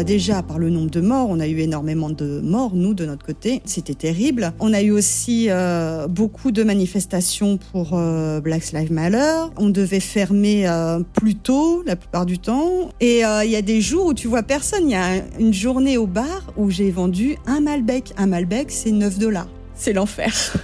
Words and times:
Bah 0.00 0.04
déjà, 0.04 0.42
par 0.42 0.58
le 0.58 0.70
nombre 0.70 0.88
de 0.88 1.02
morts, 1.02 1.26
on 1.28 1.40
a 1.40 1.46
eu 1.46 1.58
énormément 1.58 2.08
de 2.08 2.40
morts, 2.42 2.74
nous, 2.74 2.94
de 2.94 3.04
notre 3.04 3.26
côté. 3.26 3.60
C'était 3.66 3.92
terrible. 3.92 4.54
On 4.58 4.72
a 4.72 4.80
eu 4.80 4.92
aussi 4.92 5.48
euh, 5.50 6.06
beaucoup 6.08 6.52
de 6.52 6.62
manifestations 6.62 7.58
pour 7.58 7.90
euh, 7.92 8.40
Black 8.40 8.72
Lives 8.72 8.90
Matter. 8.90 9.52
On 9.58 9.68
devait 9.68 10.00
fermer 10.00 10.66
euh, 10.66 11.00
plus 11.00 11.34
tôt, 11.34 11.82
la 11.84 11.96
plupart 11.96 12.24
du 12.24 12.38
temps. 12.38 12.88
Et 13.02 13.18
il 13.18 13.50
y 13.50 13.56
a 13.56 13.60
des 13.60 13.82
jours 13.82 14.06
où 14.06 14.14
tu 14.14 14.26
vois 14.26 14.42
personne. 14.42 14.84
Il 14.88 14.92
y 14.92 14.94
a 14.94 15.16
une 15.38 15.52
journée 15.52 15.98
au 15.98 16.06
bar 16.06 16.50
où 16.56 16.70
j'ai 16.70 16.90
vendu 16.90 17.36
un 17.46 17.60
Malbec. 17.60 18.14
Un 18.16 18.24
Malbec, 18.24 18.70
c'est 18.70 18.92
9 18.92 19.18
dollars. 19.18 19.50
C'est 19.74 19.92
l'enfer. 19.92 20.56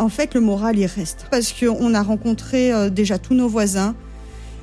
En 0.00 0.08
fait, 0.08 0.34
le 0.34 0.40
moral, 0.40 0.76
il 0.76 0.86
reste. 0.86 1.26
Parce 1.30 1.52
qu'on 1.52 1.94
a 1.94 2.02
rencontré 2.02 2.90
déjà 2.90 3.18
tous 3.18 3.34
nos 3.34 3.48
voisins. 3.48 3.94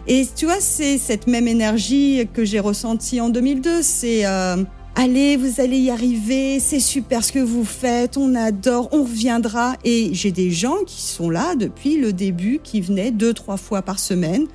Et 0.07 0.27
tu 0.35 0.45
vois, 0.45 0.59
c'est 0.59 0.97
cette 0.97 1.27
même 1.27 1.47
énergie 1.47 2.27
que 2.33 2.45
j'ai 2.45 2.59
ressentie 2.59 3.19
en 3.19 3.29
2002. 3.29 3.81
C'est 3.81 4.25
euh, 4.25 4.57
allez, 4.95 5.35
vous 5.35 5.59
allez 5.59 5.77
y 5.77 5.89
arriver, 5.89 6.59
c'est 6.59 6.79
super 6.79 7.23
ce 7.23 7.31
que 7.31 7.39
vous 7.39 7.65
faites, 7.65 8.17
on 8.17 8.35
adore, 8.35 8.89
on 8.91 9.03
reviendra. 9.03 9.75
Et 9.83 10.13
j'ai 10.13 10.31
des 10.31 10.51
gens 10.51 10.77
qui 10.85 11.01
sont 11.01 11.29
là 11.29 11.55
depuis 11.55 11.97
le 11.97 12.13
début, 12.13 12.59
qui 12.63 12.81
venaient 12.81 13.11
deux, 13.11 13.33
trois 13.33 13.57
fois 13.57 13.81
par 13.81 13.99
semaine 13.99 14.47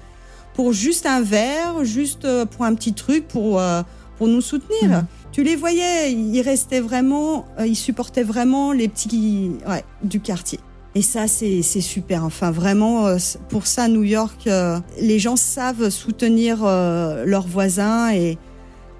pour 0.54 0.72
juste 0.72 1.06
un 1.06 1.22
verre, 1.22 1.84
juste 1.84 2.24
euh, 2.24 2.44
pour 2.44 2.64
un 2.64 2.74
petit 2.74 2.92
truc, 2.92 3.26
pour, 3.28 3.60
euh, 3.60 3.82
pour 4.18 4.28
nous 4.28 4.40
soutenir. 4.40 5.04
Tu 5.32 5.42
les 5.42 5.56
voyais, 5.56 6.12
ils 6.12 6.42
restaient 6.42 6.80
vraiment, 6.80 7.46
euh, 7.58 7.66
ils 7.66 7.76
supportaient 7.76 8.24
vraiment 8.24 8.72
les 8.72 8.88
petits 8.88 9.52
ouais, 9.66 9.84
du 10.02 10.20
quartier. 10.20 10.58
Et 10.94 11.02
ça, 11.02 11.28
c'est 11.28 11.62
super. 11.62 12.24
Enfin, 12.24 12.50
vraiment, 12.50 13.06
euh, 13.06 13.16
pour 13.48 13.66
ça, 13.66 13.86
New 13.86 14.02
York, 14.02 14.46
euh, 14.46 14.78
les 15.00 15.18
gens 15.20 15.36
savent 15.36 15.88
soutenir 15.88 16.64
euh, 16.64 17.24
leurs 17.24 17.46
voisins. 17.46 18.12
Et 18.12 18.38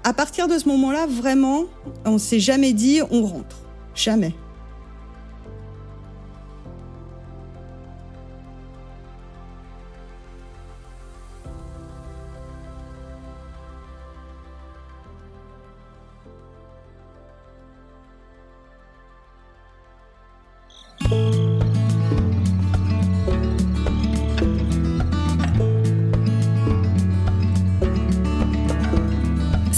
à 0.03 0.13
partir 0.13 0.47
de 0.47 0.57
ce 0.57 0.69
moment-là, 0.69 1.05
vraiment, 1.07 1.65
on 2.05 2.17
s'est 2.17 2.39
jamais 2.39 2.73
dit 2.73 3.01
on 3.11 3.23
rentre. 3.23 3.57
Jamais. 3.93 4.33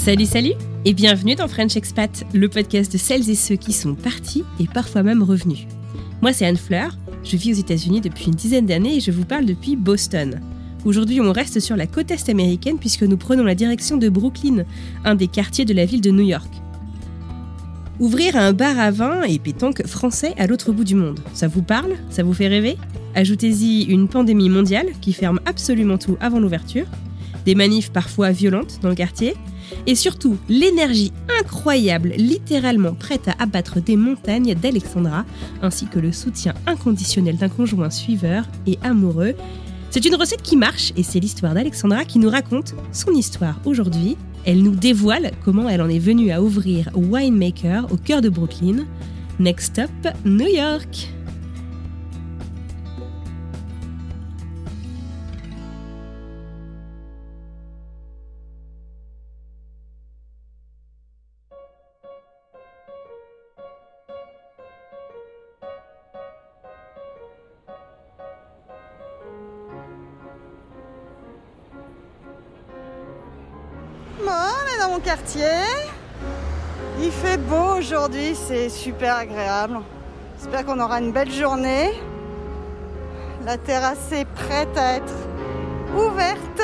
Salut, 0.03 0.25
salut 0.25 0.51
et 0.83 0.93
bienvenue 0.93 1.35
dans 1.35 1.47
French 1.47 1.77
Expat, 1.77 2.25
le 2.33 2.49
podcast 2.49 2.91
de 2.91 2.97
celles 2.97 3.29
et 3.29 3.35
ceux 3.35 3.55
qui 3.55 3.71
sont 3.71 3.95
partis 3.95 4.43
et 4.59 4.67
parfois 4.67 5.01
même 5.01 5.23
revenus. 5.23 5.65
Moi, 6.21 6.33
c'est 6.33 6.45
Anne 6.45 6.57
Fleur, 6.57 6.97
je 7.23 7.37
vis 7.37 7.53
aux 7.53 7.61
États-Unis 7.61 8.01
depuis 8.01 8.25
une 8.25 8.33
dizaine 8.33 8.65
d'années 8.65 8.97
et 8.97 8.99
je 8.99 9.11
vous 9.11 9.23
parle 9.23 9.45
depuis 9.45 9.77
Boston. 9.77 10.41
Aujourd'hui, 10.83 11.21
on 11.21 11.31
reste 11.31 11.61
sur 11.61 11.77
la 11.77 11.87
côte 11.87 12.11
est 12.11 12.27
américaine 12.27 12.79
puisque 12.79 13.03
nous 13.03 13.15
prenons 13.15 13.45
la 13.45 13.55
direction 13.55 13.95
de 13.95 14.09
Brooklyn, 14.09 14.65
un 15.05 15.15
des 15.15 15.29
quartiers 15.29 15.63
de 15.63 15.73
la 15.73 15.85
ville 15.85 16.01
de 16.01 16.11
New 16.11 16.25
York. 16.27 16.51
Ouvrir 18.01 18.35
un 18.35 18.51
bar 18.51 18.77
à 18.77 18.91
vin 18.91 19.23
et 19.23 19.39
pétanque 19.39 19.87
français 19.87 20.33
à 20.37 20.47
l'autre 20.47 20.73
bout 20.73 20.83
du 20.83 20.95
monde, 20.95 21.21
ça 21.33 21.47
vous 21.47 21.63
parle? 21.63 21.93
Ça 22.09 22.23
vous 22.23 22.33
fait 22.33 22.49
rêver? 22.49 22.75
Ajoutez-y 23.15 23.83
une 23.83 24.09
pandémie 24.09 24.49
mondiale 24.49 24.87
qui 24.99 25.13
ferme 25.13 25.39
absolument 25.45 25.97
tout 25.97 26.17
avant 26.19 26.41
l'ouverture, 26.41 26.87
des 27.45 27.55
manifs 27.55 27.93
parfois 27.93 28.31
violentes 28.31 28.79
dans 28.81 28.89
le 28.89 28.95
quartier, 28.95 29.35
et 29.87 29.95
surtout 29.95 30.37
l'énergie 30.49 31.11
incroyable, 31.39 32.13
littéralement 32.17 32.93
prête 32.93 33.27
à 33.27 33.35
abattre 33.39 33.81
des 33.81 33.95
montagnes 33.95 34.55
d'Alexandra, 34.55 35.25
ainsi 35.61 35.87
que 35.87 35.99
le 35.99 36.11
soutien 36.11 36.53
inconditionnel 36.67 37.37
d'un 37.37 37.49
conjoint 37.49 37.89
suiveur 37.89 38.45
et 38.67 38.77
amoureux. 38.83 39.33
C'est 39.89 40.05
une 40.05 40.15
recette 40.15 40.41
qui 40.41 40.57
marche 40.57 40.91
et 40.97 41.03
c'est 41.03 41.19
l'histoire 41.19 41.53
d'Alexandra 41.53 42.03
qui 42.03 42.19
nous 42.19 42.29
raconte 42.29 42.73
son 42.91 43.11
histoire 43.11 43.59
aujourd'hui. 43.65 44.17
Elle 44.45 44.63
nous 44.63 44.75
dévoile 44.75 45.31
comment 45.45 45.69
elle 45.69 45.81
en 45.81 45.89
est 45.89 45.99
venue 45.99 46.31
à 46.31 46.41
ouvrir 46.41 46.89
Winemaker 46.95 47.87
au 47.91 47.97
cœur 47.97 48.21
de 48.21 48.29
Brooklyn. 48.29 48.85
Next 49.39 49.73
stop, 49.73 49.91
New 50.25 50.47
York. 50.47 51.13
Aujourd'hui, 78.03 78.35
c'est 78.35 78.67
super 78.67 79.15
agréable. 79.15 79.79
J'espère 80.37 80.65
qu'on 80.65 80.79
aura 80.81 80.99
une 80.99 81.13
belle 81.13 81.31
journée. 81.31 81.91
La 83.45 83.57
terrasse 83.57 84.11
est 84.11 84.25
prête 84.25 84.77
à 84.77 84.95
être 84.95 85.13
ouverte. 85.95 86.61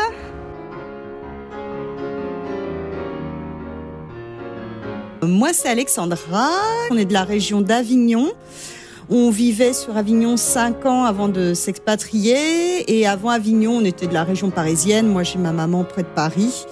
Moi, 5.21 5.53
c'est 5.53 5.69
Alexandra. 5.69 6.50
On 6.91 6.97
est 6.97 7.06
de 7.06 7.13
la 7.13 7.24
région 7.24 7.62
d'Avignon. 7.62 8.27
On 9.09 9.30
vivait 9.30 9.71
sur 9.71 9.95
Avignon 9.95 10.36
5 10.36 10.86
ans 10.88 11.06
avant 11.06 11.30
de 11.30 11.53
s'expatrier. 11.53 13.00
Et 13.00 13.07
avant 13.07 13.30
Avignon, 13.30 13.77
on 13.77 13.86
était 13.86 14.07
de 14.07 14.13
la 14.13 14.25
région 14.25 14.50
parisienne. 14.50 15.07
Moi, 15.07 15.24
j'ai 15.24 15.39
ma 15.39 15.53
maman 15.53 15.86
près 15.86 16.03
de 16.03 16.07
Paris. 16.07 16.65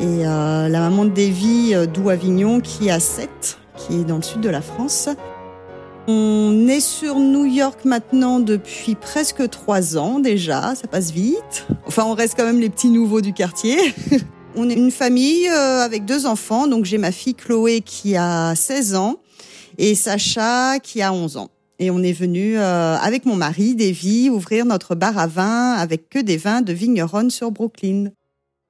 Et 0.00 0.26
euh, 0.26 0.68
la 0.68 0.80
maman 0.80 1.04
de 1.04 1.10
Davy, 1.10 1.72
euh, 1.74 1.86
d'où 1.86 2.10
Avignon, 2.10 2.60
qui 2.60 2.90
à 2.90 2.98
7, 2.98 3.58
qui 3.76 4.00
est 4.00 4.04
dans 4.04 4.16
le 4.16 4.22
sud 4.22 4.40
de 4.40 4.48
la 4.48 4.62
France. 4.62 5.08
On 6.08 6.66
est 6.68 6.80
sur 6.80 7.20
New 7.20 7.44
York 7.44 7.84
maintenant 7.84 8.40
depuis 8.40 8.96
presque 8.96 9.48
trois 9.50 9.96
ans 9.96 10.18
déjà, 10.18 10.74
ça 10.74 10.88
passe 10.88 11.12
vite. 11.12 11.66
Enfin, 11.86 12.04
on 12.06 12.14
reste 12.14 12.34
quand 12.36 12.44
même 12.44 12.58
les 12.58 12.70
petits 12.70 12.90
nouveaux 12.90 13.20
du 13.20 13.32
quartier. 13.32 13.78
on 14.56 14.68
est 14.68 14.74
une 14.74 14.90
famille 14.90 15.48
euh, 15.48 15.80
avec 15.80 16.04
deux 16.04 16.26
enfants, 16.26 16.66
donc 16.66 16.86
j'ai 16.86 16.98
ma 16.98 17.12
fille 17.12 17.34
Chloé 17.34 17.82
qui 17.82 18.16
a 18.16 18.54
16 18.56 18.96
ans 18.96 19.20
et 19.78 19.94
Sacha 19.94 20.80
qui 20.80 21.02
a 21.02 21.12
11 21.12 21.36
ans. 21.36 21.50
Et 21.78 21.90
on 21.90 22.02
est 22.02 22.12
venu 22.12 22.58
euh, 22.58 22.96
avec 22.96 23.24
mon 23.24 23.36
mari, 23.36 23.74
Davy, 23.76 24.28
ouvrir 24.28 24.64
notre 24.64 24.94
bar 24.94 25.18
à 25.18 25.26
vin 25.26 25.72
avec 25.72 26.08
que 26.08 26.18
des 26.18 26.36
vins 26.36 26.62
de 26.62 26.72
vigneronne 26.72 27.30
sur 27.30 27.50
Brooklyn. 27.52 28.10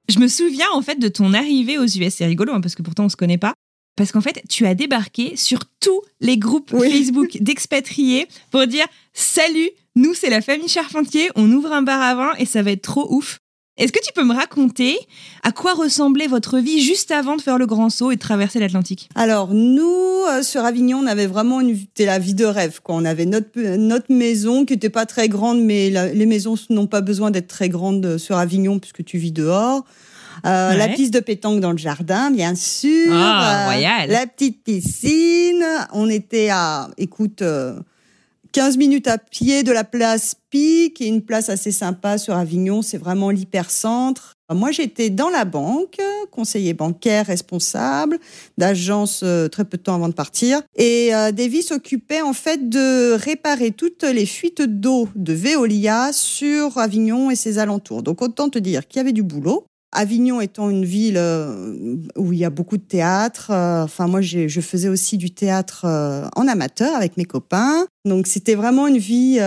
Je 0.09 0.19
me 0.19 0.27
souviens 0.27 0.67
en 0.73 0.81
fait 0.81 0.99
de 0.99 1.07
ton 1.07 1.33
arrivée 1.33 1.77
aux 1.77 1.85
US. 1.85 2.13
C'est 2.15 2.25
rigolo 2.25 2.53
hein, 2.53 2.61
parce 2.61 2.75
que 2.75 2.81
pourtant 2.81 3.05
on 3.05 3.09
se 3.09 3.15
connaît 3.15 3.37
pas. 3.37 3.53
Parce 3.95 4.11
qu'en 4.11 4.21
fait, 4.21 4.41
tu 4.49 4.65
as 4.65 4.73
débarqué 4.73 5.35
sur 5.35 5.59
tous 5.79 6.01
les 6.19 6.37
groupes 6.37 6.71
Facebook 6.71 7.37
d'expatriés 7.41 8.27
pour 8.49 8.65
dire 8.65 8.85
Salut, 9.13 9.69
nous 9.95 10.13
c'est 10.13 10.29
la 10.29 10.41
famille 10.41 10.67
Charpentier, 10.67 11.29
on 11.35 11.51
ouvre 11.51 11.71
un 11.71 11.83
bar 11.83 12.01
à 12.01 12.15
vin 12.15 12.33
et 12.39 12.45
ça 12.45 12.63
va 12.63 12.71
être 12.71 12.81
trop 12.81 13.07
ouf. 13.13 13.39
Est-ce 13.75 13.91
que 13.91 13.99
tu 14.05 14.13
peux 14.13 14.23
me 14.23 14.35
raconter 14.35 14.99
à 15.41 15.51
quoi 15.51 15.73
ressemblait 15.73 16.27
votre 16.27 16.59
vie 16.59 16.79
juste 16.79 17.09
avant 17.09 17.35
de 17.35 17.41
faire 17.41 17.57
le 17.57 17.65
grand 17.65 17.89
saut 17.89 18.11
et 18.11 18.15
de 18.15 18.19
traverser 18.19 18.59
l'Atlantique? 18.59 19.09
Alors 19.15 19.51
nous, 19.55 20.23
euh, 20.29 20.43
sur 20.43 20.63
Avignon, 20.63 20.99
on 20.99 21.07
avait 21.07 21.25
vraiment 21.25 21.59
une, 21.59 21.75
la 21.97 22.19
vie 22.19 22.35
de 22.35 22.45
rêve. 22.45 22.81
Quoi. 22.83 22.93
On 22.95 23.05
avait 23.05 23.25
notre, 23.25 23.59
notre 23.59 24.13
maison 24.13 24.65
qui 24.65 24.73
n'était 24.73 24.91
pas 24.91 25.07
très 25.07 25.27
grande, 25.27 25.59
mais 25.59 25.89
les 25.89 26.25
maisons 26.27 26.55
n'ont 26.69 26.85
pas 26.85 27.01
besoin 27.01 27.31
d'être 27.31 27.47
très 27.47 27.67
grandes 27.67 28.19
sur 28.19 28.37
Avignon 28.37 28.77
puisque 28.77 29.03
tu 29.03 29.17
vis 29.17 29.31
dehors. 29.31 29.83
Euh, 30.45 30.73
La 30.73 30.89
piste 30.89 31.13
de 31.13 31.19
pétanque 31.19 31.59
dans 31.59 31.71
le 31.71 31.77
jardin, 31.77 32.31
bien 32.31 32.55
sûr. 32.55 33.11
Ah, 33.13 33.71
euh, 33.71 34.05
la 34.07 34.27
petite 34.27 34.63
piscine. 34.63 35.65
On 35.93 36.09
était 36.09 36.49
à, 36.49 36.89
écoute, 36.97 37.41
15 38.53 38.77
minutes 38.77 39.07
à 39.07 39.17
pied 39.17 39.63
de 39.63 39.71
la 39.71 39.83
place 39.83 40.35
Pic, 40.51 40.93
qui 40.93 41.05
est 41.05 41.07
une 41.07 41.23
place 41.23 41.49
assez 41.49 41.71
sympa 41.71 42.19
sur 42.19 42.35
Avignon. 42.35 42.83
C'est 42.83 42.99
vraiment 42.99 43.31
l'hypercentre. 43.31 44.33
Moi, 44.53 44.69
j'étais 44.69 45.09
dans 45.09 45.29
la 45.29 45.45
banque, 45.45 45.99
conseiller 46.29 46.75
bancaire 46.75 47.25
responsable 47.25 48.19
d'agence 48.59 49.21
euh, 49.23 49.47
très 49.47 49.65
peu 49.65 49.77
de 49.77 49.81
temps 49.81 49.95
avant 49.95 50.09
de 50.09 50.13
partir. 50.13 50.61
Et 50.75 51.15
euh, 51.15 51.31
Davy 51.31 51.63
s'occupait 51.63 52.21
en 52.21 52.33
fait 52.33 52.69
de 52.69 53.13
réparer 53.13 53.71
toutes 53.71 54.03
les 54.03 54.27
fuites 54.27 54.61
d'eau 54.61 55.09
de 55.15 55.33
Veolia 55.33 56.11
sur 56.13 56.77
Avignon 56.77 57.31
et 57.31 57.35
ses 57.35 57.57
alentours. 57.57 58.03
Donc 58.03 58.21
autant 58.21 58.49
te 58.49 58.59
dire 58.59 58.87
qu'il 58.87 58.97
y 58.97 59.01
avait 59.01 59.13
du 59.13 59.23
boulot. 59.23 59.65
Avignon 59.93 60.41
étant 60.41 60.69
une 60.69 60.85
ville 60.85 61.17
euh, 61.17 61.75
où 62.17 62.33
il 62.33 62.39
y 62.39 62.45
a 62.45 62.49
beaucoup 62.49 62.77
de 62.77 62.83
théâtre, 62.83 63.51
euh, 63.51 63.83
enfin 63.83 64.07
moi 64.07 64.21
je 64.21 64.61
faisais 64.61 64.89
aussi 64.89 65.17
du 65.17 65.31
théâtre 65.31 65.85
euh, 65.85 66.27
en 66.35 66.47
amateur 66.47 66.95
avec 66.95 67.15
mes 67.17 67.25
copains, 67.25 67.85
donc 68.05 68.27
c'était 68.27 68.55
vraiment 68.55 68.87
une 68.87 68.97
vie. 68.97 69.39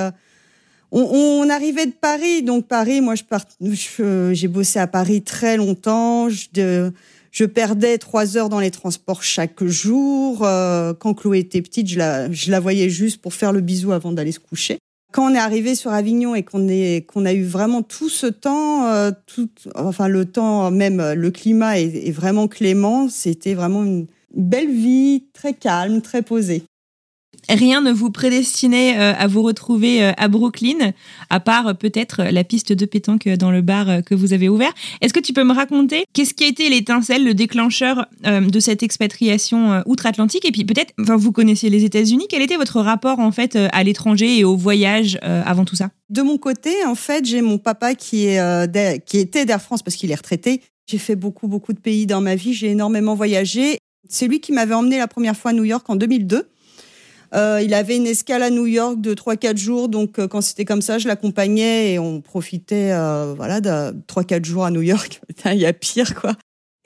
On, 0.93 1.51
arrivait 1.51 1.87
de 1.87 1.93
Paris, 1.93 2.43
donc 2.43 2.69
Paris, 2.69 3.01
moi 3.01 3.15
je 3.17 4.33
j'ai 4.33 4.49
bossé 4.49 4.79
à 4.79 4.87
Paris 4.87 5.23
très 5.23 5.57
longtemps. 5.57 6.29
Je, 6.29 7.45
perdais 7.45 7.99
trois 7.99 8.37
heures 8.39 8.49
dans 8.49 8.61
les 8.61 8.71
transports 8.71 9.23
chaque 9.23 9.63
jour. 9.65 10.39
quand 10.39 11.15
Chloé 11.15 11.41
était 11.41 11.61
petite, 11.61 11.89
je 11.89 11.99
la, 11.99 12.33
je 12.33 12.51
la 12.51 12.61
voyais 12.61 12.89
juste 12.89 13.21
pour 13.21 13.35
faire 13.35 13.53
le 13.53 13.61
bisou 13.61 13.93
avant 13.93 14.13
d'aller 14.13 14.33
se 14.33 14.41
coucher 14.41 14.79
quand 15.17 15.33
on 15.33 15.35
est 15.35 15.39
arrivé 15.39 15.75
sur 15.75 15.93
Avignon 15.93 16.35
et 16.35 16.43
qu'on 16.43 16.69
a 16.69 17.33
eu 17.33 17.43
vraiment 17.43 17.83
tout 17.83 18.11
ce 18.11 18.27
temps, 18.27 18.87
euh, 18.89 19.11
tout, 19.25 19.49
enfin 19.75 20.09
le 20.09 20.27
temps 20.27 20.71
même 20.71 21.15
le 21.15 21.31
climat 21.31 21.79
est 21.79 22.11
vraiment 22.11 22.49
clément, 22.49 23.09
c'était 23.09 23.55
vraiment 23.55 23.83
une 23.83 24.09
belle 24.35 24.71
vie, 24.71 25.25
très 25.33 25.55
calme, 25.55 26.03
très 26.03 26.21
posée 26.21 26.65
rien 27.49 27.81
ne 27.81 27.93
vous 27.93 28.11
prédestinait 28.11 28.99
euh, 28.99 29.13
à 29.17 29.27
vous 29.27 29.43
retrouver 29.43 30.03
euh, 30.03 30.13
à 30.17 30.29
Brooklyn, 30.29 30.93
à 31.31 31.41
part 31.41 31.69
euh, 31.69 31.75
peut-être 31.75 32.23
la 32.23 32.45
piste 32.45 32.73
de 32.73 32.87
pétanque 32.87 33.29
dans 33.29 33.51
le 33.51 33.63
bar 33.63 34.03
que 34.05 34.15
vous 34.15 34.33
avez 34.33 34.49
ouvert. 34.49 34.73
Est-ce 35.01 35.13
que 35.13 35.21
tu 35.21 35.33
peux 35.33 35.45
me 35.45 35.53
raconter 35.53 36.05
qu'est-ce 36.13 36.35
qui 36.35 36.45
a 36.45 36.49
été 36.49 36.69
l'étincelle, 36.69 37.25
le 37.25 37.35
déclencheur 37.35 38.07
de 38.25 38.61
cette 38.61 38.83
expatriation 38.83 39.83
outre-Atlantique? 39.87 40.45
Et 40.45 40.53
puis 40.53 40.65
peut-être, 40.65 40.93
enfin, 41.01 41.17
vous 41.17 41.33
connaissiez 41.33 41.71
les 41.71 41.85
États-Unis, 41.85 42.27
quel 42.29 42.43
était 42.43 42.57
votre 42.57 42.81
rapport 42.81 43.19
en 43.19 43.33
fait 43.33 43.57
à 43.57 43.83
l'étranger 43.83 44.39
et 44.39 44.45
au 44.45 44.57
voyage 44.57 45.19
avant 45.23 45.65
tout 45.65 45.77
ça? 45.77 45.91
De 46.11 46.23
mon 46.23 46.39
côté, 46.39 46.85
en 46.87 46.95
fait, 46.95 47.25
j'ai 47.25 47.43
mon 47.43 47.59
papa 47.59 47.95
qui 47.95 48.27
est 48.27 49.05
qui 49.05 49.19
était 49.19 49.45
d'Air 49.45 49.61
France 49.63 49.83
parce 49.83 49.97
qu'il 49.97 50.11
est 50.11 50.17
retraité. 50.17 50.63
J'ai 50.89 50.99
fait 50.99 51.17
beaucoup 51.17 51.49
beaucoup 51.49 51.73
de 51.73 51.81
pays 51.81 52.07
dans 52.07 52.21
ma 52.21 52.35
vie, 52.35 52.55
j'ai 52.55 52.71
énormément 52.71 53.15
voyagé. 53.15 53.79
C'est 54.09 54.29
lui 54.29 54.41
qui 54.41 54.53
m'avait 54.53 54.75
emmené 54.75 54.99
la 54.99 55.09
première 55.09 55.37
fois 55.37 55.51
à 55.51 55.55
New 55.55 55.65
York 55.65 55.89
en 55.89 55.97
2002. 55.97 56.49
Euh, 57.35 57.61
il 57.63 57.75
avait 57.75 57.97
une 57.97 58.07
escale 58.07 58.43
à 58.43 58.51
New 58.51 58.67
York 58.67 59.01
de 59.01 59.15
3-4 59.15 59.57
jours, 59.57 59.89
donc 59.89 60.19
euh, 60.19 60.29
quand 60.29 60.41
c'était 60.41 60.65
comme 60.65 60.83
ça, 60.83 60.99
je 60.99 61.09
l'accompagnais 61.09 61.93
et 61.93 61.99
on 61.99 62.21
profitait 62.21 62.93
euh, 62.93 63.35
voilà, 63.37 63.61
de 63.61 63.93
3-4 64.07 64.45
jours 64.45 64.65
à 64.65 64.71
New 64.71 64.83
York. 64.83 65.21
il 65.47 65.55
y 65.55 65.67
a 65.67 65.73
pire, 65.73 66.15
quoi. 66.15 66.33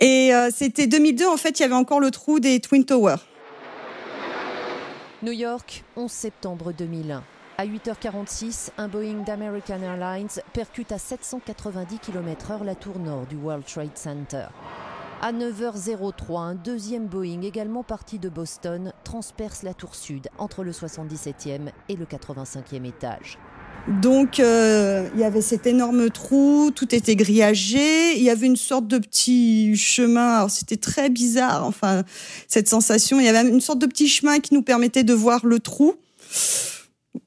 Et 0.03 0.31
c'était 0.51 0.87
2002, 0.87 1.27
en 1.27 1.37
fait, 1.37 1.59
il 1.59 1.63
y 1.63 1.65
avait 1.67 1.75
encore 1.75 2.01
le 2.01 2.11
trou 2.11 2.41
des 2.41 2.59
Twin 2.61 2.87
Towers. 2.87 3.19
New 5.23 5.33
York, 5.33 5.85
11 5.97 6.11
septembre 6.11 6.73
2001. 6.73 7.23
À 7.59 7.67
8h46, 7.67 8.71
un 8.79 8.89
Boeing 8.89 9.23
d'American 9.27 9.83
Airlines 9.83 10.31
percute 10.55 10.93
à 10.93 10.99
790 10.99 11.99
km/h 11.99 12.65
la 12.65 12.75
tour 12.75 12.99
nord 12.99 13.27
du 13.27 13.37
World 13.37 13.67
Trade 13.67 13.91
Center. 13.95 14.47
À 15.23 15.35
9h03, 15.35 16.39
un 16.39 16.55
deuxième 16.55 17.07
Boeing, 17.07 17.43
également 17.43 17.83
parti 17.83 18.19
de 18.19 18.31
Boston, 18.31 18.95
transperce 19.05 19.63
la 19.63 19.75
tour 19.75 19.95
sud 19.95 20.29
entre 20.39 20.65
le 20.65 20.73
77e 20.73 21.69
et 21.91 21.97
le 21.97 22.07
85e 22.07 22.87
étage. 22.87 23.37
Donc 24.01 24.41
euh, 24.41 25.11
il 25.13 25.21
y 25.21 25.25
avait 25.25 25.43
cet 25.43 25.67
énorme 25.67 26.09
trou, 26.09 26.71
tout 26.75 26.95
était 26.95 27.17
grillagé, 27.17 28.17
il 28.17 28.23
y 28.23 28.31
avait 28.31 28.47
une 28.47 28.57
sorte 28.57 28.87
de 28.87 28.97
petit 28.97 29.77
chemin, 29.77 30.49
c'était 30.49 30.79
très 30.79 31.11
bizarre, 31.11 31.67
enfin 31.67 32.03
cette 32.49 32.71
sensation, 32.71 33.21
il 33.21 33.27
y 33.27 33.29
avait 33.29 33.47
une 33.47 33.61
sorte 33.61 33.79
de 33.79 33.87
petit 33.87 34.09
chemin 34.09 34.41
qui 34.41 34.55
nous 34.55 34.63
permettait 34.63 35.05
de 35.05 35.13
voir 35.13 35.45
le 35.45 35.61
trou 35.61 35.97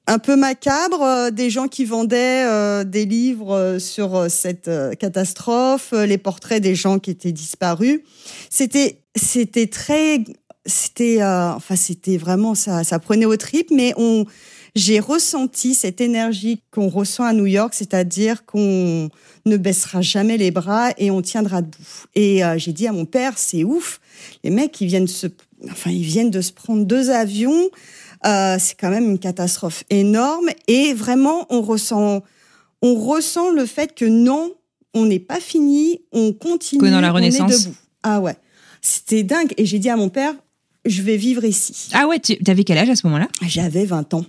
un 0.08 0.20
peu 0.20 0.36
macabre, 0.36 1.02
euh, 1.02 1.32
des 1.32 1.50
gens 1.50 1.68
qui 1.68 1.86
vendaient 1.86 2.46
euh, 2.46 2.84
des 2.84 3.06
livres 3.06 3.56
euh, 3.56 3.80
sur 3.80 4.30
cette 4.30 4.70
catastrophe, 5.00 5.94
les 5.94 6.18
portraits 6.18 6.62
des 6.62 6.76
gens 6.76 7.00
qui 7.00 7.12
étaient 7.12 7.32
disparus. 7.32 8.02
C'était 8.50 9.00
c'était 9.16 9.68
très 9.68 10.24
c'était 10.66 11.24
enfin 11.24 11.76
c'était 11.76 12.18
vraiment 12.18 12.56
ça 12.56 12.84
ça 12.84 12.98
prenait 13.00 13.26
au 13.26 13.38
trip 13.38 13.70
mais 13.70 13.94
on 13.98 14.26
j'ai 14.76 15.00
ressenti 15.00 15.76
cette 15.76 16.02
énergie 16.02 16.64
qu'on 16.72 16.90
ressent 16.90 17.24
à 17.24 17.34
New 17.34 17.46
York, 17.46 17.76
c'est-à-dire 17.76 18.44
qu'on 18.46 19.10
ne 19.46 19.58
baissera 19.58 20.02
jamais 20.02 20.36
les 20.36 20.50
bras 20.50 20.90
et 20.98 21.12
on 21.12 21.22
tiendra 21.22 21.62
debout. 21.62 22.08
Et 22.16 22.42
j'ai 22.58 22.74
dit 22.74 22.88
à 22.88 22.92
mon 22.92 23.06
père, 23.06 23.38
c'est 23.38 23.64
ouf, 23.64 24.00
les 24.44 24.50
mecs 24.50 24.82
ils 24.82 24.88
viennent 24.88 25.08
se 25.08 25.28
enfin 25.70 25.92
ils 25.92 26.04
viennent 26.04 26.32
de 26.32 26.42
se 26.42 26.52
prendre 26.52 26.86
deux 26.86 27.12
avions 27.12 27.70
euh, 28.26 28.58
c'est 28.60 28.80
quand 28.80 28.90
même 28.90 29.10
une 29.10 29.20
catastrophe 29.20 29.84
énorme. 29.90 30.50
Et 30.68 30.94
vraiment, 30.94 31.46
on 31.50 31.62
ressent, 31.62 32.24
on 32.82 32.96
ressent 32.96 33.52
le 33.52 33.66
fait 33.66 33.96
que 33.96 34.06
non, 34.06 34.54
on 34.94 35.06
n'est 35.06 35.20
pas 35.20 35.40
fini, 35.40 36.02
on 36.12 36.34
continue, 36.34 36.90
dans 36.90 37.02
la 37.02 37.12
Renaissance. 37.12 37.52
on 37.52 37.54
est 37.54 37.64
debout. 37.64 37.76
Ah 38.04 38.20
ouais, 38.20 38.36
c'était 38.82 39.24
dingue. 39.24 39.54
Et 39.58 39.66
j'ai 39.66 39.80
dit 39.80 39.90
à 39.90 39.98
mon 39.98 40.10
père, 40.10 40.34
je 40.86 41.02
vais 41.02 41.18
vivre 41.18 41.44
ici. 41.46 41.90
Ah 41.94 42.08
ouais, 42.08 42.20
tu 42.20 42.38
avais 42.48 42.64
quel 42.64 42.78
âge 42.78 42.90
à 42.90 42.96
ce 42.96 43.08
moment-là? 43.08 43.28
J'avais 43.48 43.86
20 43.86 44.14
ans, 44.14 44.26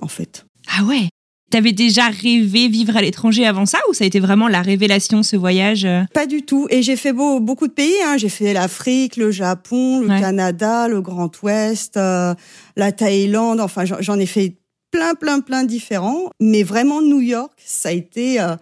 en 0.00 0.08
fait. 0.08 0.44
Ah 0.78 0.84
ouais 0.84 1.08
T'avais 1.52 1.72
déjà 1.72 2.06
rêvé 2.08 2.68
vivre 2.68 2.96
à 2.96 3.02
l'étranger 3.02 3.46
avant 3.46 3.66
ça 3.66 3.78
ou 3.90 3.92
ça 3.92 4.04
a 4.04 4.06
été 4.06 4.20
vraiment 4.20 4.48
la 4.48 4.62
révélation 4.62 5.22
ce 5.22 5.36
voyage 5.36 5.84
euh? 5.84 6.00
Pas 6.14 6.24
du 6.24 6.44
tout. 6.44 6.66
Et 6.70 6.80
j'ai 6.80 6.96
fait 6.96 7.12
beau, 7.12 7.40
beaucoup 7.40 7.68
de 7.68 7.74
pays. 7.74 7.92
Hein. 8.06 8.16
J'ai 8.16 8.30
fait 8.30 8.54
l'Afrique, 8.54 9.18
le 9.18 9.30
Japon, 9.30 10.00
le 10.00 10.08
Canada, 10.08 10.88
le 10.88 11.02
Grand 11.02 11.30
Ouest, 11.42 11.98
euh, 11.98 12.34
la 12.74 12.90
Thaïlande. 12.90 13.60
Enfin, 13.60 13.84
j'en 13.84 14.18
ai 14.18 14.24
fait 14.24 14.54
plein, 14.90 15.14
plein, 15.14 15.40
plein 15.40 15.64
différents. 15.64 16.30
Mais 16.40 16.62
vraiment 16.62 17.02
New 17.02 17.20
York, 17.20 17.52
ça 17.62 17.90
a 17.90 17.92
été. 17.92 18.40
Euh, 18.40 18.56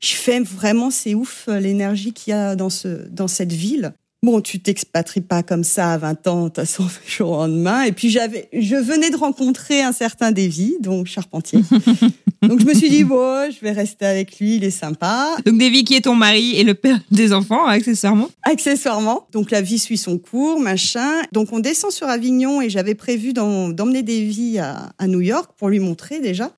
je 0.00 0.12
fais 0.12 0.40
vraiment, 0.40 0.90
c'est 0.90 1.14
ouf 1.14 1.48
l'énergie 1.48 2.12
qu'il 2.12 2.32
y 2.32 2.34
a 2.34 2.54
dans 2.54 2.68
ce 2.68 3.08
dans 3.08 3.28
cette 3.28 3.54
ville. 3.54 3.94
Bon, 4.26 4.40
tu 4.40 4.58
t'expatries 4.58 5.20
pas 5.20 5.44
comme 5.44 5.62
ça 5.62 5.92
à 5.92 5.98
20 5.98 6.26
ans, 6.26 6.42
de 6.42 6.48
toute 6.48 6.56
façon, 6.56 6.88
jour 7.06 7.30
au 7.30 7.36
lendemain. 7.36 7.82
Et 7.82 7.92
puis 7.92 8.10
j'avais, 8.10 8.48
je 8.52 8.74
venais 8.74 9.10
de 9.10 9.16
rencontrer 9.16 9.82
un 9.82 9.92
certain 9.92 10.32
Davy, 10.32 10.74
donc 10.80 11.06
Charpentier. 11.06 11.60
donc 12.42 12.58
je 12.58 12.66
me 12.66 12.74
suis 12.74 12.90
dit, 12.90 13.04
bon, 13.04 13.48
je 13.52 13.60
vais 13.60 13.70
rester 13.70 14.04
avec 14.04 14.40
lui, 14.40 14.56
il 14.56 14.64
est 14.64 14.72
sympa. 14.72 15.36
Donc 15.46 15.58
Davy 15.58 15.84
qui 15.84 15.94
est 15.94 16.00
ton 16.00 16.16
mari 16.16 16.56
et 16.56 16.64
le 16.64 16.74
père 16.74 16.98
des 17.12 17.32
enfants, 17.32 17.66
accessoirement. 17.66 18.28
Accessoirement. 18.42 19.28
Donc 19.30 19.52
la 19.52 19.60
vie 19.60 19.78
suit 19.78 19.96
son 19.96 20.18
cours, 20.18 20.58
machin. 20.58 21.22
Donc 21.30 21.52
on 21.52 21.60
descend 21.60 21.92
sur 21.92 22.08
Avignon 22.08 22.60
et 22.60 22.68
j'avais 22.68 22.96
prévu 22.96 23.32
d'emmener 23.32 24.02
Davy 24.02 24.58
à, 24.58 24.90
à 24.98 25.06
New 25.06 25.20
York 25.20 25.52
pour 25.56 25.68
lui 25.68 25.78
montrer 25.78 26.18
déjà. 26.18 26.50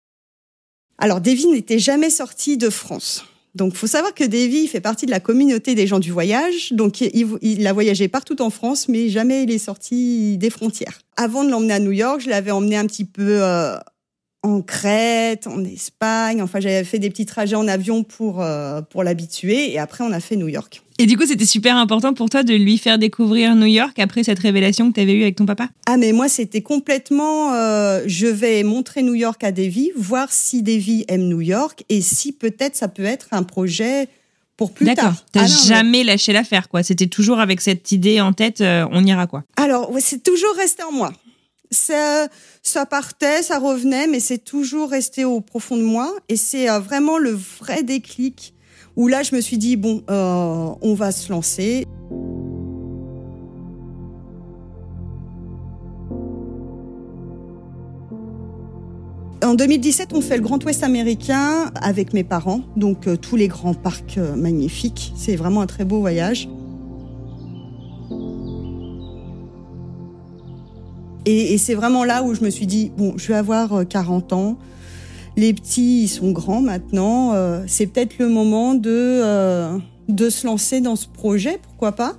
Alors 0.96 1.20
Davy 1.20 1.48
n'était 1.48 1.78
jamais 1.78 2.08
sorti 2.08 2.56
de 2.56 2.70
France. 2.70 3.26
Donc, 3.58 3.74
faut 3.74 3.88
savoir 3.88 4.14
que 4.14 4.22
Davy 4.22 4.68
fait 4.68 4.80
partie 4.80 5.04
de 5.04 5.10
la 5.10 5.18
communauté 5.18 5.74
des 5.74 5.88
gens 5.88 5.98
du 5.98 6.12
voyage. 6.12 6.72
Donc, 6.72 7.00
il, 7.00 7.66
a 7.66 7.72
voyagé 7.72 8.06
partout 8.06 8.40
en 8.40 8.50
France, 8.50 8.88
mais 8.88 9.08
jamais 9.08 9.42
il 9.42 9.50
est 9.50 9.58
sorti 9.58 10.38
des 10.38 10.48
frontières. 10.48 11.00
Avant 11.16 11.42
de 11.42 11.50
l'emmener 11.50 11.74
à 11.74 11.80
New 11.80 11.90
York, 11.90 12.20
je 12.20 12.30
l'avais 12.30 12.52
emmené 12.52 12.76
un 12.76 12.86
petit 12.86 13.04
peu 13.04 13.42
euh, 13.42 13.76
en 14.44 14.62
Crète, 14.62 15.48
en 15.48 15.64
Espagne. 15.64 16.40
Enfin, 16.40 16.60
j'avais 16.60 16.84
fait 16.84 17.00
des 17.00 17.10
petits 17.10 17.26
trajets 17.26 17.56
en 17.56 17.66
avion 17.66 18.04
pour 18.04 18.42
euh, 18.42 18.80
pour 18.80 19.02
l'habituer. 19.02 19.72
Et 19.72 19.80
après, 19.80 20.04
on 20.04 20.12
a 20.12 20.20
fait 20.20 20.36
New 20.36 20.48
York. 20.48 20.82
Et 21.00 21.06
du 21.06 21.16
coup, 21.16 21.24
c'était 21.26 21.46
super 21.46 21.76
important 21.76 22.12
pour 22.12 22.28
toi 22.28 22.42
de 22.42 22.54
lui 22.54 22.76
faire 22.76 22.98
découvrir 22.98 23.54
New 23.54 23.66
York 23.66 23.96
après 24.00 24.24
cette 24.24 24.40
révélation 24.40 24.88
que 24.88 24.94
tu 24.96 25.00
avais 25.00 25.14
eue 25.14 25.22
avec 25.22 25.36
ton 25.36 25.46
papa? 25.46 25.68
Ah, 25.86 25.96
mais 25.96 26.10
moi, 26.10 26.28
c'était 26.28 26.60
complètement... 26.60 27.54
Euh, 27.54 28.02
je 28.06 28.26
vais 28.26 28.64
montrer 28.64 29.02
New 29.02 29.14
York 29.14 29.44
à 29.44 29.52
Davy, 29.52 29.92
voir 29.96 30.32
si 30.32 30.62
Davy 30.62 31.04
aime 31.06 31.28
New 31.28 31.40
York 31.40 31.84
et 31.88 32.00
si 32.02 32.32
peut-être 32.32 32.74
ça 32.74 32.88
peut 32.88 33.04
être 33.04 33.28
un 33.30 33.44
projet 33.44 34.08
pour 34.56 34.72
plus 34.72 34.86
D'accord. 34.86 35.04
tard. 35.04 35.24
T'as 35.30 35.42
Ah 35.44 35.46
jamais 35.46 36.02
lâché 36.02 36.32
l'affaire, 36.32 36.68
quoi. 36.68 36.82
C'était 36.82 37.06
toujours 37.06 37.38
avec 37.38 37.60
cette 37.60 37.92
idée 37.92 38.20
en 38.20 38.32
tête, 38.32 38.60
euh, 38.60 38.84
on 38.90 39.04
ira, 39.04 39.28
quoi. 39.28 39.44
Alors, 39.56 39.92
ouais, 39.92 40.00
c'est 40.00 40.24
toujours 40.24 40.56
resté 40.56 40.82
en 40.82 40.90
moi. 40.90 41.12
Ça, 41.70 42.26
ça 42.64 42.86
partait, 42.86 43.44
ça 43.44 43.60
revenait, 43.60 44.08
mais 44.08 44.18
c'est 44.18 44.38
toujours 44.38 44.90
resté 44.90 45.24
au 45.24 45.40
profond 45.40 45.76
de 45.76 45.82
moi. 45.82 46.12
Et 46.28 46.34
c'est 46.36 46.68
euh, 46.68 46.80
vraiment 46.80 47.18
le 47.18 47.38
vrai 47.60 47.84
déclic 47.84 48.52
où 48.98 49.06
là, 49.06 49.22
je 49.22 49.34
me 49.34 49.40
suis 49.40 49.58
dit, 49.58 49.76
bon, 49.76 50.02
euh, 50.10 50.70
on 50.82 50.94
va 50.94 51.12
se 51.12 51.30
lancer. 51.30 51.86
En 59.44 59.54
2017, 59.54 60.10
on 60.14 60.20
fait 60.20 60.36
le 60.36 60.42
Grand 60.42 60.62
Ouest 60.64 60.82
américain 60.82 61.70
avec 61.80 62.12
mes 62.12 62.24
parents, 62.24 62.62
donc 62.76 63.06
euh, 63.06 63.16
tous 63.16 63.36
les 63.36 63.46
grands 63.46 63.72
parcs 63.72 64.18
euh, 64.18 64.34
magnifiques. 64.34 65.12
C'est 65.16 65.36
vraiment 65.36 65.60
un 65.60 65.66
très 65.66 65.84
beau 65.84 66.00
voyage. 66.00 66.48
Et, 71.24 71.56
c'est 71.58 71.74
vraiment 71.74 72.04
là 72.04 72.24
où 72.24 72.34
je 72.34 72.42
me 72.42 72.50
suis 72.50 72.66
dit, 72.66 72.90
bon, 72.96 73.14
je 73.16 73.28
vais 73.28 73.36
avoir 73.36 73.72
euh, 73.74 73.84
40 73.84 74.32
ans. 74.32 74.58
Les 75.38 75.54
petits, 75.54 76.02
ils 76.02 76.08
sont 76.08 76.32
grands 76.32 76.60
maintenant. 76.60 77.32
euh, 77.32 77.62
c'est 77.68 77.86
peut-être 77.86 78.18
le 78.18 78.28
moment 78.28 78.74
de, 78.74 78.90
euh, 78.90 79.78
de 80.08 80.30
se 80.30 80.44
lancer 80.44 80.80
dans 80.80 80.96
ce 80.96 81.06
projet, 81.06 81.60
pourquoi 81.62 81.92
pas. 81.92 82.16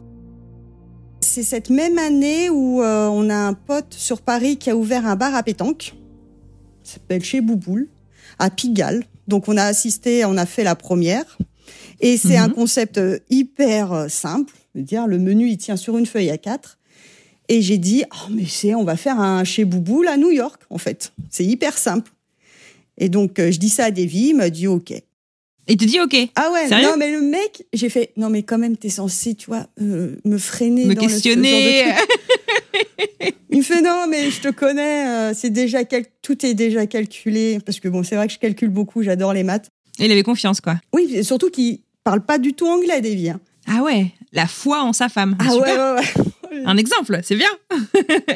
C'est 1.19 1.43
cette 1.43 1.69
même 1.69 1.97
année 1.97 2.49
où 2.49 2.81
euh, 2.81 3.09
on 3.09 3.29
a 3.29 3.35
un 3.35 3.51
pote 3.51 3.93
sur 3.93 4.21
Paris 4.21 4.55
qui 4.55 4.69
a 4.69 4.77
ouvert 4.77 5.05
un 5.05 5.17
bar 5.17 5.35
à 5.35 5.43
pétanque. 5.43 5.95
Ça 6.83 6.93
s'appelle 6.93 7.21
chez 7.21 7.41
Bouboule, 7.41 7.89
à 8.39 8.49
Pigalle. 8.49 9.03
Donc 9.27 9.49
on 9.49 9.57
a 9.57 9.63
assisté, 9.63 10.23
on 10.23 10.37
a 10.37 10.45
fait 10.45 10.63
la 10.63 10.75
première. 10.75 11.37
Et 11.99 12.15
c'est 12.15 12.37
un 12.37 12.47
concept 12.47 12.99
euh, 12.99 13.19
hyper 13.29 14.05
simple. 14.07 14.53
Je 14.73 14.79
veux 14.79 14.85
dire, 14.85 15.07
le 15.07 15.19
menu, 15.19 15.49
il 15.49 15.57
tient 15.57 15.75
sur 15.75 15.97
une 15.97 16.05
feuille 16.05 16.29
à 16.29 16.37
quatre. 16.37 16.79
Et 17.49 17.61
j'ai 17.61 17.79
dit, 17.79 18.05
oh, 18.13 18.31
mais 18.31 18.45
c'est, 18.45 18.75
on 18.75 18.85
va 18.85 18.95
faire 18.95 19.19
un 19.19 19.43
chez 19.43 19.65
Bouboule 19.65 20.07
à 20.07 20.15
New 20.15 20.31
York, 20.31 20.61
en 20.69 20.77
fait. 20.77 21.11
C'est 21.29 21.43
hyper 21.43 21.77
simple. 21.77 22.13
Et 22.99 23.09
donc, 23.09 23.39
euh, 23.39 23.51
je 23.51 23.59
dis 23.59 23.69
ça 23.69 23.85
à 23.85 23.91
Davy, 23.91 24.29
il 24.29 24.35
m'a 24.35 24.49
dit, 24.49 24.67
OK. 24.67 24.91
Et 24.91 25.77
te 25.77 25.85
dis, 25.85 25.99
OK, 25.99 26.15
Ah 26.35 26.51
ouais, 26.51 26.67
Sérieux 26.67 26.87
non, 26.87 26.97
mais 26.97 27.11
le 27.11 27.21
mec, 27.21 27.63
j'ai 27.73 27.89
fait, 27.89 28.11
non, 28.17 28.29
mais 28.29 28.43
quand 28.43 28.57
même, 28.57 28.75
t'es 28.75 28.89
censé, 28.89 29.35
tu 29.35 29.47
vois, 29.47 29.67
euh, 29.81 30.15
me 30.25 30.37
freiner. 30.37 30.85
me 30.85 30.95
dans 30.95 31.01
le- 31.03 31.07
questionner. 31.07 31.83
truc. 31.83 33.29
Il 33.51 33.57
me 33.59 33.63
fait, 33.63 33.81
non, 33.81 34.05
mais 34.09 34.29
je 34.31 34.41
te 34.41 34.47
connais, 34.49 35.07
euh, 35.07 35.33
c'est 35.35 35.49
déjà, 35.49 35.83
cal- 35.83 36.05
tout 36.21 36.45
est 36.45 36.53
déjà 36.53 36.85
calculé. 36.87 37.59
Parce 37.65 37.79
que 37.79 37.87
bon, 37.87 38.03
c'est 38.03 38.15
vrai 38.15 38.27
que 38.27 38.33
je 38.33 38.39
calcule 38.39 38.69
beaucoup, 38.69 39.01
j'adore 39.03 39.33
les 39.33 39.43
maths. 39.43 39.69
Il 39.99 40.11
avait 40.11 40.23
confiance, 40.23 40.61
quoi. 40.61 40.75
Oui, 40.93 41.09
et 41.13 41.23
surtout 41.23 41.49
qu'il 41.49 41.79
parle 42.03 42.21
pas 42.25 42.37
du 42.37 42.53
tout 42.53 42.67
anglais, 42.67 43.01
Davy. 43.01 43.29
hein. 43.29 43.39
Ah 43.67 43.83
ouais, 43.83 44.07
la 44.33 44.47
foi 44.47 44.81
en 44.83 44.93
sa 44.93 45.09
femme. 45.09 45.35
Ah 45.39 45.51
Super. 45.51 45.95
ouais, 45.95 46.01
ouais, 46.01 46.57
ouais. 46.57 46.63
Un 46.65 46.77
exemple, 46.77 47.19
c'est 47.23 47.35
bien. 47.35 47.49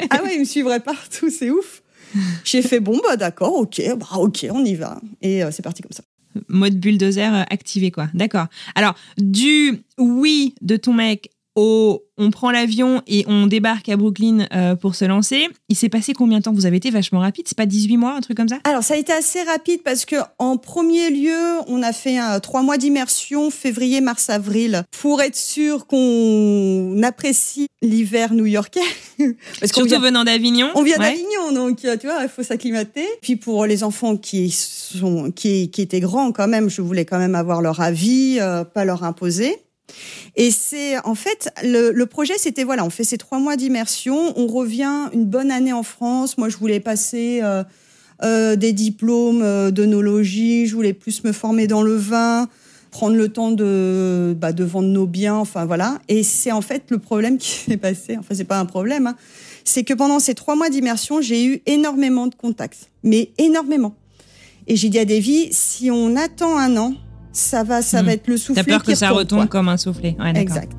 Ah 0.09 0.21
ouais, 0.23 0.33
il 0.35 0.39
me 0.41 0.45
suivrait 0.45 0.79
partout, 0.79 1.29
c'est 1.29 1.49
ouf. 1.49 1.82
J'ai 2.43 2.61
fait 2.61 2.79
bon 2.79 2.99
bah 3.03 3.17
d'accord, 3.17 3.55
ok, 3.55 3.81
bah 3.97 4.17
ok, 4.17 4.47
on 4.51 4.63
y 4.63 4.75
va 4.75 4.99
et 5.21 5.43
euh, 5.43 5.51
c'est 5.51 5.63
parti 5.63 5.81
comme 5.81 5.91
ça. 5.91 6.03
Mode 6.47 6.79
bulldozer 6.79 7.33
euh, 7.33 7.43
activé, 7.49 7.91
quoi. 7.91 8.07
D'accord. 8.13 8.47
Alors, 8.75 8.95
du 9.17 9.83
oui 9.97 10.55
de 10.61 10.77
ton 10.77 10.93
mec 10.93 11.29
au 11.55 12.03
on 12.17 12.29
prend 12.29 12.51
l'avion 12.51 13.01
et 13.07 13.25
on 13.27 13.47
débarque 13.47 13.89
à 13.89 13.97
Brooklyn 13.97 14.45
euh, 14.53 14.75
pour 14.75 14.93
se 14.93 15.03
lancer, 15.03 15.47
il 15.67 15.75
s'est 15.75 15.89
passé 15.89 16.13
combien 16.13 16.37
de 16.37 16.43
temps? 16.43 16.53
Vous 16.53 16.67
avez 16.67 16.77
été 16.77 16.91
vachement 16.91 17.19
rapide, 17.21 17.45
c'est 17.47 17.57
pas 17.57 17.65
18 17.65 17.97
mois, 17.97 18.13
un 18.15 18.21
truc 18.21 18.37
comme 18.37 18.47
ça? 18.47 18.59
Alors 18.65 18.83
ça 18.83 18.93
a 18.93 18.97
été 18.97 19.11
assez 19.11 19.41
rapide 19.41 19.81
parce 19.83 20.05
que 20.05 20.17
en 20.37 20.57
premier 20.57 21.09
lieu, 21.09 21.35
on 21.67 21.81
a 21.81 21.91
fait 21.91 22.19
trois 22.41 22.61
mois 22.61 22.77
d'immersion, 22.77 23.49
février, 23.49 23.99
mars, 23.99 24.29
avril, 24.29 24.83
pour 25.01 25.21
être 25.23 25.35
sûr 25.35 25.87
qu'on 25.87 27.01
apprécie 27.03 27.65
l'hiver 27.81 28.33
new-yorkais. 28.35 28.79
parce 29.59 29.71
qu'on 29.71 29.81
Surtout 29.81 29.89
vient, 29.89 29.99
venant 29.99 30.23
d'Avignon. 30.23 30.69
on 30.75 30.83
vient 30.83 30.97
Ouais. 30.99 31.11
d'Avignon, 31.11 31.51
donc 31.51 31.83
euh, 31.83 31.97
tu 31.97 32.05
vois, 32.05 32.19
il 32.21 32.29
faut 32.29 32.43
s'acclimater. 32.43 33.05
Puis 33.23 33.37
pour 33.37 33.65
les 33.65 33.83
enfants 33.83 34.17
qui 34.17 34.51
sont 34.51 35.31
qui, 35.31 35.71
qui 35.71 35.81
étaient 35.81 35.99
grands 35.99 36.31
quand 36.31 36.47
même, 36.47 36.69
je 36.69 36.81
voulais 36.83 37.05
quand 37.05 37.17
même 37.19 37.33
avoir 37.35 37.61
leur 37.61 37.81
avis, 37.81 38.37
euh, 38.39 38.63
pas 38.63 38.85
leur 38.85 39.03
imposer. 39.03 39.55
Et 40.35 40.51
c'est 40.51 40.97
en 41.05 41.15
fait 41.15 41.49
le, 41.63 42.03
projet, 42.05 42.33
c'était 42.37 42.63
voilà, 42.63 42.85
on 42.85 42.89
fait 42.89 43.03
ces 43.03 43.17
trois 43.17 43.39
mois 43.39 43.55
d'immersion, 43.55 44.33
on 44.37 44.47
revient 44.47 45.09
une 45.13 45.25
bonne 45.25 45.51
année 45.51 45.73
en 45.73 45.83
France. 45.83 46.37
Moi, 46.37 46.49
je 46.49 46.57
voulais 46.57 46.79
passer 46.79 47.39
euh, 47.43 47.63
euh, 48.23 48.55
des 48.55 48.73
diplômes 48.73 49.41
euh, 49.43 49.71
d'œnologie, 49.71 50.65
je 50.65 50.75
voulais 50.75 50.93
plus 50.93 51.23
me 51.23 51.31
former 51.31 51.67
dans 51.67 51.83
le 51.83 51.95
vin, 51.95 52.47
prendre 52.89 53.15
le 53.15 53.29
temps 53.29 53.51
de 53.51 54.35
bah, 54.37 54.51
vendre 54.57 54.87
nos 54.87 55.05
biens, 55.05 55.35
enfin 55.35 55.65
voilà. 55.65 55.99
Et 56.07 56.23
c'est 56.23 56.51
en 56.51 56.61
fait 56.61 56.83
le 56.89 56.97
problème 56.97 57.37
qui 57.37 57.49
s'est 57.67 57.77
passé. 57.77 58.17
Enfin, 58.17 58.33
c'est 58.33 58.43
pas 58.43 58.59
un 58.59 58.65
problème, 58.65 59.07
hein, 59.07 59.15
c'est 59.63 59.83
que 59.83 59.93
pendant 59.93 60.19
ces 60.19 60.33
trois 60.33 60.55
mois 60.55 60.69
d'immersion, 60.69 61.21
j'ai 61.21 61.45
eu 61.45 61.61
énormément 61.65 62.27
de 62.27 62.35
contacts, 62.35 62.89
mais 63.03 63.31
énormément. 63.37 63.95
Et 64.65 64.77
j'ai 64.77 64.89
dit 64.89 64.99
à 64.99 65.05
Davy, 65.05 65.49
si 65.51 65.91
on 65.91 66.15
attend 66.15 66.57
un 66.57 66.77
an, 66.77 66.95
ça 67.33 67.63
va, 67.63 67.81
ça 67.81 68.01
Hmm. 68.01 68.05
va 68.05 68.13
être 68.13 68.27
le 68.27 68.37
soufflet 68.37 68.63
T'as 68.63 68.71
peur 68.71 68.83
qui 68.83 68.91
que 68.91 68.97
ça 68.97 69.09
retombe, 69.09 69.39
quoi. 69.39 69.47
comme 69.47 69.67
un 69.69 69.77
soufflet. 69.77 70.15
Ouais. 70.19 70.31
Exact. 70.39 70.71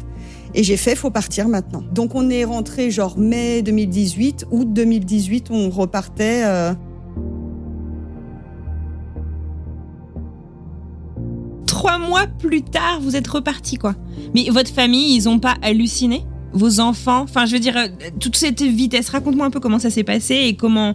Et 0.54 0.62
j'ai 0.62 0.76
fait, 0.76 0.94
faut 0.94 1.10
partir 1.10 1.48
maintenant. 1.48 1.82
Donc 1.92 2.14
on 2.14 2.30
est 2.30 2.44
rentré 2.44 2.90
genre 2.90 3.18
mai 3.18 3.60
2018, 3.62 4.46
août 4.52 4.72
2018, 4.72 5.48
on 5.50 5.68
repartait. 5.68 6.42
euh, 6.44 6.72
Trois 11.66 11.98
mois 11.98 12.26
plus 12.26 12.62
tard, 12.62 13.00
vous 13.00 13.16
êtes 13.16 13.26
reparti, 13.26 13.76
quoi. 13.76 13.94
Mais 14.34 14.48
votre 14.50 14.70
famille, 14.72 15.14
ils 15.16 15.28
ont 15.28 15.38
pas 15.38 15.54
halluciné? 15.62 16.22
Vos 16.52 16.78
enfants? 16.78 17.22
Enfin, 17.22 17.46
je 17.46 17.52
veux 17.52 17.58
dire, 17.58 17.76
euh, 17.76 17.88
toute 18.20 18.36
cette 18.36 18.62
vitesse, 18.62 19.08
raconte-moi 19.08 19.46
un 19.46 19.50
peu 19.50 19.60
comment 19.60 19.78
ça 19.80 19.90
s'est 19.90 20.04
passé 20.04 20.34
et 20.46 20.54
comment. 20.54 20.94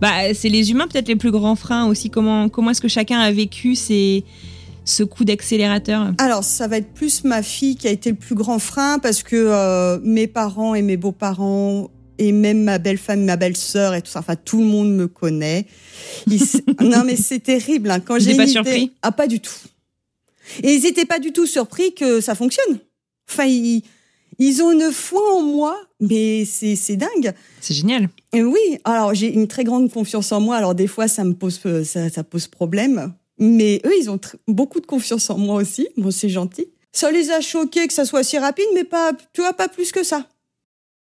Bah, 0.00 0.10
c'est 0.34 0.48
les 0.48 0.70
humains 0.70 0.86
peut-être 0.88 1.08
les 1.08 1.16
plus 1.16 1.30
grands 1.30 1.54
freins 1.54 1.86
aussi. 1.86 2.10
Comment, 2.10 2.48
comment 2.48 2.70
est-ce 2.70 2.80
que 2.80 2.88
chacun 2.88 3.18
a 3.20 3.30
vécu 3.30 3.76
ces, 3.76 4.24
ce 4.86 5.02
coup 5.02 5.24
d'accélérateur 5.26 6.12
Alors 6.18 6.42
ça 6.44 6.66
va 6.68 6.78
être 6.78 6.94
plus 6.94 7.24
ma 7.24 7.42
fille 7.42 7.76
qui 7.76 7.86
a 7.88 7.90
été 7.90 8.08
le 8.10 8.16
plus 8.16 8.34
grand 8.34 8.58
frein 8.58 8.98
parce 8.98 9.22
que 9.22 9.36
euh, 9.36 9.98
mes 10.02 10.26
parents 10.28 10.74
et 10.74 10.80
mes 10.80 10.96
beaux-parents 10.96 11.90
et 12.18 12.32
même 12.32 12.62
ma 12.62 12.78
belle-femme, 12.78 13.24
ma 13.26 13.36
belle-sœur 13.36 13.94
et 13.94 14.00
tout 14.00 14.10
ça, 14.10 14.20
enfin 14.20 14.36
tout 14.36 14.58
le 14.60 14.64
monde 14.64 14.90
me 14.94 15.06
connaît. 15.08 15.66
Ils 16.28 16.40
non 16.80 17.02
mais 17.04 17.16
c'est 17.16 17.40
terrible 17.40 17.90
hein. 17.90 18.00
quand 18.00 18.16
Ils 18.16 18.22
j'ai 18.22 18.36
pas 18.36 18.44
idée- 18.44 18.52
surpris? 18.52 18.92
Ah 19.02 19.12
pas 19.12 19.26
du 19.26 19.40
tout. 19.40 19.52
Et 20.62 20.72
ils 20.72 20.86
étaient 20.86 21.04
pas 21.04 21.18
du 21.18 21.32
tout 21.32 21.44
surpris 21.46 21.92
que 21.92 22.20
ça 22.22 22.34
fonctionne. 22.34 22.78
Enfin 23.28 23.44
ils, 23.44 23.82
ils 24.38 24.62
ont 24.62 24.70
une 24.70 24.92
foi 24.92 25.20
en 25.34 25.42
moi, 25.42 25.76
mais 26.00 26.44
c'est 26.44 26.96
dingue. 26.96 27.32
C'est 27.60 27.74
génial. 27.74 28.08
Et 28.32 28.42
oui, 28.42 28.60
alors 28.84 29.14
j'ai 29.14 29.32
une 29.32 29.48
très 29.48 29.64
grande 29.64 29.90
confiance 29.90 30.30
en 30.30 30.40
moi. 30.40 30.56
Alors 30.56 30.74
des 30.74 30.86
fois, 30.86 31.08
ça 31.08 31.24
me 31.24 31.32
pose, 31.32 31.58
euh, 31.66 31.82
ça, 31.84 32.08
ça 32.10 32.22
pose 32.22 32.46
problème. 32.46 33.12
Mais 33.38 33.80
eux, 33.84 33.92
ils 34.00 34.10
ont 34.10 34.18
beaucoup 34.48 34.80
de 34.80 34.86
confiance 34.86 35.28
en 35.30 35.38
moi 35.38 35.56
aussi. 35.56 35.88
Bon, 35.96 36.10
c'est 36.10 36.28
gentil. 36.28 36.68
Ça 36.92 37.10
les 37.10 37.30
a 37.30 37.40
choqués 37.40 37.86
que 37.86 37.92
ça 37.92 38.04
soit 38.06 38.22
si 38.22 38.38
rapide, 38.38 38.64
mais 38.74 38.84
pas, 38.84 39.12
tu 39.34 39.42
vois, 39.42 39.52
pas 39.52 39.68
plus 39.68 39.92
que 39.92 40.02
ça. 40.02 40.26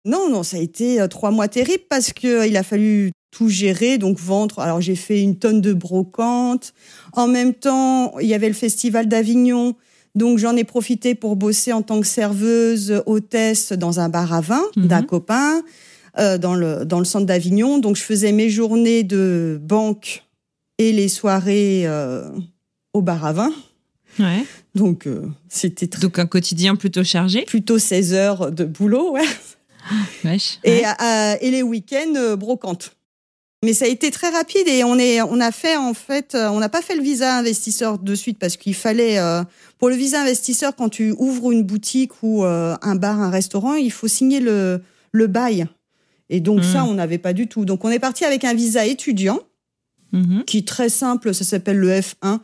Non, 0.06 0.30
non, 0.30 0.44
ça 0.44 0.58
a 0.58 0.60
été 0.60 1.00
euh, 1.02 1.08
trois 1.08 1.32
mois 1.32 1.48
terribles 1.48 1.84
parce 1.90 2.12
que 2.14 2.28
euh, 2.28 2.48
il 2.48 2.58
a 2.58 2.64
fallu 2.64 3.12
tout 3.32 3.50
gérer, 3.50 3.98
donc 3.98 4.20
vendre. 4.20 4.60
Alors 4.60 4.82
j'ai 4.82 4.96
fait 4.96 5.22
une 5.22 5.38
tonne 5.38 5.62
de 5.62 5.74
brocantes. 5.74 6.74
En 7.14 7.28
même 7.28 7.54
temps, 7.54 8.18
il 8.20 8.28
y 8.28 8.34
avait 8.34 8.48
le 8.48 8.54
festival 8.56 9.08
d'Avignon. 9.08 9.76
Donc 10.16 10.38
j'en 10.40 10.56
ai 10.56 10.64
profité 10.66 11.16
pour 11.16 11.36
bosser 11.36 11.72
en 11.72 11.82
tant 11.84 12.02
que 12.02 12.08
serveuse, 12.08 13.02
hôtesse 13.06 13.72
dans 13.72 14.00
un 14.00 14.10
bar 14.10 14.34
à 14.34 14.42
vin 14.42 14.64
Mhm. 14.76 14.88
d'un 14.88 15.04
copain 15.04 15.62
euh, 16.20 16.38
dans 16.38 16.54
le 16.56 16.84
dans 16.84 17.00
le 17.00 17.06
centre 17.06 17.26
d'Avignon. 17.26 17.78
Donc 17.78 17.96
je 17.96 18.02
faisais 18.02 18.32
mes 18.34 18.50
journées 18.50 19.04
de 19.04 19.60
banque 19.64 20.24
et 20.90 20.94
les 20.94 21.08
soirées 21.10 21.88
au 22.94 23.02
bar 23.02 23.26
à 23.26 23.34
vin. 23.34 23.52
Ouais. 24.20 24.44
Donc 24.76 25.08
euh, 25.08 25.28
c'était 25.48 25.86
tr- 25.86 26.02
Donc 26.02 26.20
un 26.20 26.26
quotidien 26.26 26.76
plutôt 26.76 27.04
chargé. 27.04 27.44
plutôt 27.44 27.80
16 27.80 28.14
heures 28.14 28.52
de 28.52 28.66
boulot, 28.66 29.12
ouais. 29.14 29.22
Wesh. 30.24 30.60
Et, 30.64 30.72
Ouais. 30.72 30.84
euh, 31.02 31.36
et 31.42 31.50
les 31.52 31.64
week-ends 31.64 32.16
euh, 32.16 32.36
brocante. 32.36 32.96
Mais 33.64 33.74
ça 33.74 33.86
a 33.86 33.88
été 33.88 34.10
très 34.12 34.30
rapide 34.30 34.68
et 34.68 34.84
on 34.84 34.98
est 34.98 35.22
on 35.22 35.40
a 35.40 35.52
fait 35.52 35.78
en 35.78 35.94
fait 35.94 36.34
euh, 36.34 36.50
on 36.50 36.60
n'a 36.60 36.68
pas 36.70 36.82
fait 36.82 36.96
le 36.96 37.04
visa 37.04 37.36
investisseur 37.38 38.00
de 38.00 38.16
suite 38.16 38.40
parce 38.40 38.58
qu'il 38.58 38.74
fallait 38.74 39.20
pour 39.78 39.88
le 39.90 39.96
visa 39.96 40.20
investisseur 40.22 40.76
quand 40.76 40.90
tu 40.90 41.14
ouvres 41.18 41.52
une 41.52 41.64
boutique 41.64 42.24
ou 42.24 42.44
un 42.44 42.96
bar 42.96 43.22
un 43.22 43.30
restaurant 43.30 43.76
il 43.76 43.92
faut 43.92 44.08
signer 44.08 44.40
le 44.40 44.82
le 45.12 45.28
bail 45.28 45.68
et 46.30 46.40
donc 46.40 46.64
ça 46.64 46.86
on 46.86 46.96
n'avait 46.96 47.20
pas 47.20 47.34
du 47.34 47.46
tout 47.48 47.64
donc 47.66 47.86
on 47.86 47.92
est 47.92 48.00
parti 48.00 48.26
avec 48.26 48.44
un 48.46 48.56
visa 48.56 48.84
étudiant 48.88 49.40
Mhm. 50.14 50.44
qui 50.46 50.60
est 50.60 50.68
très 50.68 50.90
simple 50.90 51.34
ça 51.34 51.44
s'appelle 51.44 51.78
le 51.78 51.90
F1 51.90 52.40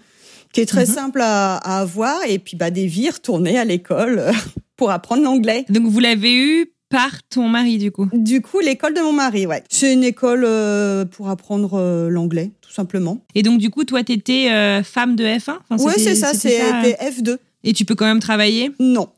qui 0.53 0.62
est 0.62 0.65
très 0.65 0.86
Mhm. 0.86 0.93
simple 0.93 1.21
à, 1.21 1.55
à 1.57 1.79
avoir 1.81 2.17
et 2.27 2.39
puis 2.39 2.55
bah 2.57 2.71
des 2.71 2.88
vies 2.88 3.09
retourner 3.09 3.57
à 3.57 3.65
l'école 3.65 4.24
pour 4.77 4.91
apprendre 4.91 5.24
l'anglais 5.24 5.65
Donc 5.69 5.88
vous 5.88 6.00
l'avez 6.00 6.33
eu 6.36 6.71
par 6.89 7.12
ton 7.29 7.50
mari 7.50 7.77
du 7.77 7.91
coup? 7.91 8.07
Du 8.13 8.41
coup, 8.41 8.62
l'école 8.62 8.93
de 8.93 9.01
mon 9.01 9.12
mari, 9.12 9.45
ouais. 9.45 9.62
C'est 9.69 9.91
une 9.91 10.05
école 10.05 10.45
euh, 10.45 11.03
pour 11.03 11.27
apprendre 11.27 11.74
euh, 11.74 12.07
l'anglais, 12.07 12.51
tout 12.62 12.71
simplement. 12.71 13.19
Et 13.36 13.43
donc 13.43 13.59
du 13.59 13.69
coup 13.69 13.83
toi 13.83 14.03
t'étais 14.05 14.50
euh, 14.51 14.81
femme 14.83 15.17
de 15.17 15.25
F1 15.25 15.57
Enfin, 15.69 15.83
ouais, 15.83 15.95
c'est 15.97 16.15
ça, 16.15 16.33
c'était 16.33 16.62
c'était 16.81 17.09
F2. 17.12 17.38
Et 17.65 17.74
tu 17.74 17.83
peux 17.83 17.95
quand 17.95 18.05
même 18.05 18.21
travailler? 18.21 18.71
Non, 18.79 19.09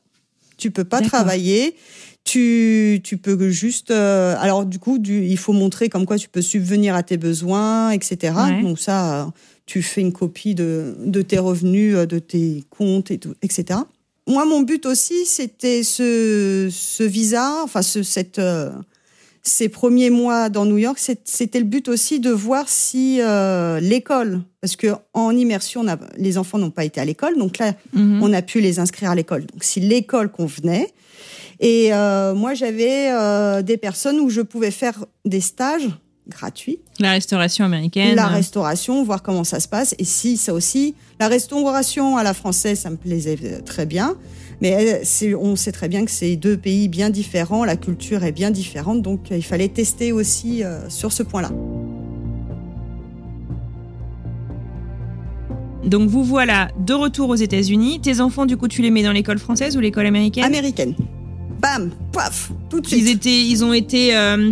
tu 0.58 0.72
peux 0.72 0.84
pas 0.84 1.00
travailler. 1.02 1.76
Tu, 2.30 3.02
tu 3.04 3.18
peux 3.18 3.50
juste. 3.50 3.90
Euh, 3.90 4.36
alors, 4.38 4.64
du 4.64 4.78
coup, 4.78 5.00
du, 5.00 5.26
il 5.26 5.38
faut 5.38 5.52
montrer 5.52 5.90
comme 5.90 6.06
quoi 6.06 6.20
tu 6.20 6.30
peux 6.30 6.44
subvenir 6.44 6.94
à 6.94 7.02
tes 7.02 7.18
besoins, 7.18 7.90
etc. 7.90 8.36
Donc, 8.62 8.78
ça, 8.78 9.34
tu 9.66 9.82
fais 9.82 10.02
une 10.02 10.14
copie 10.14 10.54
de, 10.54 10.96
de 11.04 11.24
tes 11.24 11.40
revenus, 11.40 11.96
euh, 11.96 12.06
de 12.06 12.20
tes 12.20 12.64
comptes, 12.70 13.10
et 13.10 13.18
tout, 13.18 13.34
etc. 13.42 13.80
Moi, 14.28 14.46
mon 14.46 14.62
but 14.62 14.86
aussi, 14.86 15.26
c'était 15.26 15.82
ce, 15.82 16.70
ce 16.72 17.02
visa, 17.02 17.64
enfin, 17.64 17.82
ce, 17.82 18.04
cette, 18.04 18.38
euh, 18.38 18.70
ces 19.42 19.68
premiers 19.68 20.12
mois 20.12 20.50
dans 20.50 20.66
New 20.66 20.78
York, 20.78 21.00
c'était 21.24 21.60
le 21.60 21.66
but 21.66 21.88
aussi 21.88 22.20
de 22.20 22.30
voir 22.30 22.70
si 22.70 23.22
l'école, 23.82 24.44
parce 24.62 24.76
que 24.76 24.90
en 25.16 25.36
immersion, 25.36 25.82
on 25.82 25.88
a, 25.88 25.98
les 26.16 26.38
enfants 26.38 26.60
n'ont 26.60 26.70
pas 26.70 26.86
été 26.86 27.02
à 27.02 27.06
l'école, 27.06 27.40
donc 27.40 27.58
là, 27.58 27.74
mhm. 27.94 28.22
on 28.22 28.32
a 28.34 28.44
pu 28.44 28.62
les 28.62 28.78
inscrire 28.78 29.10
à 29.10 29.16
l'école. 29.16 29.48
Donc, 29.48 29.64
si 29.64 29.80
l'école 29.80 30.30
convenait, 30.30 30.94
et 31.60 31.94
euh, 31.94 32.34
moi, 32.34 32.54
j'avais 32.54 33.12
euh, 33.12 33.62
des 33.62 33.78
personnes 33.78 34.20
où 34.20 34.30
je 34.30 34.42
pouvais 34.42 34.72
faire 34.72 35.06
des 35.26 35.42
stages 35.42 35.90
gratuits. 36.28 36.80
La 37.00 37.12
restauration 37.12 37.66
américaine. 37.66 38.16
La 38.16 38.28
restauration, 38.28 39.04
voir 39.04 39.24
comment 39.24 39.44
ça 39.44 39.60
se 39.60 39.68
passe. 39.68 39.96
Et 39.98 40.06
si 40.06 40.38
ça 40.38 40.54
aussi, 40.54 40.96
la 41.20 41.28
restauration 41.28 42.18
à 42.18 42.24
la 42.24 42.34
française, 42.34 42.80
ça 42.80 42.90
me 42.90 42.98
plaisait 42.98 43.62
très 43.66 43.86
bien. 43.86 44.16
Mais 44.62 45.04
euh, 45.22 45.38
on 45.38 45.56
sait 45.56 45.72
très 45.72 45.90
bien 45.90 46.06
que 46.06 46.12
c'est 46.12 46.36
deux 46.36 46.56
pays 46.56 46.88
bien 46.88 47.10
différents, 47.10 47.64
la 47.66 47.78
culture 47.78 48.24
est 48.24 48.34
bien 48.34 48.52
différente, 48.52 49.02
donc 49.02 49.28
il 49.32 49.44
fallait 49.44 49.70
tester 49.70 50.12
aussi 50.12 50.64
sur 50.90 51.14
ce 51.14 51.24
point-là. 51.24 51.50
Donc 55.86 56.10
vous 56.10 56.26
voilà 56.26 56.68
de 56.78 56.94
retour 56.94 57.30
aux 57.30 57.36
États-Unis. 57.36 58.02
Tes 58.02 58.20
enfants, 58.20 58.46
du 58.46 58.58
coup, 58.58 58.68
tu 58.68 58.82
les 58.82 58.92
mets 58.92 59.02
dans 59.02 59.14
l'école 59.14 59.40
française 59.40 59.78
ou 59.78 59.80
l'école 59.80 60.06
américaine? 60.06 60.44
Américaine 60.44 60.94
bam, 61.60 61.92
paf, 62.12 62.52
tout 62.70 62.80
de 62.80 62.88
suite. 62.88 63.02
Ils, 63.02 63.10
étaient, 63.10 63.42
ils 63.42 63.64
ont 63.64 63.74
été 63.74 64.16
euh, 64.16 64.52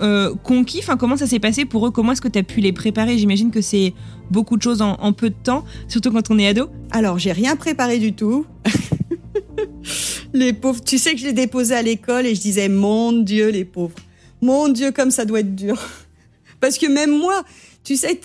euh, 0.00 0.34
conquis. 0.42 0.78
Enfin, 0.80 0.96
comment 0.96 1.16
ça 1.16 1.26
s'est 1.26 1.38
passé 1.38 1.64
pour 1.64 1.86
eux? 1.86 1.90
Comment 1.90 2.12
est-ce 2.12 2.20
que 2.20 2.28
tu 2.28 2.38
as 2.38 2.42
pu 2.42 2.60
les 2.60 2.72
préparer? 2.72 3.18
J'imagine 3.18 3.50
que 3.50 3.60
c'est 3.60 3.94
beaucoup 4.30 4.56
de 4.56 4.62
choses 4.62 4.82
en, 4.82 5.12
peu 5.12 5.30
de 5.30 5.34
temps, 5.42 5.64
surtout 5.88 6.10
quand 6.10 6.30
on 6.30 6.38
est 6.38 6.48
ado. 6.48 6.68
Alors, 6.90 7.18
j'ai 7.18 7.32
rien 7.32 7.56
préparé 7.56 7.98
du 7.98 8.12
tout. 8.12 8.46
les 10.32 10.52
pauvres, 10.52 10.82
tu 10.82 10.98
sais 10.98 11.14
que 11.14 11.20
je 11.20 11.26
les 11.26 11.32
déposais 11.32 11.76
à 11.76 11.82
l'école 11.82 12.26
et 12.26 12.34
je 12.34 12.40
disais, 12.40 12.68
mon 12.68 13.12
Dieu, 13.12 13.48
les 13.48 13.64
pauvres. 13.64 13.96
Mon 14.40 14.68
Dieu, 14.68 14.92
comme 14.92 15.10
ça 15.10 15.24
doit 15.24 15.40
être 15.40 15.54
dur. 15.54 15.80
Parce 16.60 16.78
que 16.78 16.86
même 16.86 17.16
moi, 17.16 17.44
tu 17.84 17.96
sais, 17.96 18.20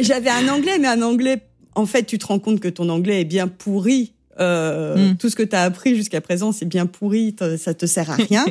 j'avais 0.00 0.30
un 0.30 0.48
anglais, 0.48 0.78
mais 0.78 0.88
un 0.88 1.02
anglais, 1.02 1.42
en 1.74 1.86
fait, 1.86 2.04
tu 2.04 2.18
te 2.18 2.26
rends 2.26 2.40
compte 2.40 2.60
que 2.60 2.68
ton 2.68 2.88
anglais 2.88 3.20
est 3.20 3.24
bien 3.24 3.46
pourri 3.46 4.12
euh, 4.40 4.96
hmm. 4.96 5.16
Tout 5.16 5.28
ce 5.28 5.36
que 5.36 5.42
tu 5.42 5.56
as 5.56 5.62
appris 5.62 5.96
jusqu'à 5.96 6.20
présent, 6.20 6.52
c'est 6.52 6.66
bien 6.66 6.86
pourri, 6.86 7.34
ça 7.58 7.74
te 7.74 7.86
sert 7.86 8.10
à 8.10 8.14
rien. 8.14 8.44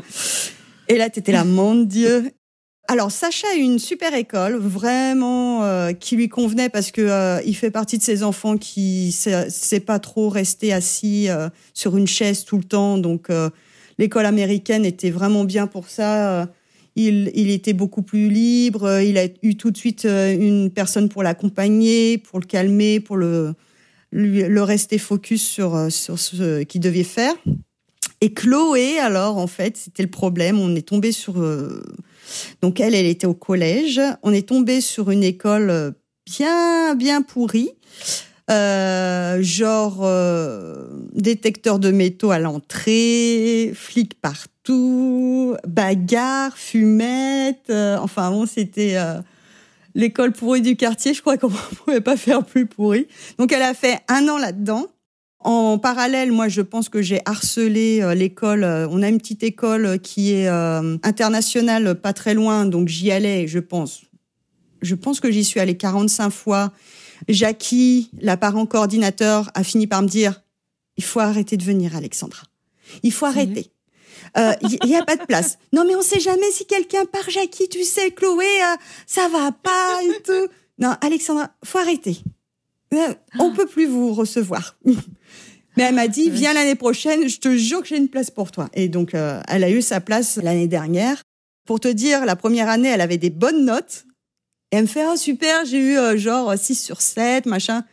Et 0.89 0.97
là, 0.97 1.09
tu 1.09 1.19
étais 1.19 1.31
là, 1.31 1.43
mon 1.43 1.75
Dieu. 1.75 2.31
Alors, 2.89 3.11
Sacha 3.11 3.47
a 3.53 3.55
une 3.55 3.79
super 3.79 4.13
école, 4.13 4.55
vraiment, 4.55 5.63
euh, 5.63 5.91
qui 5.91 6.15
lui 6.15 6.29
convenait 6.29 6.69
parce 6.69 6.91
que 6.91 7.01
euh, 7.01 7.41
il 7.45 7.55
fait 7.55 7.71
partie 7.71 7.97
de 7.97 8.03
ces 8.03 8.23
enfants 8.23 8.57
qui 8.57 9.11
sait 9.11 9.79
pas 9.81 9.99
trop 9.99 10.29
rester 10.29 10.71
assis 10.71 11.27
sur 11.73 11.97
une 11.97 12.07
chaise 12.07 12.45
tout 12.45 12.57
le 12.57 12.63
temps. 12.63 12.97
Donc, 12.97 13.27
l'école 13.97 14.25
américaine 14.25 14.85
était 14.85 15.11
vraiment 15.11 15.43
bien 15.43 15.67
pour 15.67 15.89
ça. 15.89 16.47
Il, 16.95 17.31
il, 17.35 17.51
était 17.51 17.73
beaucoup 17.73 18.01
plus 18.01 18.29
libre. 18.29 19.01
Il 19.01 19.17
a 19.17 19.27
eu 19.43 19.55
tout 19.55 19.69
de 19.69 19.77
suite 19.77 20.05
une 20.05 20.71
personne 20.71 21.09
pour 21.09 21.23
l'accompagner, 21.23 22.17
pour 22.17 22.39
le 22.39 22.45
calmer, 22.45 22.99
pour 22.99 23.17
le 23.17 23.53
le 24.11 24.61
rester 24.61 24.97
focus 24.97 25.43
sur, 25.45 25.75
euh, 25.75 25.89
sur 25.89 26.19
ce 26.19 26.63
qu'il 26.63 26.81
devait 26.81 27.03
faire. 27.03 27.33
Et 28.21 28.33
Chloé, 28.33 28.97
alors, 28.99 29.37
en 29.37 29.47
fait, 29.47 29.77
c'était 29.77 30.03
le 30.03 30.09
problème. 30.09 30.59
On 30.59 30.75
est 30.75 30.87
tombé 30.87 31.11
sur. 31.11 31.39
Euh, 31.39 31.83
donc, 32.61 32.79
elle, 32.79 32.95
elle 32.95 33.05
était 33.05 33.27
au 33.27 33.35
collège. 33.35 34.01
On 34.23 34.33
est 34.33 34.47
tombé 34.47 34.81
sur 34.81 35.11
une 35.11 35.23
école 35.23 35.69
euh, 35.69 35.91
bien, 36.25 36.95
bien 36.95 37.21
pourrie. 37.21 37.71
genre 38.49 40.09
détecteur 41.13 41.79
de 41.79 41.91
métaux 41.91 42.31
à 42.31 42.39
l'entrée, 42.39 43.71
flics 43.75 44.19
partout, 44.19 45.55
bagarre, 45.67 46.57
fumette. 46.57 47.69
enfin 47.69 48.31
bon, 48.31 48.45
c'était 48.45 48.95
l'école 49.97 50.31
pourrie 50.31 50.61
du 50.61 50.77
quartier. 50.77 51.13
Je 51.13 51.19
crois 51.19 51.37
qu'on 51.37 51.49
ne 51.49 51.75
pouvait 51.83 52.01
pas 52.01 52.15
faire 52.15 52.45
plus 52.45 52.65
pourri. 52.65 53.07
Donc 53.37 53.51
elle 53.51 53.63
a 53.63 53.73
fait 53.73 53.99
un 54.07 54.29
an 54.29 54.37
là-dedans. 54.37 54.87
En 55.39 55.77
parallèle, 55.77 56.31
moi, 56.31 56.47
je 56.47 56.61
pense 56.61 56.89
que 56.89 57.01
j'ai 57.01 57.21
harcelé 57.25 58.01
euh, 58.01 58.15
l'école. 58.15 58.63
Euh, 58.63 58.87
on 58.89 59.03
a 59.03 59.09
une 59.09 59.17
petite 59.17 59.43
école 59.43 59.99
qui 59.99 60.33
est 60.33 60.47
euh, 60.47 60.97
internationale, 61.03 61.95
pas 61.95 62.13
très 62.13 62.33
loin, 62.33 62.65
donc 62.65 62.87
j'y 62.87 63.11
allais. 63.11 63.47
Je 63.47 63.59
pense, 63.59 64.01
je 64.81 64.95
pense 64.95 65.19
que 65.19 65.31
j'y 65.31 65.43
suis 65.43 65.59
allée 65.59 65.77
45 65.77 66.31
fois. 66.31 66.71
Jackie, 67.27 68.09
la 68.19 68.35
parent 68.35 68.65
coordinateur, 68.65 69.51
a 69.53 69.63
fini 69.63 69.87
par 69.87 70.01
me 70.01 70.07
dire 70.07 70.41
il 70.97 71.03
faut 71.03 71.19
arrêter 71.19 71.55
de 71.55 71.63
venir, 71.63 71.95
Alexandra. 71.95 72.43
Il 73.03 73.13
faut 73.13 73.25
arrêter. 73.25 73.71
Il 74.35 74.41
euh, 74.41 74.85
n'y 74.85 74.95
a 74.95 75.03
pas 75.03 75.15
de 75.15 75.25
place. 75.25 75.57
Non, 75.73 75.85
mais 75.85 75.95
on 75.95 76.01
sait 76.01 76.19
jamais 76.19 76.49
si 76.51 76.65
quelqu'un 76.65 77.05
part, 77.05 77.29
Jackie, 77.29 77.69
tu 77.69 77.83
sais, 77.83 78.11
Chloé, 78.11 78.45
euh, 78.45 78.75
ça 79.05 79.27
va 79.29 79.51
pas 79.51 79.99
et 80.03 80.21
tout. 80.21 80.51
Non, 80.79 80.95
Alexandra, 81.01 81.51
faut 81.63 81.79
arrêter. 81.79 82.19
Euh, 82.93 83.13
on 83.39 83.51
peut 83.51 83.65
plus 83.65 83.85
vous 83.85 84.13
recevoir. 84.13 84.77
Mais 84.85 85.83
elle 85.83 85.95
m'a 85.95 86.07
dit, 86.07 86.29
viens 86.29 86.53
l'année 86.53 86.75
prochaine, 86.75 87.27
je 87.27 87.39
te 87.39 87.55
jure 87.55 87.81
que 87.81 87.87
j'ai 87.87 87.97
une 87.97 88.09
place 88.09 88.31
pour 88.31 88.51
toi. 88.51 88.69
Et 88.73 88.89
donc, 88.89 89.13
elle 89.13 89.63
a 89.63 89.69
eu 89.69 89.83
sa 89.83 90.01
place 90.01 90.37
l'année 90.37 90.67
dernière. 90.67 91.21
Pour 91.65 91.79
te 91.79 91.87
dire, 91.87 92.25
la 92.25 92.35
première 92.35 92.67
année, 92.67 92.87
elle 92.87 93.01
avait 93.01 93.17
des 93.17 93.29
bonnes 93.29 93.63
notes. 93.63 94.05
Et 94.71 94.77
elle 94.77 94.83
me 94.83 94.87
fait, 94.87 95.05
oh 95.05 95.15
super, 95.15 95.65
j'ai 95.65 95.79
eu 95.79 96.17
genre 96.17 96.57
6 96.57 96.75
sur 96.75 97.01
7, 97.01 97.45
machin. 97.45 97.83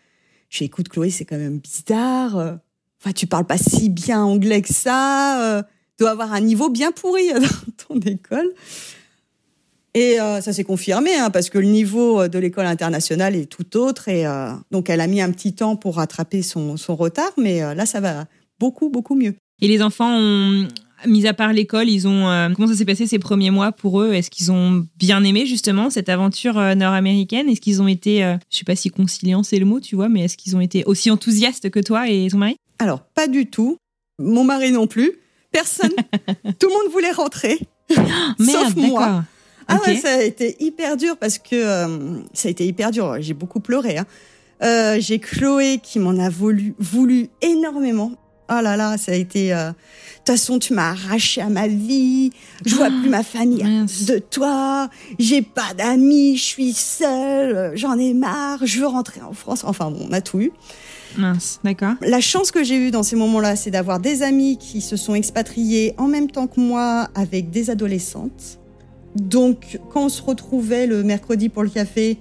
Je 0.49 0.59
fais, 0.59 0.64
écoute, 0.64 0.88
Chloé, 0.88 1.11
c'est 1.11 1.27
quand 1.27 1.37
même 1.37 1.59
bizarre. 1.59 2.59
Enfin, 3.01 3.12
tu 3.14 3.27
parles 3.27 3.47
pas 3.47 3.59
si 3.59 3.90
bien 3.90 4.23
anglais 4.23 4.62
que 4.62 4.73
ça 4.73 5.66
doit 5.98 6.11
avoir 6.11 6.33
un 6.33 6.40
niveau 6.40 6.70
bien 6.70 6.92
pourri 6.92 7.28
dans 7.33 7.96
ton 7.96 8.00
école. 8.00 8.50
Et 9.94 10.20
euh, 10.20 10.40
ça 10.40 10.52
s'est 10.52 10.64
confirmé, 10.64 11.14
hein, 11.14 11.30
parce 11.30 11.50
que 11.50 11.59
le 11.59 11.66
niveau 11.66 12.26
de 12.26 12.38
l'école 12.38 12.66
internationale 12.66 13.37
est 13.37 13.46
tout 13.46 13.76
autre. 13.76 14.09
Et 14.09 14.26
euh, 14.26 14.50
donc, 14.72 14.90
elle 14.90 15.00
a 15.00 15.07
mis 15.07 15.20
un 15.20 15.30
petit 15.30 15.54
temps 15.54 15.76
pour 15.76 15.96
rattraper 15.96 16.42
son, 16.42 16.76
son 16.76 16.96
retard, 16.96 17.30
mais 17.38 17.62
euh, 17.62 17.74
là, 17.74 17.87
ça 17.87 18.00
va 18.00 18.24
beaucoup, 18.59 18.88
beaucoup 18.88 19.14
mieux. 19.14 19.35
Et 19.62 19.68
les 19.68 19.83
enfants 19.83 20.18
ont, 20.18 20.66
mis 21.07 21.28
à 21.28 21.35
part 21.35 21.52
l'école, 21.52 21.88
ils 21.88 22.09
ont 22.09 22.50
comment 22.57 22.66
ça 22.66 22.74
s'est 22.74 22.85
passé 22.85 23.07
ces 23.07 23.20
premiers 23.20 23.52
mois 23.52 23.70
pour 23.70 24.00
eux? 24.00 24.14
Est-ce 24.14 24.30
qu'ils 24.30 24.50
ont 24.50 24.85
bien 24.96 25.22
aimé 25.22 25.46
justement 25.46 25.90
cette 25.90 26.09
aventure 26.09 26.54
nord-américaine? 26.74 27.48
Est-ce 27.48 27.61
qu'ils 27.61 27.80
ont 27.80 27.87
été, 27.87 28.20
je 28.50 28.59
sais 28.59 28.64
pas 28.64 28.74
si 28.74 28.90
conciliant 28.90 29.44
c'est 29.44 29.59
le 29.59 29.64
mot, 29.64 29.78
tu 29.78 29.94
vois, 29.94 30.09
mais 30.09 30.22
est-ce 30.22 30.37
qu'ils 30.37 30.57
ont 30.57 30.61
été 30.61 30.83
aussi 30.87 31.11
enthousiastes 31.11 31.70
que 31.70 31.78
toi 31.78 32.09
et 32.09 32.26
ton 32.30 32.38
mari? 32.38 32.57
Alors, 32.80 33.00
pas 33.00 33.28
du 33.28 33.46
tout. 33.46 33.76
Mon 34.18 34.42
mari 34.42 34.72
non 34.72 34.88
plus. 34.88 35.12
Personne. 35.55 35.93
Tout 36.59 36.69
le 36.69 36.83
monde 36.83 36.93
voulait 36.93 37.12
rentrer. 37.12 37.59
sauf 37.88 38.75
moi. 38.75 39.25
Ah 39.69 39.79
ouais, 39.87 39.97
ça 39.97 40.14
a 40.14 40.23
été 40.23 40.57
hyper 40.59 40.97
dur 40.97 41.17
parce 41.17 41.38
que 41.38 41.55
euh, 41.55 42.19
ça 42.35 42.49
a 42.49 42.51
été 42.51 42.67
hyper 42.67 42.90
dur. 42.90 43.17
J'ai 43.21 43.35
beaucoup 43.35 43.61
pleuré. 43.61 43.99
Hein. 43.99 44.07
Euh, 44.62 44.97
j'ai 44.99 45.21
Chloé 45.21 45.79
qui 45.83 46.01
m'en 46.01 46.19
a 46.19 46.29
voulu, 46.29 46.75
voulu 46.79 47.29
énormément. 47.40 48.12
Oh 48.51 48.61
là 48.61 48.77
là, 48.77 48.99
ça 48.99 49.12
a 49.12 49.14
été. 49.14 49.55
Euh, 49.55 49.69
de 49.71 49.75
toute 50.19 50.37
façon, 50.37 50.59
tu 50.59 50.75
m'as 50.75 50.90
arraché 50.90 51.40
à 51.40 51.49
ma 51.49 51.69
vie. 51.69 52.31
Je 52.67 52.75
vois 52.75 52.88
plus 52.88 53.09
ma 53.09 53.23
famille 53.23 53.62
de 54.07 54.19
toi. 54.19 54.90
J'ai 55.19 55.40
pas 55.40 55.73
d'amis. 55.77 56.37
Je 56.37 56.43
suis 56.43 56.73
seule. 56.73 57.73
J'en 57.75 57.97
ai 57.97 58.12
marre. 58.12 58.59
Je 58.67 58.81
veux 58.81 58.87
rentrer 58.87 59.23
en 59.23 59.33
France. 59.33 59.64
Enfin 59.64 59.90
bon, 59.90 60.09
on 60.11 60.12
a 60.12 60.21
tout 60.21 60.40
eu. 60.40 60.53
Mince, 61.16 61.61
d'accord. 61.64 61.94
La 62.00 62.20
chance 62.20 62.50
que 62.50 62.64
j'ai 62.64 62.77
eue 62.77 62.90
dans 62.90 63.03
ces 63.03 63.16
moments-là, 63.16 63.57
c'est 63.57 63.70
d'avoir 63.70 64.00
des 64.00 64.22
amis 64.22 64.59
qui 64.59 64.81
se 64.81 64.96
sont 64.96 65.14
expatriés 65.14 65.94
en 65.98 66.09
même 66.09 66.31
temps 66.31 66.46
que 66.46 66.61
moi 66.61 67.09
avec 67.14 67.50
des 67.50 67.70
adolescentes. 67.70 68.59
Donc, 69.14 69.79
quand 69.92 70.07
on 70.07 70.09
se 70.09 70.22
retrouvait 70.22 70.87
le 70.87 71.03
mercredi 71.03 71.48
pour 71.48 71.62
le 71.62 71.68
café, 71.68 72.18